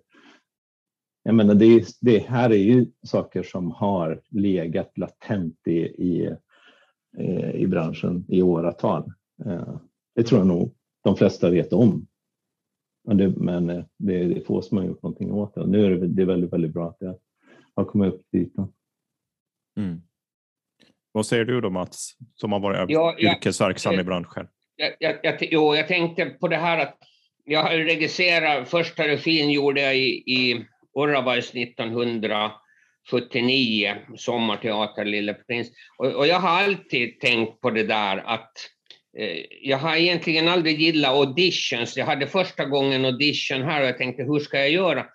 jag 1.23 1.35
menar, 1.35 1.55
det, 1.55 1.87
det 2.01 2.19
här 2.19 2.49
är 2.49 2.57
ju 2.57 2.91
saker 3.03 3.43
som 3.43 3.71
har 3.71 4.21
legat 4.29 4.97
latent 4.97 5.67
i, 5.67 5.79
i, 5.79 6.25
eh, 6.25 6.37
i 7.53 7.67
branschen 7.67 8.25
i 8.29 8.41
åratal. 8.41 9.11
Uh, 9.45 9.77
det 10.15 10.23
tror 10.23 10.39
jag 10.39 10.47
nog 10.47 10.75
de 11.03 11.15
flesta 11.15 11.49
vet 11.49 11.73
om. 11.73 12.07
Men 13.07 13.17
det, 13.17 13.29
men 13.29 13.67
det, 13.67 13.85
det 13.97 14.21
är 14.21 14.41
få 14.41 14.61
som 14.61 14.77
har 14.77 14.85
gjort 14.85 15.03
någonting 15.03 15.31
åt 15.31 15.55
det. 15.55 15.67
Nu 15.67 15.85
är 15.85 15.89
det, 15.89 16.07
det 16.07 16.21
är 16.21 16.25
väldigt, 16.25 16.53
väldigt 16.53 16.73
bra 16.73 16.89
att 16.89 16.99
det 16.99 17.17
har 17.75 17.85
kommit 17.85 18.13
upp 18.13 18.21
dit. 18.31 18.53
Mm. 19.77 20.01
Vad 21.11 21.25
säger 21.25 21.45
du 21.45 21.61
då 21.61 21.69
Mats, 21.69 22.17
som 22.35 22.51
har 22.51 22.59
varit 22.59 22.89
ja, 22.89 23.15
yrkesverksam 23.19 23.93
jag, 23.93 24.01
i 24.01 24.03
branschen? 24.03 24.47
Jag, 24.75 24.93
jag, 24.99 25.19
jag, 25.23 25.37
jo, 25.51 25.75
jag 25.75 25.87
tänkte 25.87 26.25
på 26.25 26.47
det 26.47 26.57
här 26.57 26.79
att 26.79 26.97
jag 27.43 27.63
har 27.63 27.69
registrerat, 27.69 28.69
första 28.69 29.07
regin 29.07 29.51
gjorde 29.51 29.81
jag 29.81 29.97
i, 29.97 30.23
i 30.25 30.65
Orravais 30.93 31.53
79, 33.11 33.95
Sommarteater 34.17 35.05
Lille 35.05 35.33
Prins. 35.33 35.71
Och, 35.97 36.07
och, 36.07 36.27
jag 36.27 36.39
har 36.39 36.49
alltid 36.49 37.19
tänkt 37.19 37.61
på 37.61 37.71
det 37.71 37.83
där 37.83 38.17
att 38.17 38.51
eh, 39.17 39.45
jag 39.61 39.77
har 39.77 39.95
egentligen 39.95 40.47
aldrig 40.47 40.81
gillat 40.81 41.11
auditions. 41.11 41.97
Jag 41.97 42.05
hade 42.05 42.27
första 42.27 42.65
gången 42.65 43.05
audition 43.05 43.61
här 43.61 43.81
och 43.81 43.87
jag 43.87 43.97
tänkte 43.97 44.23
hur 44.23 44.39
ska 44.39 44.57
jag 44.57 44.69
göra? 44.69 45.05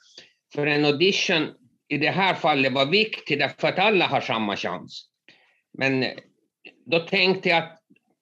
För 0.55 0.66
en 0.66 0.85
audition 0.85 1.48
i 1.88 1.98
det 1.98 2.11
här 2.11 2.35
fallet 2.35 2.72
var 2.72 2.87
viktig 2.87 3.38
därför 3.38 3.68
att 3.68 3.79
alla 3.79 4.07
har 4.07 4.20
samma 4.20 4.57
chans. 4.57 5.09
Men 5.79 6.03
eh, 6.03 6.11
då 6.87 6.98
tänkte 6.98 7.48
jag 7.48 7.59
att 7.59 7.76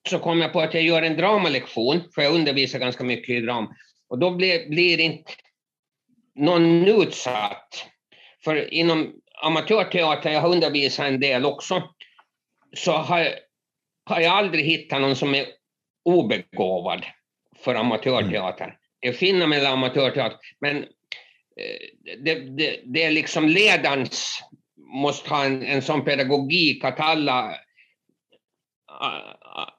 så 0.09 0.19
kom 0.19 0.41
jag 0.41 0.53
på 0.53 0.61
att 0.61 0.73
jag 0.73 0.83
gör 0.83 1.01
en 1.01 1.17
dramalektion, 1.17 2.01
för 2.15 2.21
jag 2.21 2.35
undervisar 2.35 2.79
ganska 2.79 3.03
mycket 3.03 3.29
i 3.29 3.41
drama. 3.41 3.75
Och 4.09 4.19
då 4.19 4.31
blir, 4.31 4.69
blir 4.69 4.99
inte 4.99 5.31
någon 6.35 6.87
utsatt. 6.87 7.85
För 8.43 8.73
inom 8.73 9.13
amatörteater, 9.41 10.31
jag 10.31 10.41
har 10.41 10.49
undervisat 10.49 11.05
en 11.05 11.19
del 11.19 11.45
också, 11.45 11.83
så 12.73 12.91
har, 12.91 13.29
har 14.05 14.19
jag 14.19 14.33
aldrig 14.33 14.65
hittat 14.65 15.01
någon 15.01 15.15
som 15.15 15.35
är 15.35 15.45
obegåvad 16.05 17.05
för 17.57 17.75
amatörteater. 17.75 18.65
Mm. 18.65 18.75
Jag 18.99 19.15
finner 19.15 19.47
mellan 19.47 19.73
amatörteater, 19.73 20.39
men 20.59 20.77
eh, 20.77 22.13
det, 22.23 22.35
det, 22.35 22.79
det 22.85 23.03
är 23.03 23.11
liksom 23.11 23.49
ledarens 23.49 24.43
måste 24.93 25.29
ha 25.29 25.45
en, 25.45 25.65
en 25.65 25.81
sån 25.81 26.05
pedagogik 26.05 26.83
att 26.83 26.99
alla, 26.99 27.55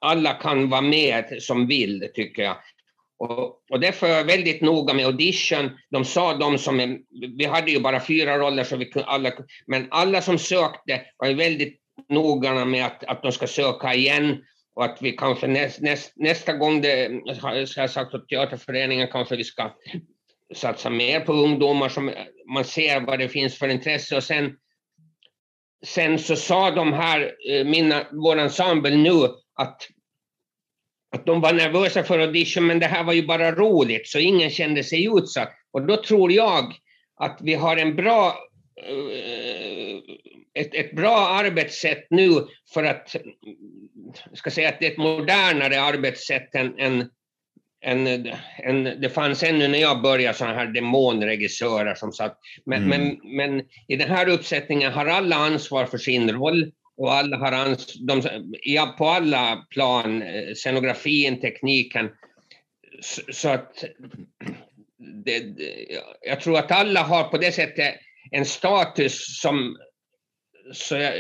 alla 0.01 0.35
kan 0.35 0.69
vara 0.69 0.81
med 0.81 1.43
som 1.43 1.67
vill, 1.67 2.11
tycker 2.15 2.43
jag. 2.43 2.57
Och, 3.21 3.63
och 3.71 3.81
därför 3.81 4.09
var 4.09 4.15
jag 4.15 4.25
väldigt 4.25 4.61
noga 4.61 4.95
med 4.95 5.07
audition. 5.07 5.71
De 5.91 6.05
sa 6.05 6.35
de 6.35 6.59
som, 6.59 6.81
är, 6.81 6.99
vi 7.39 7.45
hade 7.45 7.71
ju 7.71 7.81
bara 7.81 8.01
fyra 8.01 8.39
roller, 8.39 8.65
så 8.65 8.77
vi 8.77 8.85
kunde 8.85 9.09
alla, 9.09 9.33
men 9.67 9.89
alla 9.91 10.23
som 10.23 10.39
sökte 10.39 11.03
var 11.17 11.35
väldigt 11.35 11.81
noga 12.09 12.65
med 12.65 12.87
att, 12.87 13.05
att 13.05 13.23
de 13.23 13.33
ska 13.33 13.47
söka 13.47 13.95
igen 13.95 14.45
och 14.75 14.85
att 14.85 14.99
vi 15.01 15.13
kanske 15.13 15.47
näst, 15.47 15.81
näst, 15.81 16.13
nästa 16.17 16.53
gång, 16.53 16.81
det 16.81 17.23
har 17.43 17.55
jag 17.77 17.91
sagt 17.91 18.15
åt 18.15 18.29
teaterföreningen, 18.29 19.09
kanske 19.09 19.37
vi 19.37 19.45
ska 19.45 19.71
satsa 20.55 20.91
mer 20.91 21.21
på 21.21 21.33
ungdomar 21.33 21.89
som 21.89 22.11
man 22.55 22.65
ser 22.65 23.01
vad 23.01 23.19
det 23.19 23.29
finns 23.29 23.59
för 23.59 23.69
intresse 23.69 24.17
och 24.17 24.25
sen 24.25 24.57
sen 25.87 26.19
så 26.19 26.37
sa 26.37 26.71
de 26.71 26.93
här, 26.93 27.33
eh, 27.51 27.65
mina, 27.65 28.07
vår 28.13 28.39
ensemble 28.39 28.97
nu, 28.97 29.25
att, 29.55 29.89
att 31.13 31.27
de 31.27 31.41
var 31.41 31.53
nervösa 31.53 32.03
för 32.03 32.19
audition, 32.19 32.67
men 32.67 32.79
det 32.79 32.87
här 32.87 33.05
var 33.05 33.13
ju 33.13 33.27
bara 33.27 33.53
roligt, 33.53 34.09
så 34.09 34.19
ingen 34.19 34.51
kände 34.51 34.85
sig 34.85 35.05
utsatt. 35.05 35.53
Och 35.73 35.87
då 35.87 35.97
tror 35.97 36.33
jag 36.33 36.75
att 37.21 37.39
vi 37.41 37.55
har 37.55 37.77
en 37.77 37.97
bra, 37.97 38.39
eh, 38.87 39.99
ett, 40.63 40.75
ett 40.75 40.97
bra 40.97 41.29
arbetssätt 41.29 42.07
nu 42.11 42.31
för 42.75 42.85
att, 42.85 43.17
ska 44.35 44.51
säga 44.51 44.69
att 44.69 44.81
det 44.81 44.87
är 44.87 44.91
ett 44.91 44.99
modernare 44.99 45.81
arbetssätt 45.81 46.55
än, 46.55 46.79
än 46.79 47.11
en, 47.81 48.33
en, 48.59 48.85
det 48.85 49.11
fanns 49.15 49.43
ännu 49.43 49.69
när 49.69 49.79
jag 49.79 50.03
började 50.03 50.39
sådana 50.39 50.55
här 50.55 50.67
demonregissörer 50.67 51.95
som 51.95 52.13
satt, 52.13 52.39
men, 52.67 52.85
mm. 52.85 52.99
men, 52.99 53.37
men 53.37 53.67
i 53.89 53.97
den 53.97 54.11
här 54.11 54.29
uppsättningen 54.29 54.93
har 54.93 55.07
alla 55.07 55.37
ansvar 55.37 55.87
för 55.87 55.99
sin 55.99 56.33
roll 56.33 56.73
och 57.01 57.15
alla 57.15 57.37
har 57.37 57.53
ans, 57.53 57.95
de, 57.95 58.23
ja, 58.63 58.95
på 58.99 59.09
alla 59.09 59.67
plan, 59.71 60.23
eh, 60.23 60.55
scenografin, 60.55 61.41
tekniken, 61.41 62.11
så, 63.01 63.23
så 63.33 63.49
att 63.49 63.85
det, 65.25 65.45
jag 66.21 66.41
tror 66.41 66.59
att 66.59 66.73
alla 66.73 67.03
har 67.03 67.25
på 67.25 67.39
det 67.39 67.53
sättet 67.53 67.95
en 68.31 68.47
status 68.47 69.41
som 69.41 69.77
så 70.73 70.97
jag, 70.97 71.15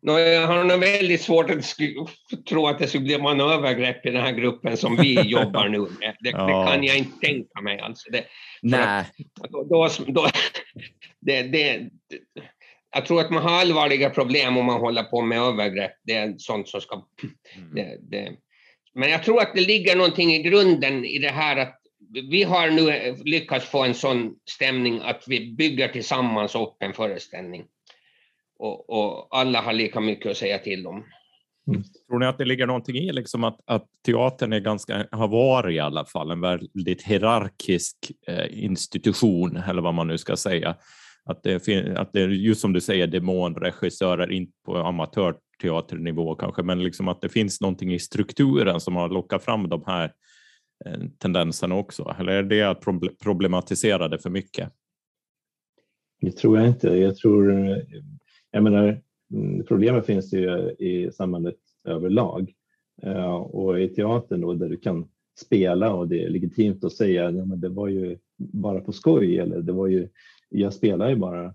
jag 0.00 0.46
har 0.46 0.64
nog 0.64 0.80
väldigt 0.80 1.22
svårt 1.22 1.50
att 1.50 1.64
tro 2.48 2.66
att 2.66 2.78
det 2.78 2.86
skulle 2.86 3.04
bli 3.04 3.14
övergrepp 3.14 4.06
i 4.06 4.10
den 4.10 4.22
här 4.22 4.32
gruppen 4.32 4.76
som 4.76 4.96
vi 4.96 5.20
jobbar 5.30 5.68
nu 5.68 5.78
med. 5.78 6.16
Det, 6.20 6.30
ja. 6.30 6.46
det 6.46 6.72
kan 6.72 6.84
jag 6.84 6.96
inte 6.96 7.26
tänka 7.26 7.60
mig. 7.60 7.80
Alltså 7.80 8.10
det, 8.10 8.24
Nej. 8.62 9.04
Då, 9.50 9.64
då, 9.64 9.88
då, 10.06 10.28
det, 11.20 11.42
det, 11.42 11.90
jag 12.94 13.06
tror 13.06 13.20
att 13.20 13.30
man 13.30 13.42
har 13.42 13.50
allvarliga 13.50 14.10
problem 14.10 14.56
om 14.56 14.66
man 14.66 14.80
håller 14.80 15.02
på 15.02 15.22
med 15.22 15.38
övergrepp. 15.38 15.92
Det 16.02 16.12
är 16.12 16.34
sånt 16.38 16.68
som 16.68 16.80
ska... 16.80 16.94
Mm. 16.94 17.74
Det, 17.74 17.98
det. 18.10 18.32
Men 18.94 19.10
jag 19.10 19.22
tror 19.22 19.42
att 19.42 19.54
det 19.54 19.60
ligger 19.60 19.96
någonting 19.96 20.32
i 20.34 20.42
grunden 20.42 21.04
i 21.04 21.18
det 21.18 21.30
här 21.30 21.56
att 21.56 21.78
vi 22.30 22.42
har 22.42 22.70
nu 22.70 23.14
lyckats 23.24 23.66
få 23.66 23.84
en 23.84 23.94
sån 23.94 24.34
stämning 24.50 25.00
att 25.04 25.24
vi 25.26 25.54
bygger 25.54 25.88
tillsammans 25.88 26.54
upp 26.54 26.76
en 26.78 26.92
föreställning 26.92 27.64
och, 28.58 28.90
och, 28.90 29.28
alla 29.30 29.60
har 29.60 29.72
lika 29.72 30.00
mycket 30.00 30.30
att 30.30 30.36
säga 30.36 30.58
till 30.58 30.86
om. 30.86 31.04
Mm. 31.68 31.82
Tror 32.08 32.18
ni 32.18 32.26
att 32.26 32.38
det 32.38 32.44
ligger 32.44 32.66
någonting 32.66 32.96
i 32.96 33.12
liksom 33.12 33.44
att, 33.44 33.60
att 33.66 33.86
teatern 34.06 34.52
är 34.52 34.60
ganska, 34.60 35.06
har 35.10 35.28
varit 35.28 35.74
i 35.74 35.78
alla 35.78 36.04
fall 36.04 36.30
en 36.30 36.40
väldigt 36.40 37.02
hierarkisk 37.02 37.96
eh, 38.26 38.64
institution, 38.64 39.56
eller 39.56 39.82
vad 39.82 39.94
man 39.94 40.06
nu 40.08 40.18
ska 40.18 40.36
säga? 40.36 40.76
Att 41.28 41.42
det, 41.42 41.68
att 41.96 42.12
det 42.12 42.20
just 42.20 42.60
som 42.60 42.72
du 42.72 42.80
säger, 42.80 43.06
demonregissörer, 43.06 44.32
inte 44.32 44.52
på 44.64 44.76
amatörteaternivå 44.76 46.34
kanske, 46.34 46.62
men 46.62 46.82
liksom 46.82 47.08
att 47.08 47.20
det 47.20 47.28
finns 47.28 47.60
någonting 47.60 47.94
i 47.94 47.98
strukturen 47.98 48.80
som 48.80 48.96
har 48.96 49.08
lockat 49.08 49.44
fram 49.44 49.68
de 49.68 49.82
här 49.86 50.12
eh, 50.86 51.00
tendenserna 51.18 51.74
också? 51.74 52.16
Eller 52.20 52.32
är 52.32 52.42
det 52.42 52.62
att 52.62 52.80
problematisera 53.22 54.08
det 54.08 54.18
för 54.18 54.30
mycket? 54.30 54.72
Det 56.20 56.30
tror 56.30 56.58
jag 56.58 56.68
inte. 56.68 56.88
Jag 56.88 57.16
tror 57.16 57.52
eh, 57.52 57.76
jag 58.50 58.62
menar, 58.62 59.02
mm, 59.34 59.64
problemet 59.64 60.06
finns 60.06 60.32
ju 60.32 60.70
i 60.78 61.10
samhället 61.12 61.56
överlag 61.84 62.52
eh, 63.02 63.34
och 63.34 63.80
i 63.80 63.88
teatern 63.88 64.40
då 64.40 64.54
där 64.54 64.68
du 64.68 64.76
kan 64.76 65.08
spela 65.38 65.92
och 65.92 66.08
det 66.08 66.24
är 66.24 66.28
legitimt 66.28 66.84
att 66.84 66.92
säga 66.92 67.30
ja, 67.30 67.44
men 67.44 67.60
det 67.60 67.68
var 67.68 67.88
ju 67.88 68.18
bara 68.36 68.80
på 68.80 68.92
skoj 68.92 69.38
eller 69.38 69.62
det 69.62 69.72
var 69.72 69.86
ju, 69.86 70.08
jag 70.48 70.74
spelar 70.74 71.08
ju 71.08 71.16
bara. 71.16 71.54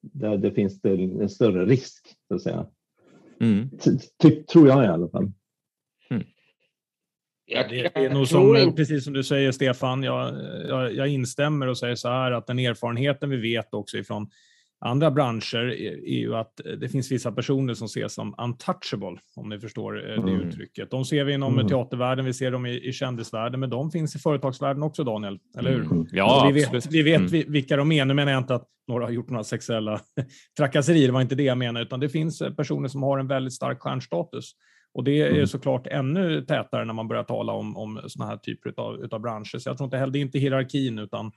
Där 0.00 0.36
det 0.36 0.52
finns 0.52 0.80
det 0.80 0.90
en 0.90 1.28
större 1.28 1.66
risk 1.66 2.16
så 2.28 2.34
att 2.34 2.42
säga. 2.42 2.66
Mm. 3.40 3.70
Tror 4.52 4.68
jag 4.68 4.84
i 4.84 4.88
alla 4.88 5.08
fall. 5.08 5.32
Mm. 6.10 6.24
det 7.46 7.96
är 7.96 8.10
nog 8.10 8.28
som, 8.28 8.74
precis 8.76 9.04
som 9.04 9.12
du 9.12 9.24
säger 9.24 9.52
Stefan, 9.52 10.02
jag, 10.02 10.34
jag, 10.68 10.94
jag, 10.94 11.08
instämmer 11.08 11.66
och 11.66 11.78
säger 11.78 11.94
så 11.94 12.08
här 12.08 12.32
att 12.32 12.46
den 12.46 12.58
erfarenheten 12.58 13.30
vi 13.30 13.36
vet 13.36 13.74
också 13.74 13.98
ifrån 13.98 14.30
andra 14.84 15.10
branscher 15.10 15.70
är 16.06 16.18
ju 16.18 16.34
att 16.34 16.60
det 16.80 16.88
finns 16.88 17.12
vissa 17.12 17.32
personer 17.32 17.74
som 17.74 17.84
ses 17.84 18.14
som 18.14 18.34
untouchable, 18.38 19.18
om 19.36 19.48
ni 19.48 19.58
förstår 19.58 20.10
eh, 20.10 20.24
det 20.24 20.32
mm. 20.32 20.48
uttrycket. 20.48 20.90
De 20.90 21.04
ser 21.04 21.24
vi 21.24 21.32
inom 21.32 21.54
mm. 21.54 21.68
teatervärlden, 21.68 22.24
vi 22.24 22.32
ser 22.32 22.50
dem 22.50 22.66
i, 22.66 22.88
i 22.88 22.92
kändisvärlden, 22.92 23.60
men 23.60 23.70
de 23.70 23.90
finns 23.90 24.16
i 24.16 24.18
företagsvärlden 24.18 24.82
också, 24.82 25.04
Daniel. 25.04 25.38
Eller 25.58 25.70
hur? 25.70 25.80
Mm. 25.80 26.06
Ja, 26.12 26.50
vi 26.54 26.60
vet, 26.60 26.86
vi 26.86 27.02
vet 27.02 27.32
mm. 27.32 27.52
vilka 27.52 27.76
de 27.76 27.92
är. 27.92 28.04
Nu 28.04 28.14
menar 28.14 28.32
jag 28.32 28.40
inte 28.40 28.54
att 28.54 28.68
några 28.88 29.04
har 29.04 29.10
gjort 29.10 29.30
några 29.30 29.44
sexuella 29.44 30.00
trakasserier, 30.58 31.06
det 31.06 31.12
var 31.12 31.20
inte 31.20 31.34
det 31.34 31.42
jag 31.42 31.58
menar, 31.58 31.82
utan 31.82 32.00
det 32.00 32.08
finns 32.08 32.40
eh, 32.40 32.54
personer 32.54 32.88
som 32.88 33.02
har 33.02 33.18
en 33.18 33.28
väldigt 33.28 33.54
stark 33.54 33.80
stjärnstatus. 33.80 34.52
Och 34.94 35.04
det 35.04 35.20
är 35.20 35.30
mm. 35.30 35.46
såklart 35.46 35.86
ännu 35.86 36.44
tätare 36.44 36.84
när 36.84 36.94
man 36.94 37.08
börjar 37.08 37.24
tala 37.24 37.52
om, 37.52 37.76
om 37.76 38.00
sådana 38.06 38.30
här 38.30 38.38
typer 38.38 38.74
av, 38.76 39.08
av 39.10 39.20
branscher. 39.20 39.58
Så 39.58 39.68
jag 39.68 39.76
tror 39.76 39.84
inte 39.84 39.96
heller, 39.96 40.12
det 40.12 40.18
är 40.18 40.20
inte 40.20 40.38
hierarkin, 40.38 40.98
utan 40.98 41.32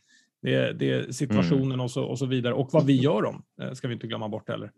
det 0.45 0.55
är, 0.55 0.73
det 0.73 0.91
är 0.91 1.11
situationen 1.11 1.71
mm. 1.71 1.79
och, 1.79 1.91
så, 1.91 2.03
och 2.03 2.19
så 2.19 2.25
vidare. 2.25 2.53
Och 2.53 2.69
vad 2.71 2.85
vi 2.85 3.01
gör 3.01 3.21
dem, 3.21 3.43
eh, 3.61 3.71
ska 3.71 3.87
vi 3.87 3.93
inte 3.93 4.07
glömma 4.07 4.29
bort 4.29 4.49
heller. 4.49 4.71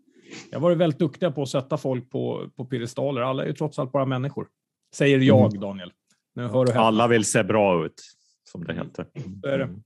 Jag 0.50 0.58
har 0.58 0.62
varit 0.62 0.78
väldigt 0.78 0.98
duktiga 0.98 1.30
på 1.30 1.42
att 1.42 1.48
sätta 1.48 1.76
folk 1.76 2.10
på, 2.10 2.50
på 2.56 2.64
piedestaler. 2.64 3.20
Alla 3.20 3.42
är 3.42 3.46
ju 3.46 3.52
trots 3.52 3.78
allt 3.78 3.92
bara 3.92 4.06
människor. 4.06 4.48
Säger 4.94 5.18
jag, 5.18 5.50
mm. 5.50 5.60
Daniel. 5.60 5.92
Nu 6.34 6.46
hör 6.46 6.64
du 6.64 6.72
Alla 6.72 7.08
vill 7.08 7.24
se 7.24 7.42
bra 7.42 7.86
ut, 7.86 8.02
som 8.52 8.64
det 8.64 8.74
heter. 8.74 9.06
Så 9.42 9.48
är 9.48 9.58
det. 9.58 9.64
Mm. 9.64 9.82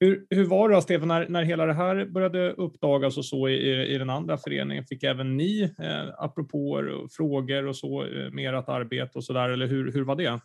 Hur, 0.00 0.26
hur 0.30 0.44
var 0.44 0.68
det 0.68 0.74
då, 0.74 0.80
Stefan, 0.80 1.08
när, 1.08 1.28
när 1.28 1.42
hela 1.42 1.66
det 1.66 1.72
här 1.72 2.06
började 2.06 2.52
uppdagas 2.52 3.18
och 3.18 3.24
så 3.24 3.48
i, 3.48 3.94
i 3.94 3.98
den 3.98 4.10
andra 4.10 4.38
föreningen? 4.38 4.84
Fick 4.84 5.02
även 5.02 5.36
ni 5.36 5.62
eh, 5.62 6.08
apropåer 6.18 6.88
och 6.88 7.12
frågor 7.12 7.66
och 7.66 7.76
så 7.76 8.04
eh, 8.04 8.30
med 8.30 8.54
ert 8.54 8.68
arbete 8.68 9.18
och 9.18 9.24
så 9.24 9.32
där, 9.32 9.48
eller 9.48 9.66
hur, 9.66 9.92
hur 9.92 10.04
var 10.04 10.16
det? 10.16 10.40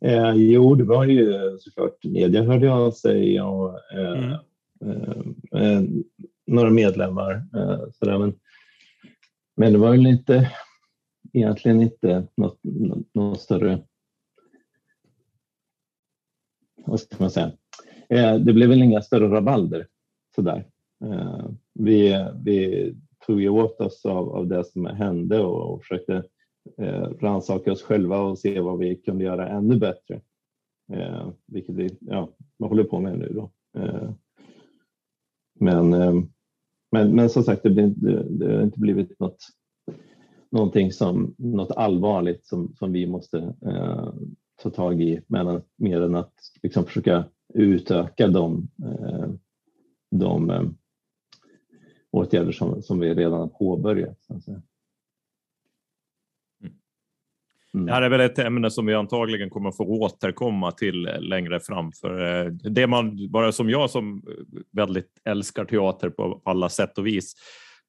Eh, 0.00 0.32
jo, 0.34 0.74
det 0.74 0.84
var 0.84 1.04
ju 1.04 1.56
såklart 1.58 2.04
media 2.04 2.42
hörde 2.42 2.72
av 2.72 2.90
sig 2.90 3.40
och 3.40 3.92
eh, 3.92 4.18
mm. 4.18 4.32
Eh, 4.84 5.62
eh, 5.62 5.82
några 6.46 6.70
medlemmar. 6.70 7.32
Eh, 7.32 7.80
sådär, 7.92 8.18
men, 8.18 8.34
men 9.56 9.72
det 9.72 9.78
var 9.78 9.90
väl 9.90 10.06
inte 10.06 10.52
egentligen 11.32 11.82
inte 11.82 12.26
något, 12.36 12.58
något, 12.62 13.14
något 13.14 13.40
större 13.40 13.82
vad 16.86 17.00
ska 17.00 17.16
man 17.18 17.30
säga? 17.30 17.52
Eh, 18.08 18.34
det 18.34 18.52
blev 18.52 18.68
väl 18.68 18.82
inga 18.82 19.02
större 19.02 19.28
rabalder 19.28 19.86
sådär. 20.34 20.66
Eh, 21.04 21.48
vi, 21.74 22.26
vi 22.44 22.92
tog 23.26 23.40
ju 23.40 23.48
åt 23.48 23.80
oss 23.80 24.06
av, 24.06 24.28
av 24.28 24.46
det 24.46 24.64
som 24.64 24.86
hände 24.86 25.40
och, 25.40 25.74
och 25.74 25.82
försökte 25.82 26.24
eh, 26.80 27.08
rannsaka 27.20 27.72
oss 27.72 27.82
själva 27.82 28.18
och 28.18 28.38
se 28.38 28.60
vad 28.60 28.78
vi 28.78 28.96
kunde 28.96 29.24
göra 29.24 29.48
ännu 29.48 29.76
bättre. 29.76 30.20
Eh, 30.92 31.28
vilket 31.46 31.74
vi 31.74 31.96
ja, 32.00 32.28
man 32.58 32.68
håller 32.68 32.84
på 32.84 33.00
med 33.00 33.18
nu 33.18 33.32
då. 33.34 33.50
Eh, 33.80 34.10
men, 35.60 35.92
eh, 35.92 36.14
men, 36.92 37.14
men 37.14 37.30
som 37.30 37.42
sagt, 37.42 37.62
det, 37.62 37.70
blir, 37.70 37.86
det, 37.86 38.22
det 38.22 38.56
har 38.56 38.62
inte 38.62 38.80
blivit 38.80 39.20
något, 39.20 39.38
någonting 40.50 40.92
som, 40.92 41.34
något 41.38 41.70
allvarligt 41.70 42.46
som, 42.46 42.74
som 42.74 42.92
vi 42.92 43.06
måste 43.06 43.54
eh, 43.66 44.12
ta 44.62 44.70
tag 44.70 45.02
i 45.02 45.20
men, 45.26 45.62
mer 45.76 46.00
än 46.00 46.14
att 46.14 46.34
liksom 46.62 46.84
försöka 46.84 47.24
utöka 47.54 48.28
de, 48.28 48.68
eh, 48.84 49.30
de 50.10 50.50
eh, 50.50 50.62
åtgärder 52.10 52.52
som, 52.52 52.82
som 52.82 52.98
vi 52.98 53.14
redan 53.14 53.40
har 53.40 53.48
påbörjat. 53.48 54.18
Mm 54.30 54.62
mm. 57.76 57.86
Det 57.86 57.92
här 57.92 58.02
är 58.02 58.08
väl 58.08 58.20
ett 58.20 58.38
ämne 58.38 58.70
som 58.70 58.86
vi 58.86 58.94
antagligen 58.94 59.50
kommer 59.50 59.72
få 59.72 59.84
återkomma 59.84 60.72
till 60.72 61.02
längre 61.20 61.60
fram. 61.60 61.92
För 61.92 62.44
eh, 62.44 62.52
det 62.52 62.86
man, 62.86 63.30
bara 63.30 63.52
som 63.52 63.70
jag 63.70 63.90
som 63.90 64.22
väldigt 64.72 65.10
älskar 65.24 65.64
teater 65.64 66.10
på 66.10 66.42
alla 66.44 66.68
sätt 66.68 66.98
och 66.98 67.06
vis, 67.06 67.34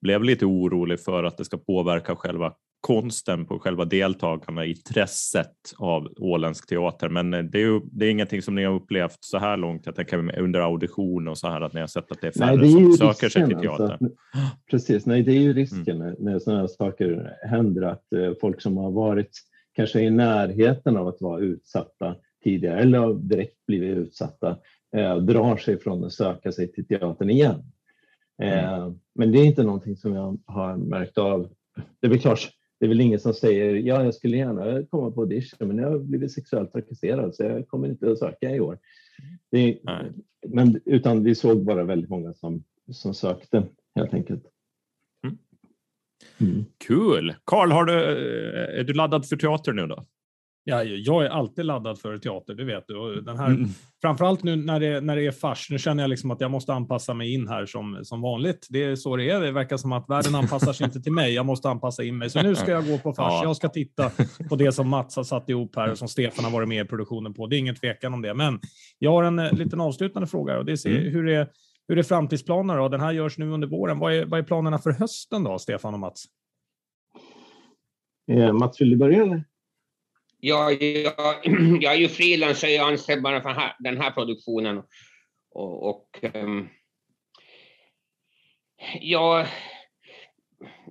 blev 0.02 0.24
lite 0.24 0.46
orolig 0.46 1.00
för 1.00 1.24
att 1.24 1.38
det 1.38 1.46
ska 1.46 1.58
påverka 1.58 2.16
själva 2.16 2.54
konsten 2.82 3.46
på 3.46 3.60
själva 3.60 3.86
deltagarna, 3.86 4.66
intresset 4.66 5.56
av 5.78 6.08
åländsk 6.18 6.70
teater. 6.70 7.10
Men 7.10 7.34
eh, 7.34 7.44
det 7.44 7.58
är, 7.58 7.62
ju, 7.62 7.82
det 7.92 8.06
är 8.06 8.10
ingenting 8.10 8.42
som 8.42 8.56
ni 8.56 8.64
har 8.64 8.74
upplevt 8.74 9.18
så 9.20 9.38
här 9.38 9.58
långt. 9.58 9.86
Jag 9.86 9.96
tänker 9.96 10.40
under 10.40 10.60
audition 10.60 11.28
och 11.28 11.38
så 11.38 11.48
här 11.48 11.62
att 11.62 11.74
ni 11.74 11.80
har 11.80 11.88
sett 11.88 12.12
att 12.12 12.22
det 12.22 12.28
är 12.28 12.32
färre 12.32 12.56
nej, 12.56 12.58
det 12.58 12.80
är 12.80 12.92
som 12.92 13.14
söker 13.14 13.30
sig 13.30 13.46
till 13.48 13.58
teatern. 13.58 13.92
Alltså. 13.92 14.08
Precis, 14.72 15.06
nej 15.06 15.24
det 15.24 15.32
är 15.32 15.42
ju 15.42 15.54
risken 15.54 16.02
mm. 16.02 16.08
när, 16.08 16.16
när 16.20 16.40
sådana 16.40 16.60
här 16.60 16.68
saker 16.68 17.34
händer 17.50 17.82
att 17.82 18.14
eh, 18.14 18.32
folk 18.42 18.62
som 18.62 18.78
har 18.78 18.92
varit 18.92 19.32
kanske 19.78 20.02
i 20.02 20.10
närheten 20.10 20.98
av 20.98 21.08
att 21.08 21.22
vara 21.22 21.40
utsatta 21.40 22.16
tidigare 22.44 22.80
eller 22.80 23.00
har 23.00 23.14
direkt 23.14 23.66
blivit 23.66 23.98
utsatta 23.98 24.58
eh, 24.96 25.18
drar 25.18 25.58
sig 25.58 25.80
från 25.80 26.04
att 26.04 26.14
söka 26.14 26.52
sig 26.52 26.72
till 26.72 26.88
teatern 26.88 27.30
igen. 27.30 27.64
Eh, 28.42 28.74
mm. 28.74 29.00
Men 29.16 29.32
det 29.32 29.40
är 29.40 29.46
inte 29.46 29.64
någonting 29.64 29.98
som 29.98 30.16
jag 30.16 30.38
har 30.46 30.78
märkt 30.78 31.18
av. 31.18 31.50
Det 32.00 32.08
är 32.08 32.12
väl 32.12 32.20
klart, 32.20 32.50
det 32.80 32.86
är 32.86 32.90
väl 32.90 33.02
ingen 33.02 33.20
som 33.20 33.34
säger 33.34 33.76
ja, 33.76 34.04
jag 34.04 34.14
skulle 34.14 34.38
gärna 34.38 34.84
komma 34.86 35.12
på 35.12 35.22
audition, 35.22 35.68
men 35.68 35.78
jag 35.78 35.90
har 35.90 36.00
blivit 36.00 36.32
sexuellt 36.32 36.72
trakasserad 36.72 37.36
så 37.36 37.44
jag 37.44 37.68
kommer 37.68 37.88
inte 37.88 38.12
att 38.12 38.20
söka 38.20 38.56
i 38.56 38.60
år. 38.60 38.80
Det, 39.52 39.80
men, 40.48 40.82
utan 40.86 41.24
vi 41.24 41.36
såg 41.36 41.66
bara 41.66 41.84
väldigt 41.84 42.10
många 42.10 42.34
som, 42.34 42.64
som 42.92 43.14
sökte 43.14 43.64
helt 43.96 44.14
enkelt. 44.14 44.44
Mm. 46.38 46.54
Mm. 46.54 46.66
Kul! 46.88 47.36
Karl, 47.46 47.72
är 47.72 48.84
du 48.84 48.94
laddad 48.94 49.30
för 49.30 49.36
teater 49.36 49.74
nu 49.74 49.88
då? 49.88 50.06
Ja, 50.70 50.84
jag 50.84 51.26
är 51.26 51.30
alltid 51.30 51.66
laddad 51.66 52.00
för 52.00 52.18
teater, 52.18 52.54
det 52.54 52.64
vet 52.64 52.84
du. 52.88 52.98
Och 52.98 53.24
den 53.24 53.38
här, 53.38 53.48
mm. 53.48 53.70
Framförallt 54.02 54.44
nu 54.44 54.56
när 54.56 54.80
det, 54.80 55.02
när 55.02 55.16
det 55.16 55.26
är 55.26 55.32
fars. 55.32 55.68
Nu 55.70 55.80
känner 55.80 56.04
jag 56.04 56.10
liksom 56.10 56.32
att 56.32 56.42
jag 56.42 56.52
måste 56.52 56.74
anpassa 56.74 57.14
mig 57.14 57.34
in 57.34 57.48
här 57.48 57.66
som, 57.66 58.00
som 58.04 58.22
vanligt. 58.22 58.68
Det 58.70 58.84
är 58.84 58.96
så 58.96 59.16
det 59.16 59.30
är. 59.30 59.42
Det 59.42 59.52
verkar 59.52 59.78
som 59.78 59.92
att 59.92 60.10
världen 60.10 60.36
anpassar 60.36 60.74
sig 60.74 60.86
inte 60.86 61.02
till 61.02 61.12
mig. 61.12 61.34
Jag 61.34 61.46
måste 61.46 61.70
anpassa 61.70 62.04
in 62.04 62.18
mig. 62.18 62.30
Så 62.30 62.42
nu 62.42 62.56
ska 62.56 62.72
jag 62.72 62.88
gå 62.88 62.98
på 62.98 63.14
fars. 63.14 63.34
Ja. 63.34 63.44
Jag 63.44 63.56
ska 63.56 63.70
titta 63.70 64.12
på 64.50 64.56
det 64.56 64.72
som 64.72 64.90
Mats 64.90 65.16
har 65.16 65.24
satt 65.24 65.50
ihop 65.50 65.76
här 65.76 65.92
och 65.92 65.98
som 65.98 66.08
Stefan 66.08 66.46
har 66.46 66.52
varit 66.52 66.70
med 66.70 66.86
i 66.86 66.88
produktionen 66.88 67.34
på. 67.34 67.48
Det 67.48 67.56
är 67.56 67.60
ingen 67.60 67.76
tvekan 67.76 68.14
om 68.14 68.22
det. 68.22 68.34
Men 68.34 68.60
jag 69.00 69.12
har 69.12 69.24
en 69.24 69.40
eh, 69.40 69.54
liten 69.54 69.82
avslutande 69.82 70.28
fråga 70.28 70.58
och 70.58 70.66
det 70.66 70.72
är 70.72 70.88
mm. 70.88 71.14
hur 71.14 71.30
är 71.30 71.48
hur 71.88 71.98
är 71.98 72.04
framtidsplanerna? 72.04 72.80
Då? 72.80 72.90
Den 72.90 73.02
här 73.02 73.12
görs 73.12 73.38
nu 73.38 73.50
under 73.52 73.68
våren. 73.68 74.00
Vad 74.00 74.14
är, 74.14 74.26
vad 74.26 74.40
är 74.40 74.44
planerna 74.44 74.80
för 74.80 74.92
hösten 74.92 75.44
då, 75.44 75.60
Stefan 75.60 75.94
och 75.94 76.00
Mats? 76.00 76.26
Eh, 78.32 78.54
Mats, 78.54 78.82
vill 78.82 78.90
du 78.90 78.98
börja? 78.98 79.24
Eller? 79.24 79.44
Ja, 80.40 80.72
jag, 80.72 81.14
jag 81.82 81.94
är 81.94 81.98
ju 81.98 82.08
jag 82.68 82.72
är 82.72 82.82
anställd 82.82 83.24
bara 83.24 83.42
för 83.42 83.50
här, 83.50 83.76
den 83.80 83.98
här 83.98 84.12
produktionen. 84.12 84.84
Och, 85.52 85.90
och 85.90 86.20
um, 86.34 86.70
jag, 89.02 89.48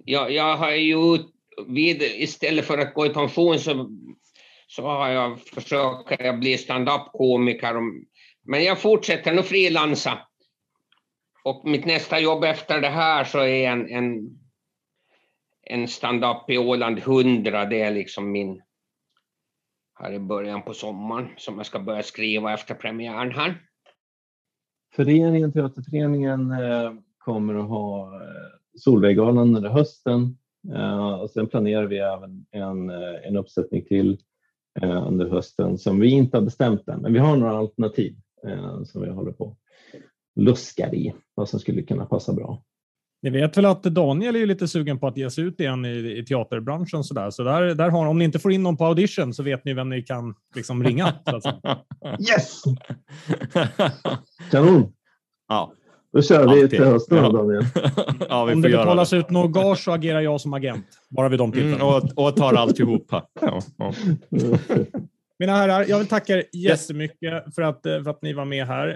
jag, 0.05 0.32
jag 0.32 0.57
har 0.57 0.70
ju 0.70 1.18
vid, 1.66 2.03
istället 2.03 2.64
för 2.64 2.78
att 2.78 2.94
gå 2.94 3.07
i 3.07 3.11
pension 3.11 3.59
så, 3.59 3.90
så 4.66 4.82
har 4.82 5.09
jag 5.09 5.40
försökt 5.40 6.40
bli 6.40 6.59
stand-up-komiker. 6.59 7.74
Men 8.44 8.64
jag 8.64 8.80
fortsätter 8.80 9.34
nu 9.34 9.42
frilansa. 9.42 10.18
Och 11.47 11.64
mitt 11.64 11.86
nästa 11.86 12.20
jobb 12.20 12.44
efter 12.44 12.80
det 12.80 12.88
här 12.88 13.24
så 13.24 13.38
är 13.38 13.68
en, 13.68 13.88
en, 13.88 14.38
en 15.62 15.88
stand-up 15.88 16.51
i 16.51 16.59
Åland 16.59 16.99
100. 16.99 17.64
Det 17.64 17.80
är 17.80 17.90
liksom 17.90 18.32
min, 18.32 18.62
här 19.94 20.12
i 20.12 20.18
början 20.18 20.62
på 20.62 20.74
sommaren 20.74 21.28
som 21.36 21.57
jag 21.57 21.66
ska 21.66 21.78
börja 21.78 22.03
skriva 22.03 22.55
efter 22.55 22.74
premiären 22.74 23.32
här. 23.32 23.62
Föreningen, 24.94 25.53
Teaterföreningen 25.53 26.51
eh, 26.51 26.92
kommer 27.18 27.55
att 27.55 27.68
ha 27.68 28.14
eh, 28.14 28.78
Solveiggalan 28.78 29.57
under 29.57 29.70
hösten 29.70 30.38
eh, 30.74 31.14
och 31.14 31.30
sen 31.30 31.47
planerar 31.47 31.86
vi 31.86 31.99
även 31.99 32.47
en, 32.51 32.90
eh, 32.90 33.26
en 33.28 33.36
uppsättning 33.36 33.84
till 33.84 34.18
under 34.82 35.30
hösten 35.30 35.78
som 35.78 36.01
vi 36.01 36.11
inte 36.11 36.36
har 36.36 36.42
bestämt 36.42 36.88
än, 36.88 37.01
men 37.01 37.12
vi 37.12 37.18
har 37.18 37.36
några 37.36 37.59
alternativ 37.59 38.16
som 38.84 39.03
vi 39.03 39.09
håller 39.09 39.32
på 39.32 39.57
luskar 40.37 40.95
i 40.95 41.14
vad 41.34 41.49
som 41.49 41.61
skulle 41.61 41.82
kunna 41.82 42.07
passa 42.07 42.32
bra. 42.32 42.62
Ni 43.22 43.30
vet 43.30 43.57
väl 43.57 43.64
att 43.64 43.82
Daniel 43.82 44.37
är 44.37 44.47
lite 44.47 44.68
sugen 44.68 44.99
på 44.99 45.07
att 45.07 45.16
ge 45.16 45.30
sig 45.30 45.45
ut 45.45 45.61
igen 45.61 45.84
i, 45.84 46.18
i 46.18 46.24
teaterbranschen 46.24 47.05
så 47.05 47.14
där. 47.14 47.30
Så 47.30 47.43
där, 47.43 47.74
där 47.74 47.91
har, 47.91 48.07
om 48.07 48.18
ni 48.18 48.24
inte 48.24 48.39
får 48.39 48.53
in 48.53 48.62
någon 48.62 48.76
på 48.76 48.84
audition 48.84 49.34
så 49.34 49.43
vet 49.43 49.64
ni 49.64 49.74
vem 49.74 49.89
ni 49.89 50.03
kan 50.03 50.34
liksom 50.55 50.84
ringa. 50.84 51.14
yes! 52.20 52.62
Kanon! 54.51 54.93
Ja. 55.49 55.72
Då 56.12 56.22
kör 56.22 56.55
vi 56.55 56.68
till 56.68 56.84
hösten 56.84 57.18
ja. 57.18 57.28
Daniel. 57.28 57.64
ja, 58.28 58.45
vi 58.45 58.55
om 58.55 58.62
det 58.62 58.68
betalas 58.68 59.12
ut 59.12 59.30
något 59.30 59.53
gage 59.53 59.78
så 59.78 59.93
agerar 59.93 60.20
jag 60.20 60.41
som 60.41 60.55
agent. 60.55 60.87
Bara 61.09 61.28
vid 61.28 61.39
de 61.39 61.53
tillfällena. 61.53 61.84
Mm, 61.84 61.95
och, 62.16 62.26
och 62.26 62.37
tar 62.37 62.55
alltihopa. 62.55 63.26
Ja, 63.41 63.61
ja. 63.76 63.93
Mina 65.39 65.53
herrar, 65.53 65.84
jag 65.89 65.99
vill 65.99 66.09
tacka 66.09 66.32
er 66.32 66.45
jättemycket 66.53 67.55
för 67.55 67.62
att, 67.62 67.87
eh, 67.87 68.03
för 68.03 68.11
att 68.11 68.22
ni 68.22 68.32
var 68.32 68.45
med 68.45 68.66
här. 68.66 68.89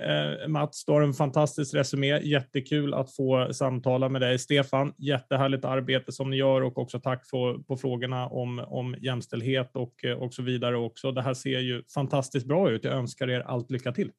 Eh, 0.43 0.49
Mats, 0.49 0.85
du 0.85 0.93
har 0.93 1.03
en 1.03 1.13
fantastisk 1.13 1.75
resumé. 1.75 2.21
Jättekul 2.21 2.95
att 2.95 3.17
få 3.17 3.49
samtala 3.53 4.09
med 4.09 4.21
dig. 4.21 4.39
Stefan, 4.39 4.93
jättehärligt 4.99 5.65
arbete 5.65 6.13
som 6.13 6.31
ni 6.31 6.37
gör 6.37 6.61
och 6.61 6.79
också 6.79 7.01
tack 7.01 7.29
för, 7.31 7.59
på 7.59 7.77
frågorna 7.77 8.27
om, 8.27 8.59
om 8.59 8.97
jämställdhet 9.01 9.77
och, 9.77 10.05
eh, 10.05 10.23
och 10.23 10.35
så 10.35 10.43
vidare 10.43 10.77
också. 10.77 11.13
Det 11.13 11.23
här 11.23 11.35
ser 11.35 11.59
ju 11.59 11.83
fantastiskt 11.95 12.47
bra 12.47 12.71
ut. 12.71 12.85
Jag 12.85 12.95
önskar 12.95 13.31
er 13.31 13.41
allt 13.41 13.71
lycka 13.71 13.93
till. 13.93 14.11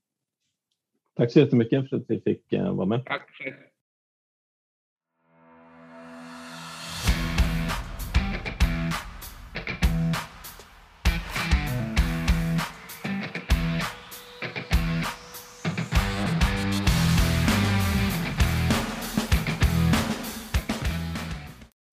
Tack 1.17 1.32
så 1.32 1.39
jättemycket 1.39 1.89
för 1.89 1.97
att 1.97 2.05
vi 2.07 2.22
fick 2.22 2.53
vara 2.53 2.86
med. 2.86 3.05
Tack. 3.05 3.30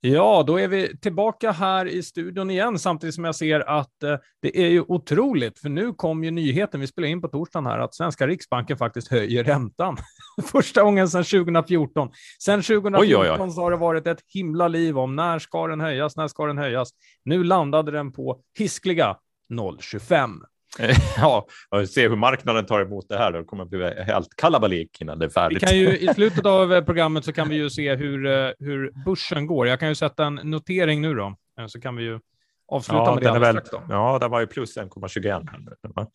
Ja, 0.00 0.44
då 0.46 0.60
är 0.60 0.68
vi 0.68 0.98
tillbaka 0.98 1.50
här 1.50 1.86
i 1.86 2.02
studion 2.02 2.50
igen, 2.50 2.78
samtidigt 2.78 3.14
som 3.14 3.24
jag 3.24 3.34
ser 3.34 3.60
att 3.60 4.02
eh, 4.02 4.16
det 4.42 4.58
är 4.58 4.68
ju 4.68 4.80
otroligt, 4.88 5.58
för 5.58 5.68
nu 5.68 5.92
kom 5.92 6.24
ju 6.24 6.30
nyheten, 6.30 6.80
vi 6.80 6.86
spelar 6.86 7.08
in 7.08 7.20
på 7.20 7.28
torsdagen 7.28 7.66
här, 7.66 7.78
att 7.78 7.94
svenska 7.94 8.26
Riksbanken 8.26 8.78
faktiskt 8.78 9.08
höjer 9.08 9.44
räntan. 9.44 9.96
Första 10.52 10.82
gången 10.82 11.08
sedan 11.08 11.24
2014. 11.24 12.10
Sedan 12.42 12.62
2014 12.62 13.00
oj, 13.00 13.16
oj, 13.16 13.42
oj. 13.42 13.50
så 13.50 13.60
har 13.60 13.70
det 13.70 13.76
varit 13.76 14.06
ett 14.06 14.20
himla 14.34 14.68
liv 14.68 14.98
om 14.98 15.16
när 15.16 15.38
ska 15.38 15.66
den 15.66 15.80
höjas, 15.80 16.16
när 16.16 16.28
ska 16.28 16.46
den 16.46 16.58
höjas? 16.58 16.90
Nu 17.24 17.44
landade 17.44 17.90
den 17.90 18.12
på 18.12 18.40
hiskliga 18.58 19.16
0,25. 19.52 20.34
ja, 21.16 21.46
och 21.68 21.88
se 21.88 22.08
hur 22.08 22.16
marknaden 22.16 22.66
tar 22.66 22.80
emot 22.80 23.08
det 23.08 23.18
här. 23.18 23.32
Det 23.32 23.44
kommer 23.44 23.62
att 23.62 23.70
bli 23.70 24.02
helt 24.02 24.36
kalabalik 24.36 25.00
innan 25.00 25.18
det 25.18 25.24
är 25.24 25.30
färdigt. 25.30 25.62
Vi 25.62 25.66
kan 25.66 25.78
ju, 25.78 25.98
I 25.98 26.08
slutet 26.14 26.46
av 26.46 26.82
programmet 26.82 27.24
så 27.24 27.32
kan 27.32 27.48
vi 27.48 27.56
ju 27.56 27.70
se 27.70 27.94
hur, 27.94 28.24
hur 28.64 29.04
börsen 29.04 29.46
går. 29.46 29.66
Jag 29.66 29.80
kan 29.80 29.88
ju 29.88 29.94
sätta 29.94 30.24
en 30.24 30.34
notering 30.34 31.00
nu 31.00 31.14
då, 31.14 31.36
så 31.68 31.80
kan 31.80 31.96
vi 31.96 32.04
ju 32.04 32.20
avsluta 32.68 33.18
ja, 33.22 33.32
med 33.32 33.40
det 33.40 33.50
strax. 33.50 33.70
Då. 33.70 33.82
Ja, 33.88 34.18
det 34.18 34.28
var 34.28 34.40
ju 34.40 34.46
plus 34.46 34.76
1,21. 34.76 36.06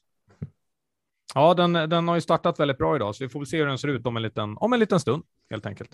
Ja, 1.35 1.53
den, 1.53 1.73
den 1.73 2.07
har 2.07 2.15
ju 2.15 2.21
startat 2.21 2.59
väldigt 2.59 2.77
bra 2.77 2.95
idag, 2.95 3.15
så 3.15 3.23
vi 3.23 3.29
får 3.29 3.39
väl 3.39 3.47
se 3.47 3.57
hur 3.57 3.65
den 3.65 3.77
ser 3.77 3.87
ut 3.87 4.05
om 4.07 4.17
en 4.17 4.23
liten, 4.23 4.57
om 4.57 4.73
en 4.73 4.79
liten 4.79 4.99
stund, 4.99 5.23
helt 5.49 5.65
enkelt. 5.65 5.91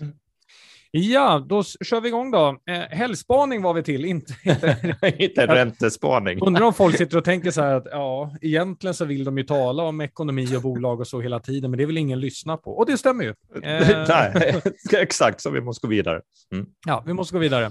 Ja, 0.92 1.46
då 1.48 1.62
kör 1.62 2.00
vi 2.00 2.08
igång 2.08 2.30
då. 2.30 2.58
Eh, 2.70 2.78
helgspaning 2.78 3.62
var 3.62 3.74
vi 3.74 3.82
till, 3.82 4.04
inte, 4.04 4.34
inte, 4.44 5.14
inte 5.18 5.46
räntespaning. 5.46 6.38
Undrar 6.42 6.62
om 6.62 6.74
folk 6.74 6.96
sitter 6.96 7.18
och 7.18 7.24
tänker 7.24 7.50
så 7.50 7.62
här 7.62 7.74
att 7.74 7.86
ja, 7.90 8.36
egentligen 8.40 8.94
så 8.94 9.04
vill 9.04 9.24
de 9.24 9.38
ju 9.38 9.44
tala 9.44 9.82
om 9.82 10.00
ekonomi 10.00 10.56
och 10.56 10.62
bolag 10.62 11.00
och 11.00 11.06
så 11.06 11.20
hela 11.20 11.40
tiden, 11.40 11.70
men 11.70 11.78
det 11.78 11.86
vill 11.86 11.98
ingen 11.98 12.20
lyssna 12.20 12.56
på. 12.56 12.70
Och 12.70 12.86
det 12.86 12.98
stämmer 12.98 13.24
ju. 13.24 13.34
Eh... 13.62 14.04
Nej, 14.08 14.62
exakt, 14.92 15.40
så 15.40 15.50
vi 15.50 15.60
måste 15.60 15.86
gå 15.86 15.90
vidare. 15.90 16.20
Mm. 16.52 16.66
Ja, 16.86 17.02
vi 17.06 17.12
måste 17.12 17.32
gå 17.32 17.38
vidare. 17.38 17.70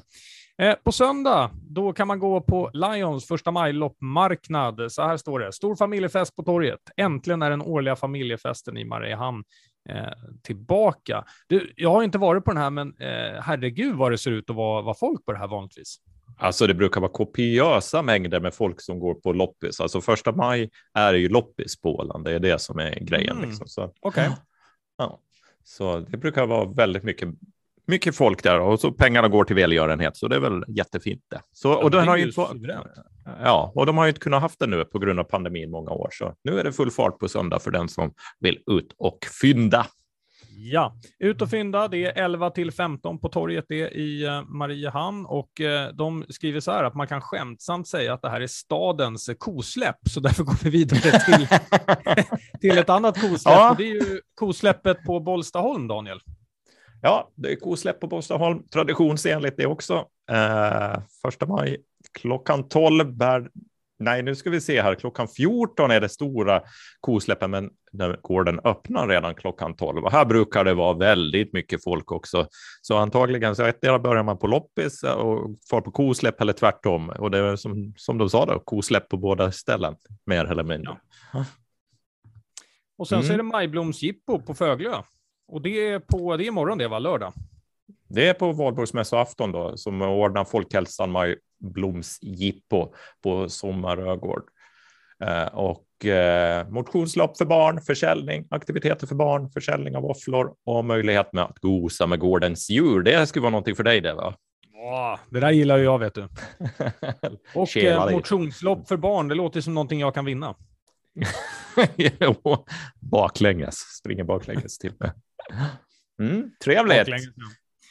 Eh, 0.62 0.76
på 0.84 0.92
söndag, 0.92 1.52
då 1.70 1.94
kan 1.94 2.08
man 2.08 2.20
gå 2.20 2.42
på 2.42 2.70
Lions 2.74 3.28
första 3.28 3.52
maj-loppmarknad. 3.52 4.92
Så 4.92 5.02
här 5.02 5.18
står 5.18 5.40
det. 5.40 5.54
Stor 5.54 5.76
familjefest 5.76 6.36
på 6.36 6.44
torget. 6.44 6.80
Äntligen 6.98 7.42
är 7.42 7.50
den 7.50 7.62
årliga 7.62 7.96
familjefesten 7.96 8.78
i 8.78 8.86
Mariehamn 8.86 9.44
eh, 9.90 10.14
tillbaka. 10.42 11.26
Du, 11.48 11.74
jag 11.76 11.92
har 11.92 12.04
inte 12.04 12.18
varit 12.18 12.46
på 12.46 12.52
den 12.52 12.62
här, 12.62 12.70
men 12.70 12.88
eh, 13.00 13.42
herregud 13.42 13.96
vad 13.96 14.12
det 14.12 14.18
ser 14.18 14.32
ut 14.32 14.50
att 14.50 14.56
vara, 14.56 14.82
vara 14.82 14.96
folk 14.96 15.26
på 15.26 15.32
det 15.32 15.38
här 15.38 15.48
vanligtvis. 15.48 15.98
Alltså 16.38 16.68
det 16.68 16.74
brukar 16.74 17.02
vara 17.02 17.12
kopiösa 17.12 18.02
mängder 18.02 18.40
med 18.40 18.54
folk 18.54 18.82
som 18.82 19.00
går 19.00 19.14
på 19.14 19.34
loppis. 19.34 19.80
Alltså 19.80 20.02
första 20.02 20.32
maj 20.32 20.70
är 20.94 21.14
ju 21.14 21.30
loppis 21.30 21.82
på 21.82 21.96
Åland. 21.96 22.26
Det 22.26 22.32
är 22.32 22.40
det 22.40 22.60
som 22.60 22.80
är 22.80 23.00
grejen. 23.00 23.38
Mm. 23.38 23.50
Liksom. 23.50 23.92
Okej. 24.00 24.28
Okay. 24.28 24.38
Ja. 24.98 25.20
Så 25.64 26.00
det 26.00 26.18
brukar 26.18 26.46
vara 26.46 26.66
väldigt 26.66 27.04
mycket 27.04 27.30
mycket 27.90 28.16
folk 28.16 28.44
där 28.44 28.60
och 28.60 28.80
så 28.80 28.92
pengarna 28.92 29.28
går 29.28 29.44
till 29.44 29.56
välgörenhet, 29.56 30.18
så 30.18 30.28
det 30.28 30.36
är 30.36 30.40
väl 30.40 30.64
jättefint 30.68 31.24
det. 31.30 31.42
Så, 31.52 31.74
och, 31.74 31.92
den 31.92 32.08
har 32.08 32.18
ju 32.18 32.26
inte, 32.26 32.42
ja, 33.44 33.72
och 33.76 33.86
de 33.86 33.98
har 33.98 34.06
ju 34.06 34.10
inte 34.10 34.22
kunnat 34.22 34.42
haft 34.42 34.60
det 34.60 34.68
nu 34.68 34.86
på 34.86 35.00
grund 35.00 35.20
av 35.20 35.24
pandemin 35.24 35.72
många 35.72 35.92
år, 35.92 36.10
så 36.12 36.34
nu 36.44 36.60
är 36.60 36.64
det 36.64 36.72
full 36.72 36.92
fart 36.92 37.20
på 37.20 37.28
söndag 37.30 37.60
för 37.60 37.72
den 37.72 37.90
som 37.90 38.14
vill 38.40 38.60
ut 38.72 38.96
och 38.98 39.20
fynda. 39.42 39.86
Ja, 40.62 40.96
ut 41.20 41.42
och 41.42 41.50
fynda. 41.50 41.88
Det 41.88 42.06
är 42.06 42.24
11 42.24 42.50
till 42.50 42.72
15 42.72 43.20
på 43.20 43.30
torget 43.30 43.66
det 43.68 43.82
är 43.82 43.94
i 43.94 44.26
eh, 44.26 44.44
Mariehamn 44.44 45.26
och 45.26 45.62
eh, 45.62 45.94
de 45.94 46.26
skriver 46.30 46.60
så 46.60 46.72
här 46.72 46.84
att 46.84 46.96
man 46.96 47.08
kan 47.08 47.22
skämtsamt 47.22 47.88
säga 47.88 48.14
att 48.14 48.22
det 48.22 48.30
här 48.30 48.42
är 48.42 48.48
stadens 48.48 49.30
kosläpp, 49.38 49.98
så 50.10 50.20
därför 50.20 50.44
går 50.44 50.64
vi 50.64 50.70
vidare 50.70 51.20
till, 51.20 51.48
till 52.62 52.78
ett 52.78 52.90
annat 52.90 53.22
kosläpp. 53.22 53.56
Ja. 53.56 53.76
Det 53.78 53.84
är 53.84 53.94
ju 53.94 54.22
kosläppet 54.36 55.04
på 55.06 55.20
Bollstaholm, 55.20 55.88
Daniel. 55.88 56.20
Ja, 57.02 57.30
det 57.36 57.52
är 57.52 57.56
kosläpp 57.56 58.00
på 58.00 58.08
Bostaholm, 58.08 58.64
traditionsenligt 58.68 59.58
det 59.58 59.66
också. 59.66 60.06
Eh, 60.32 61.02
första 61.22 61.46
maj 61.46 61.78
klockan 62.14 62.68
12 62.68 63.18
bär 63.18 63.50
Nej, 64.02 64.24
nu 64.24 64.36
ska 64.36 64.50
vi 64.50 64.62
se 64.62 64.82
här. 64.82 64.96
Klockan 64.96 65.28
14 65.28 65.92
är 65.92 66.02
det 66.02 66.10
stora 66.10 66.62
kosläppen, 67.00 67.52
men 67.52 67.70
gården 68.22 68.60
öppnar 68.64 69.08
redan 69.08 69.36
klockan 69.36 69.76
12. 69.76 70.04
Och 70.04 70.12
här 70.12 70.26
brukar 70.26 70.64
det 70.64 70.74
vara 70.74 70.98
väldigt 70.98 71.54
mycket 71.54 71.84
folk 71.84 72.12
också. 72.12 72.48
Så 72.82 72.98
antagligen 72.98 73.56
så 73.56 73.64
ettdera 73.64 74.00
börjar 74.00 74.24
man 74.24 74.38
på 74.38 74.48
loppis 74.48 75.04
och 75.04 75.58
får 75.70 75.82
på 75.82 75.92
kosläpp 75.92 76.42
eller 76.42 76.54
tvärtom. 76.54 77.10
Och 77.10 77.32
det 77.32 77.38
är 77.38 77.56
som, 77.56 77.94
som 77.98 78.18
de 78.18 78.30
sa 78.30 78.46
då, 78.46 78.60
kosläpp 78.60 79.10
på 79.10 79.18
båda 79.18 79.52
ställen, 79.52 79.96
mer 80.26 80.46
eller 80.46 80.64
mindre. 80.64 80.98
Ja. 81.34 81.46
Och 82.98 83.08
sen 83.08 83.18
mm. 83.18 83.28
så 83.28 83.34
är 83.34 83.38
det 83.38 83.44
majblomsjippo 83.44 84.40
på 84.40 84.54
Föglö. 84.54 85.02
Och 85.48 85.62
det 85.62 85.88
är, 85.88 86.00
på, 86.00 86.38
det 86.38 86.44
är 86.44 86.48
imorgon 86.48 86.78
det, 86.78 86.88
va? 86.88 87.00
Lördag? 87.00 87.34
Det 88.10 88.28
är 88.28 88.34
på 88.34 88.52
valborgsmässoafton 88.52 89.52
då 89.52 89.78
som 89.78 90.02
ordnar 90.02 90.46
Folkhälsan 90.46 91.12
majblomsjippo 91.12 92.94
på 93.24 93.50
Sommarögård. 93.50 94.44
Eh, 95.24 95.44
och 95.44 96.06
eh, 96.06 96.68
motionslopp 96.70 97.38
för 97.38 97.46
barn, 97.46 97.82
försäljning, 97.82 98.48
aktiviteter 98.50 99.08
för 99.08 99.16
barn, 99.16 99.50
försäljning 99.50 99.96
av 99.96 100.02
våfflor 100.02 100.54
och 100.66 100.86
möjlighet 100.86 101.34
med 101.34 101.44
att 101.44 101.60
gosa 101.60 102.08
med 102.08 102.20
gårdens 102.20 102.70
djur. 102.70 103.02
Det 103.02 103.28
skulle 103.28 103.42
vara 103.44 103.52
någonting 103.52 103.76
för 103.76 103.84
dig 103.84 104.02
det 104.02 104.14
va? 104.14 104.36
Det 105.30 105.40
där 105.40 105.52
gillar 105.52 105.78
jag 105.78 106.00
vet 106.00 106.14
du. 106.14 106.22
och 107.56 107.78
eh, 107.78 108.12
motionslopp 108.12 108.88
för 108.88 108.98
barn, 108.98 109.28
det 109.28 109.36
låter 109.36 109.62
som 109.62 109.74
någonting 109.74 110.00
jag 110.00 110.14
kan 110.14 110.26
vinna. 110.26 110.56
baklänges, 113.00 113.76
springer 113.76 114.24
baklänges 114.24 114.78
till 114.78 114.94
med. 115.00 115.12
Mm, 116.22 116.52
trevligt. 116.64 117.08
Ja. 117.08 117.18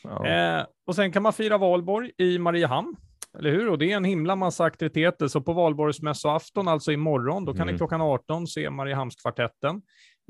Eh, 0.04 0.66
och 0.86 0.94
sen 0.94 1.12
kan 1.12 1.22
man 1.22 1.32
fira 1.32 1.58
valborg 1.58 2.10
i 2.18 2.38
Mariehamn, 2.38 2.96
eller 3.38 3.50
hur? 3.50 3.70
Och 3.70 3.78
det 3.78 3.92
är 3.92 3.96
en 3.96 4.04
himla 4.04 4.36
massa 4.36 4.64
aktiviteter. 4.64 5.28
Så 5.28 5.40
på 5.40 5.52
valborgsmässoafton, 5.52 6.68
alltså 6.68 6.92
imorgon, 6.92 7.44
då 7.44 7.52
kan 7.52 7.62
mm. 7.62 7.72
ni 7.72 7.78
klockan 7.78 8.00
18 8.00 8.46
se 8.46 8.70
Mariehamnskvartetten. 8.70 9.82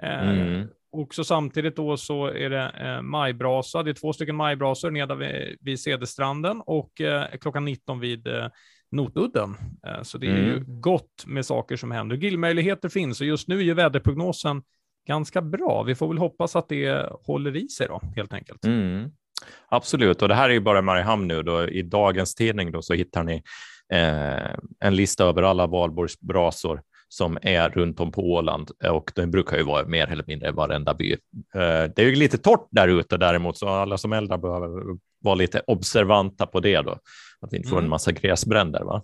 Eh, 0.03 0.31
mm. 0.31 0.69
Och 0.93 1.15
så 1.15 1.25
samtidigt 1.25 1.77
då 1.77 1.97
så 1.97 2.27
är 2.27 2.51
det 2.51 2.73
eh, 2.81 3.03
majbrasa. 3.03 3.83
Det 3.83 3.91
är 3.91 3.95
två 3.95 4.13
stycken 4.13 4.37
majbrasor 4.37 4.91
nere 4.91 5.15
vid, 5.15 5.57
vid 5.61 5.81
Cederstranden 5.81 6.63
och 6.67 7.01
eh, 7.01 7.27
klockan 7.41 7.65
19 7.65 8.01
vid 8.01 8.27
eh, 8.27 8.49
Notudden. 8.91 9.55
Eh, 9.87 10.03
så 10.03 10.19
det 10.19 10.27
är 10.27 10.39
mm. 10.39 10.45
ju 10.45 10.65
gott 10.67 11.25
med 11.27 11.47
saker 11.47 11.77
som 11.77 11.91
händer. 11.91 12.17
Grillmöjligheter 12.17 12.89
finns 12.89 13.21
och 13.21 13.27
just 13.27 13.49
nu 13.49 13.59
är 13.59 13.63
ju 13.63 13.75
väderprognosen 13.75 14.63
ganska 15.09 15.43
bra. 15.43 15.83
Vi 15.83 15.95
får 15.95 16.09
väl 16.09 16.19
hoppas 16.19 16.57
att 16.57 16.69
det 16.69 17.13
håller 17.23 17.57
i 17.57 17.69
sig 17.69 17.89
då, 17.89 18.01
helt 18.17 18.33
enkelt. 18.33 18.65
Mm. 18.65 19.11
Absolut, 19.69 20.23
och 20.23 20.29
det 20.29 20.35
här 20.35 20.49
är 20.49 20.55
ju 20.55 20.61
bara 20.61 20.83
Mariehamn 20.83 21.29
nu. 21.29 21.43
Då. 21.43 21.69
I 21.69 21.83
dagens 21.83 22.35
tidning 22.35 22.73
då 22.73 22.83
så 22.83 22.95
hittar 22.95 23.25
ni 23.25 23.43
eh, 23.93 24.55
en 24.81 24.97
lista 24.97 25.25
över 25.25 25.43
alla 25.43 25.67
valborgsbrasor 25.67 26.81
som 27.09 27.39
är 27.43 27.69
runt 27.71 28.01
om 28.01 28.13
på 28.13 28.33
Åland 28.33 28.71
och 28.89 29.13
det 29.15 29.27
brukar 29.27 29.57
ju 29.57 29.63
vara 29.63 29.87
mer 29.87 30.07
eller 30.07 30.25
mindre 30.27 30.53
varenda 30.53 30.95
by. 30.95 31.13
Eh, 31.13 31.19
det 31.97 31.99
är 31.99 32.07
ju 32.07 32.15
lite 32.15 32.39
torrt 32.39 32.69
där 32.71 32.89
ute 32.89 33.17
däremot, 33.17 33.59
så 33.59 33.69
alla 33.69 33.99
som 33.99 34.13
eldar 34.13 34.39
behöver 34.39 34.99
vara 35.21 35.35
lite 35.35 35.63
observanta 35.67 36.47
på 36.47 36.61
det 36.61 36.81
då, 36.81 36.91
att 37.41 37.53
vi 37.53 37.57
inte 37.57 37.69
får 37.69 37.77
en 37.77 37.81
mm. 37.81 37.91
massa 37.91 38.13
gräsbränder. 38.13 38.85
Va? 38.85 39.03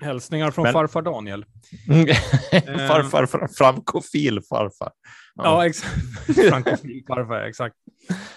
Hälsningar 0.00 0.50
från 0.50 0.62
Men... 0.62 0.72
farfar 0.72 1.02
Daniel. 1.02 1.44
farfar, 2.88 3.48
frankofil 3.58 4.40
farfar. 4.48 4.90
Ja, 5.34 5.44
ja 5.44 5.66
exakt. 5.66 5.94
frankofil 6.50 7.04
farfar, 7.08 7.40
exakt. 7.40 7.76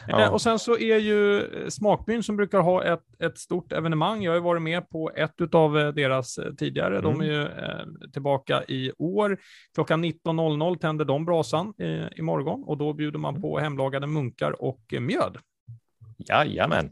Ja. 0.07 0.21
Eh, 0.21 0.33
och 0.33 0.41
sen 0.41 0.59
så 0.59 0.77
är 0.77 0.97
ju 0.97 1.39
eh, 1.39 1.67
Smakbyn 1.69 2.23
som 2.23 2.37
brukar 2.37 2.59
ha 2.59 2.83
ett, 2.83 3.03
ett 3.19 3.37
stort 3.37 3.71
evenemang. 3.71 4.23
Jag 4.23 4.31
har 4.31 4.35
ju 4.35 4.41
varit 4.41 4.61
med 4.61 4.89
på 4.89 5.11
ett 5.15 5.53
av 5.55 5.79
eh, 5.79 5.87
deras 5.87 6.39
tidigare. 6.57 6.97
Mm. 6.97 7.03
De 7.03 7.21
är 7.21 7.25
ju 7.25 7.41
eh, 7.41 8.09
tillbaka 8.13 8.63
i 8.63 8.91
år. 8.97 9.37
Klockan 9.73 10.05
19.00 10.05 10.77
tänder 10.77 11.05
de 11.05 11.25
brasan 11.25 11.73
eh, 11.77 12.19
imorgon 12.19 12.63
och 12.63 12.77
då 12.77 12.93
bjuder 12.93 13.19
man 13.19 13.33
mm. 13.33 13.41
på 13.41 13.59
hemlagade 13.59 14.07
munkar 14.07 14.61
och 14.61 14.81
mjöd. 14.99 15.37
Jajamän. 16.17 16.91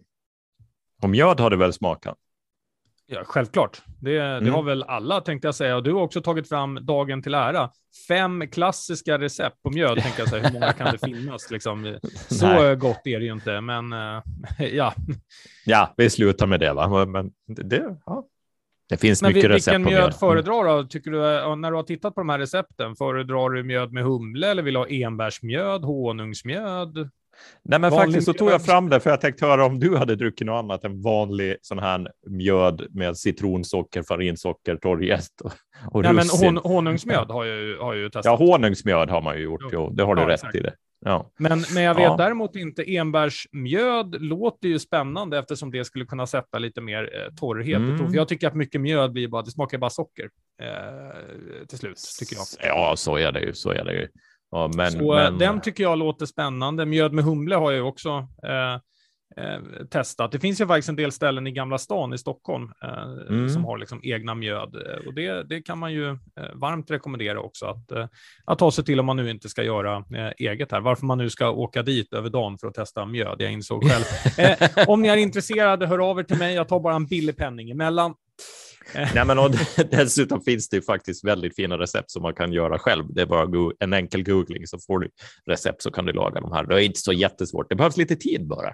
Och 1.01 1.09
mjöd 1.09 1.39
har 1.39 1.49
du 1.49 1.57
väl 1.57 1.73
smakat? 1.73 2.17
Ja, 3.11 3.23
självklart. 3.25 3.81
Det, 4.01 4.11
det 4.11 4.21
mm. 4.21 4.53
har 4.53 4.63
väl 4.63 4.83
alla 4.83 5.21
tänkte 5.21 5.47
jag 5.47 5.55
säga. 5.55 5.75
Och 5.75 5.83
du 5.83 5.93
har 5.93 6.01
också 6.01 6.21
tagit 6.21 6.49
fram 6.49 6.85
dagen 6.85 7.21
till 7.21 7.33
ära. 7.33 7.69
Fem 8.07 8.47
klassiska 8.47 9.19
recept 9.19 9.63
på 9.63 9.69
mjöd, 9.69 9.97
tänkte 9.97 10.21
jag 10.21 10.29
säga. 10.29 10.43
Hur 10.43 10.53
många 10.53 10.73
kan 10.73 10.91
det 10.91 10.97
finnas? 10.97 11.51
Liksom? 11.51 11.99
Så 12.29 12.47
Nej. 12.47 12.75
gott 12.75 13.01
är 13.05 13.19
det 13.19 13.25
ju 13.25 13.33
inte, 13.33 13.61
men 13.61 13.93
uh, 13.93 14.21
ja. 14.73 14.93
Ja, 15.65 15.93
vi 15.97 16.09
slutar 16.09 16.47
med 16.47 16.59
det, 16.59 16.73
va? 16.73 17.05
Men 17.05 17.31
det, 17.47 17.97
ja. 18.05 18.23
det 18.89 18.97
finns 18.97 19.21
men 19.21 19.33
mycket 19.33 19.51
recept 19.51 19.73
på 19.73 19.79
mjöd. 19.79 19.89
Vilken 19.89 20.03
mjöd 20.03 20.19
föredrar 20.19 20.77
du? 20.77 20.87
Tycker 20.87 21.11
du, 21.11 21.55
när 21.55 21.71
du 21.71 21.75
har 21.75 21.83
tittat 21.83 22.15
på 22.15 22.21
de 22.21 22.29
här 22.29 22.39
recepten, 22.39 22.95
föredrar 22.95 23.49
du 23.49 23.63
mjöd 23.63 23.93
med 23.93 24.03
humle 24.03 24.47
eller 24.47 24.63
vill 24.63 24.73
du 24.73 24.79
ha 24.79 24.87
enbärsmjöd, 24.87 25.83
honungsmjöd? 25.83 27.09
Nej, 27.63 27.79
men 27.79 27.91
faktiskt 27.91 28.25
så 28.25 28.33
tog 28.33 28.49
jag 28.49 28.65
fram 28.65 28.89
det 28.89 28.99
för 28.99 29.09
jag 29.09 29.21
tänkte 29.21 29.45
höra 29.45 29.65
om 29.65 29.79
du 29.79 29.97
hade 29.97 30.15
druckit 30.15 30.47
något 30.47 30.63
annat 30.63 30.83
än 30.83 31.01
vanlig 31.01 31.57
sån 31.61 31.79
här 31.79 32.11
mjöd 32.27 32.87
med 32.89 33.17
citronsocker, 33.17 34.03
farinsocker, 34.03 34.75
torrjäst 34.75 35.41
och, 35.41 35.51
och 35.91 36.03
Nej, 36.03 36.13
russin. 36.13 36.39
men 36.39 36.57
hon, 36.57 36.71
honungsmjöd 36.71 37.27
har 37.27 37.43
ju, 37.43 37.77
har 37.79 37.93
ju 37.93 38.09
testat. 38.09 38.25
Ja, 38.25 38.35
honungsmjöd 38.35 39.09
har 39.09 39.21
man 39.21 39.37
ju 39.37 39.43
gjort. 39.43 39.61
Jo, 39.63 39.69
jo 39.73 39.89
det 39.89 40.03
har 40.03 40.15
du 40.15 40.21
rätt 40.21 40.33
exakt. 40.33 40.55
i 40.55 40.59
det. 40.59 40.73
Ja. 41.05 41.31
Men, 41.39 41.63
men 41.73 41.83
jag 41.83 41.95
vet 41.95 42.03
ja. 42.03 42.17
däremot 42.17 42.55
inte, 42.55 42.95
enbärsmjöd 42.95 44.21
låter 44.21 44.67
ju 44.67 44.79
spännande 44.79 45.39
eftersom 45.39 45.71
det 45.71 45.85
skulle 45.85 46.05
kunna 46.05 46.27
sätta 46.27 46.59
lite 46.59 46.81
mer 46.81 47.03
eh, 47.03 47.35
torrhet. 47.35 47.77
Mm. 47.77 48.13
Jag 48.13 48.27
tycker 48.27 48.47
att 48.47 48.55
mycket 48.55 48.81
mjöd 48.81 49.11
blir 49.11 49.27
bara, 49.27 49.41
det 49.41 49.51
smakar 49.51 49.77
bara 49.77 49.89
socker 49.89 50.29
eh, 50.61 51.65
till 51.67 51.77
slut, 51.77 51.97
tycker 52.19 52.35
jag. 52.35 52.45
Ja, 52.59 52.93
så 52.97 53.17
är 53.17 53.31
det 53.31 53.39
ju, 53.39 53.53
så 53.53 53.69
är 53.69 53.85
det 53.85 53.93
ju. 53.93 54.07
Ja, 54.51 54.71
men, 54.75 54.91
så 54.91 55.13
men... 55.13 55.37
den 55.37 55.61
tycker 55.61 55.83
jag 55.83 55.97
låter 55.97 56.25
spännande. 56.25 56.85
Mjöd 56.85 57.13
med 57.13 57.23
humle 57.23 57.55
har 57.55 57.71
jag 57.71 57.87
också 57.87 58.27
eh, 58.43 58.73
eh, 59.43 59.85
testat. 59.91 60.31
Det 60.31 60.39
finns 60.39 60.61
ju 60.61 60.67
faktiskt 60.67 60.89
en 60.89 60.95
del 60.95 61.11
ställen 61.11 61.47
i 61.47 61.51
Gamla 61.51 61.77
stan 61.77 62.13
i 62.13 62.17
Stockholm 62.17 62.71
eh, 62.83 63.29
mm. 63.29 63.49
som 63.49 63.65
har 63.65 63.77
liksom 63.77 63.99
egna 64.03 64.35
mjöd 64.35 64.75
eh, 64.75 65.07
och 65.07 65.13
det, 65.13 65.49
det 65.49 65.61
kan 65.61 65.79
man 65.79 65.93
ju 65.93 66.09
eh, 66.09 66.17
varmt 66.53 66.91
rekommendera 66.91 67.39
också 67.39 67.65
att, 67.65 67.91
eh, 67.91 68.07
att 68.45 68.59
ta 68.59 68.71
sig 68.71 68.85
till 68.85 68.99
om 68.99 69.05
man 69.05 69.17
nu 69.17 69.29
inte 69.29 69.49
ska 69.49 69.63
göra 69.63 69.95
eh, 69.97 70.31
eget 70.37 70.71
här. 70.71 70.81
Varför 70.81 71.05
man 71.05 71.17
nu 71.17 71.29
ska 71.29 71.49
åka 71.49 71.83
dit 71.83 72.13
över 72.13 72.29
dagen 72.29 72.57
för 72.57 72.67
att 72.67 72.73
testa 72.73 73.05
mjöd, 73.05 73.35
jag 73.39 73.51
insåg 73.51 73.83
själv. 73.83 74.05
om 74.87 75.01
ni 75.01 75.07
är 75.07 75.17
intresserade, 75.17 75.87
hör 75.87 76.09
av 76.09 76.19
er 76.19 76.23
till 76.23 76.37
mig. 76.37 76.55
Jag 76.55 76.67
tar 76.67 76.79
bara 76.79 76.95
en 76.95 77.05
billig 77.05 77.37
penning 77.37 77.69
emellan. 77.69 78.13
Nej, 79.15 79.25
men 79.25 79.39
och 79.39 79.51
dessutom 79.91 80.41
finns 80.41 80.69
det 80.69 80.81
faktiskt 80.81 81.23
väldigt 81.23 81.55
fina 81.55 81.77
recept 81.77 82.11
som 82.11 82.21
man 82.21 82.33
kan 82.33 82.53
göra 82.53 82.79
själv. 82.79 83.03
Det 83.09 83.21
är 83.21 83.25
bara 83.25 83.73
en 83.79 83.93
enkel 83.93 84.23
googling 84.23 84.67
så 84.67 84.79
får 84.79 84.99
du 84.99 85.09
recept 85.45 85.81
så 85.81 85.91
kan 85.91 86.05
du 86.05 86.13
laga 86.13 86.41
de 86.41 86.51
här. 86.51 86.63
Det 86.63 86.75
är 86.75 86.79
inte 86.79 86.99
så 86.99 87.13
jättesvårt. 87.13 87.69
Det 87.69 87.75
behövs 87.75 87.97
lite 87.97 88.15
tid 88.15 88.47
bara. 88.47 88.73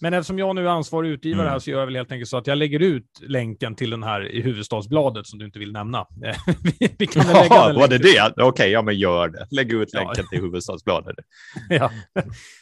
Men 0.00 0.14
eftersom 0.14 0.38
jag 0.38 0.54
nu 0.54 0.66
är 0.66 0.70
ansvarig 0.70 1.10
utgivare 1.10 1.42
mm. 1.42 1.52
här 1.52 1.58
så 1.58 1.70
gör 1.70 1.78
jag 1.78 1.86
väl 1.86 1.96
helt 1.96 2.12
enkelt 2.12 2.28
så 2.28 2.36
att 2.36 2.46
jag 2.46 2.58
lägger 2.58 2.80
ut 2.80 3.20
länken 3.20 3.74
till 3.74 3.90
den 3.90 4.02
här 4.02 4.32
i 4.32 4.40
huvudstadsbladet 4.42 5.26
som 5.26 5.38
du 5.38 5.44
inte 5.44 5.58
vill 5.58 5.72
nämna. 5.72 6.06
vi, 6.62 6.94
vi 6.98 7.06
kan 7.06 7.26
ja, 7.26 7.42
lägga 7.42 7.66
den 7.66 7.76
var 7.76 7.88
det 7.88 7.98
det? 7.98 8.32
Okej, 8.32 8.44
okay, 8.44 8.70
ja 8.70 8.82
men 8.82 8.98
gör 8.98 9.28
det. 9.28 9.46
Lägg 9.50 9.72
ut 9.72 9.94
länken 9.94 10.14
ja. 10.16 10.24
till 10.30 10.40
huvudstadsbladet. 10.40 11.16
ja. 11.68 11.90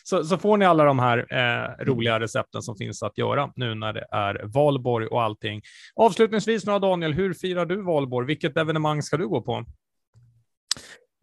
så, 0.05 0.25
så 0.25 0.39
får 0.39 0.57
ni 0.57 0.65
alla 0.65 0.85
de 0.85 0.99
här 0.99 1.19
eh, 1.19 1.85
roliga 1.85 2.21
recepten 2.21 2.63
som 2.63 2.77
finns 2.77 3.03
att 3.03 3.19
göra 3.19 3.53
nu 3.57 3.75
när 3.75 3.93
det 3.93 4.07
är 4.11 4.41
valborg 4.45 5.07
och 5.07 5.23
allting. 5.23 5.63
Avslutningsvis 5.97 6.67
nu 6.67 6.79
Daniel, 6.79 7.13
hur 7.13 7.35
firar 7.35 7.67
du 7.67 7.83
valborg? 7.83 8.27
Vilket 8.27 8.57
evenemang 8.57 9.03
ska 9.03 9.17
du 9.17 9.29
gå 9.29 9.43
på? 9.43 9.65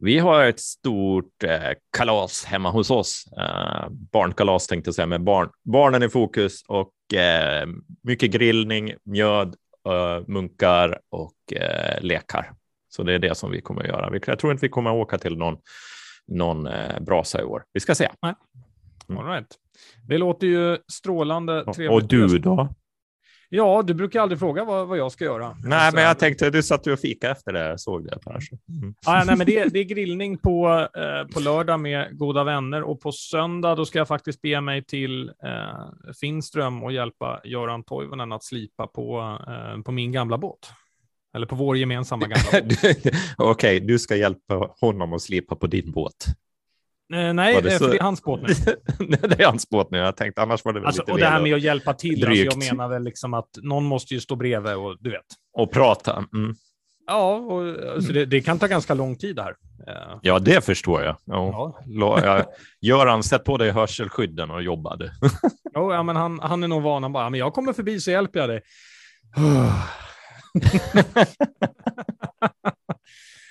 Vi 0.05 0.19
har 0.19 0.45
ett 0.45 0.59
stort 0.59 1.43
eh, 1.43 1.71
kalas 1.97 2.45
hemma 2.45 2.71
hos 2.71 2.91
oss. 2.91 3.25
Eh, 3.37 3.89
barnkalas 3.89 4.67
tänkte 4.67 4.87
jag 4.87 4.95
säga, 4.95 5.05
med 5.05 5.23
barn. 5.23 5.49
barnen 5.63 6.03
i 6.03 6.09
fokus 6.09 6.63
och 6.67 7.13
eh, 7.13 7.67
mycket 8.03 8.31
grillning, 8.31 8.93
mjöd, 9.03 9.55
munkar 10.27 10.99
och 11.09 11.53
eh, 11.53 12.01
lekar. 12.01 12.51
Så 12.89 13.03
det 13.03 13.13
är 13.13 13.19
det 13.19 13.35
som 13.35 13.51
vi 13.51 13.61
kommer 13.61 13.81
att 13.81 13.87
göra. 13.87 14.19
Jag 14.27 14.39
tror 14.39 14.51
inte 14.51 14.65
vi 14.65 14.69
kommer 14.69 14.89
att 14.89 14.95
åka 14.95 15.17
till 15.17 15.37
någon, 15.37 15.57
någon 16.27 16.67
eh, 16.67 16.99
brasa 16.99 17.41
i 17.41 17.43
år. 17.43 17.63
Vi 17.73 17.79
ska 17.79 17.95
se. 17.95 18.09
Nej. 18.21 18.33
Mm. 19.09 19.21
All 19.21 19.31
right. 19.31 19.47
Det 20.07 20.17
låter 20.17 20.47
ju 20.47 20.77
strålande 20.91 21.63
trevligt. 21.63 21.91
Och 21.91 22.07
du 22.07 22.39
då? 22.39 22.69
Ja, 23.49 23.81
du 23.81 23.93
brukar 23.93 24.21
aldrig 24.21 24.39
fråga 24.39 24.63
vad, 24.63 24.87
vad 24.87 24.97
jag 24.97 25.11
ska 25.11 25.25
göra. 25.25 25.57
Nej, 25.63 25.91
men 25.93 26.03
jag 26.03 26.19
tänkte, 26.19 26.49
du 26.49 26.63
satt 26.63 26.87
och 26.87 26.99
fika 26.99 27.31
efter 27.31 27.53
det, 27.53 27.79
såg 27.79 28.05
det. 28.05 28.19
Mm. 28.29 28.95
Ja, 29.05 29.23
nej, 29.25 29.37
men 29.37 29.47
det, 29.47 29.65
det 29.65 29.79
är 29.79 29.83
grillning 29.83 30.37
på, 30.37 30.87
eh, 30.97 31.33
på 31.33 31.39
lördag 31.39 31.79
med 31.79 32.17
goda 32.17 32.43
vänner 32.43 32.81
och 32.81 33.01
på 33.01 33.11
söndag 33.11 33.75
då 33.75 33.85
ska 33.85 33.97
jag 33.97 34.07
faktiskt 34.07 34.41
be 34.41 34.61
mig 34.61 34.83
till 34.83 35.29
eh, 35.29 36.11
Finström 36.21 36.83
och 36.83 36.91
hjälpa 36.91 37.41
Göran 37.43 37.83
Toivonen 37.83 38.31
att 38.31 38.43
slipa 38.43 38.87
på, 38.87 39.39
eh, 39.47 39.81
på 39.81 39.91
min 39.91 40.11
gamla 40.11 40.37
båt. 40.37 40.71
Eller 41.35 41.47
på 41.47 41.55
vår 41.55 41.77
gemensamma 41.77 42.27
gamla 42.27 42.61
båt. 42.67 42.79
Okej, 42.83 43.15
okay, 43.37 43.79
du 43.79 43.99
ska 43.99 44.15
hjälpa 44.15 44.69
honom 44.81 45.13
att 45.13 45.21
slipa 45.21 45.55
på 45.55 45.67
din 45.67 45.91
båt. 45.91 46.25
Eh, 47.13 47.33
nej, 47.33 47.61
det, 47.61 47.71
för 47.71 47.89
det 47.89 47.97
är 47.97 48.01
hans 48.01 48.23
båt 48.23 48.41
nu. 48.41 48.47
det 49.27 49.41
är 49.41 49.45
hans 49.45 49.69
båt 49.69 49.91
nu. 49.91 49.97
Jag 49.97 50.17
tänkte 50.17 50.41
annars 50.41 50.65
var 50.65 50.73
det 50.73 50.79
väl 50.79 50.87
alltså, 50.87 51.01
lite 51.01 51.11
Och 51.11 51.19
det 51.19 51.25
här 51.25 51.41
med 51.41 51.55
att 51.55 51.61
hjälpa 51.61 51.93
till, 51.93 52.27
alltså, 52.27 52.43
jag 52.43 52.57
menar 52.57 52.89
väl 52.89 53.03
liksom 53.03 53.33
att 53.33 53.49
någon 53.61 53.83
måste 53.83 54.13
ju 54.13 54.19
stå 54.19 54.35
bredvid 54.35 54.73
och 54.73 54.97
du 54.99 55.11
vet. 55.11 55.25
Och 55.53 55.71
prata. 55.71 56.25
Mm. 56.33 56.55
Ja, 57.07 57.35
och, 57.35 57.93
alltså, 57.93 58.13
det, 58.13 58.25
det, 58.25 58.41
kan 58.41 58.59
ta 58.59 58.67
ganska 58.67 58.93
lång 58.93 59.15
tid 59.15 59.39
här. 59.39 59.55
Eh. 59.87 60.19
Ja, 60.21 60.39
det 60.39 60.65
förstår 60.65 61.03
jag. 61.03 61.17
Ja. 61.25 61.79
Ja. 61.85 62.45
Göran, 62.81 63.23
sätt 63.23 63.43
på 63.43 63.57
dig 63.57 63.71
hörselskydden 63.71 64.51
och 64.51 64.63
jobba. 64.63 64.97
jo, 65.75 65.93
ja, 65.93 66.03
men 66.03 66.15
han, 66.15 66.39
han 66.39 66.63
är 66.63 66.67
nog 66.67 66.81
van. 66.81 67.03
Han 67.03 67.13
bara, 67.13 67.29
men 67.29 67.39
jag 67.39 67.53
kommer 67.53 67.73
förbi 67.73 67.99
så 67.99 68.11
hjälper 68.11 68.39
jag 68.39 68.49
dig. 68.49 68.61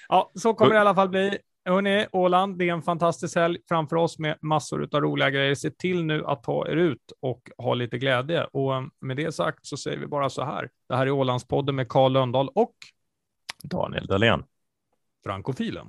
ja, 0.09 0.33
så 0.35 0.55
kommer 0.55 0.71
det 0.71 0.77
i 0.77 0.81
alla 0.81 0.95
fall 0.95 1.09
bli. 1.09 1.39
Hörrni, 1.67 2.07
Åland, 2.13 2.59
det 2.59 2.69
är 2.69 2.73
en 2.73 2.83
fantastisk 2.83 3.37
helg 3.37 3.59
framför 3.69 3.97
oss 3.97 4.19
med 4.19 4.39
massor 4.41 4.89
av 4.93 5.01
roliga 5.01 5.31
grejer. 5.31 5.55
Se 5.55 5.71
till 5.71 6.05
nu 6.05 6.27
att 6.27 6.43
ta 6.43 6.69
er 6.69 6.77
ut 6.77 7.13
och 7.21 7.51
ha 7.59 7.75
lite 7.75 7.99
glädje. 7.99 8.45
Och 8.45 8.73
med 9.01 9.17
det 9.17 9.35
sagt 9.35 9.67
så 9.67 9.77
säger 9.77 9.99
vi 9.99 10.07
bara 10.07 10.31
så 10.31 10.45
här. 10.45 10.71
Det 10.89 10.97
här 10.97 11.07
är 11.07 11.11
Ålandspodden 11.11 11.75
med 11.77 11.89
Karl 11.89 12.13
Lönndahl 12.13 12.49
och 12.49 12.75
Daniel 13.63 14.07
Dahlén. 14.07 14.45
Frankofilen. 15.25 15.87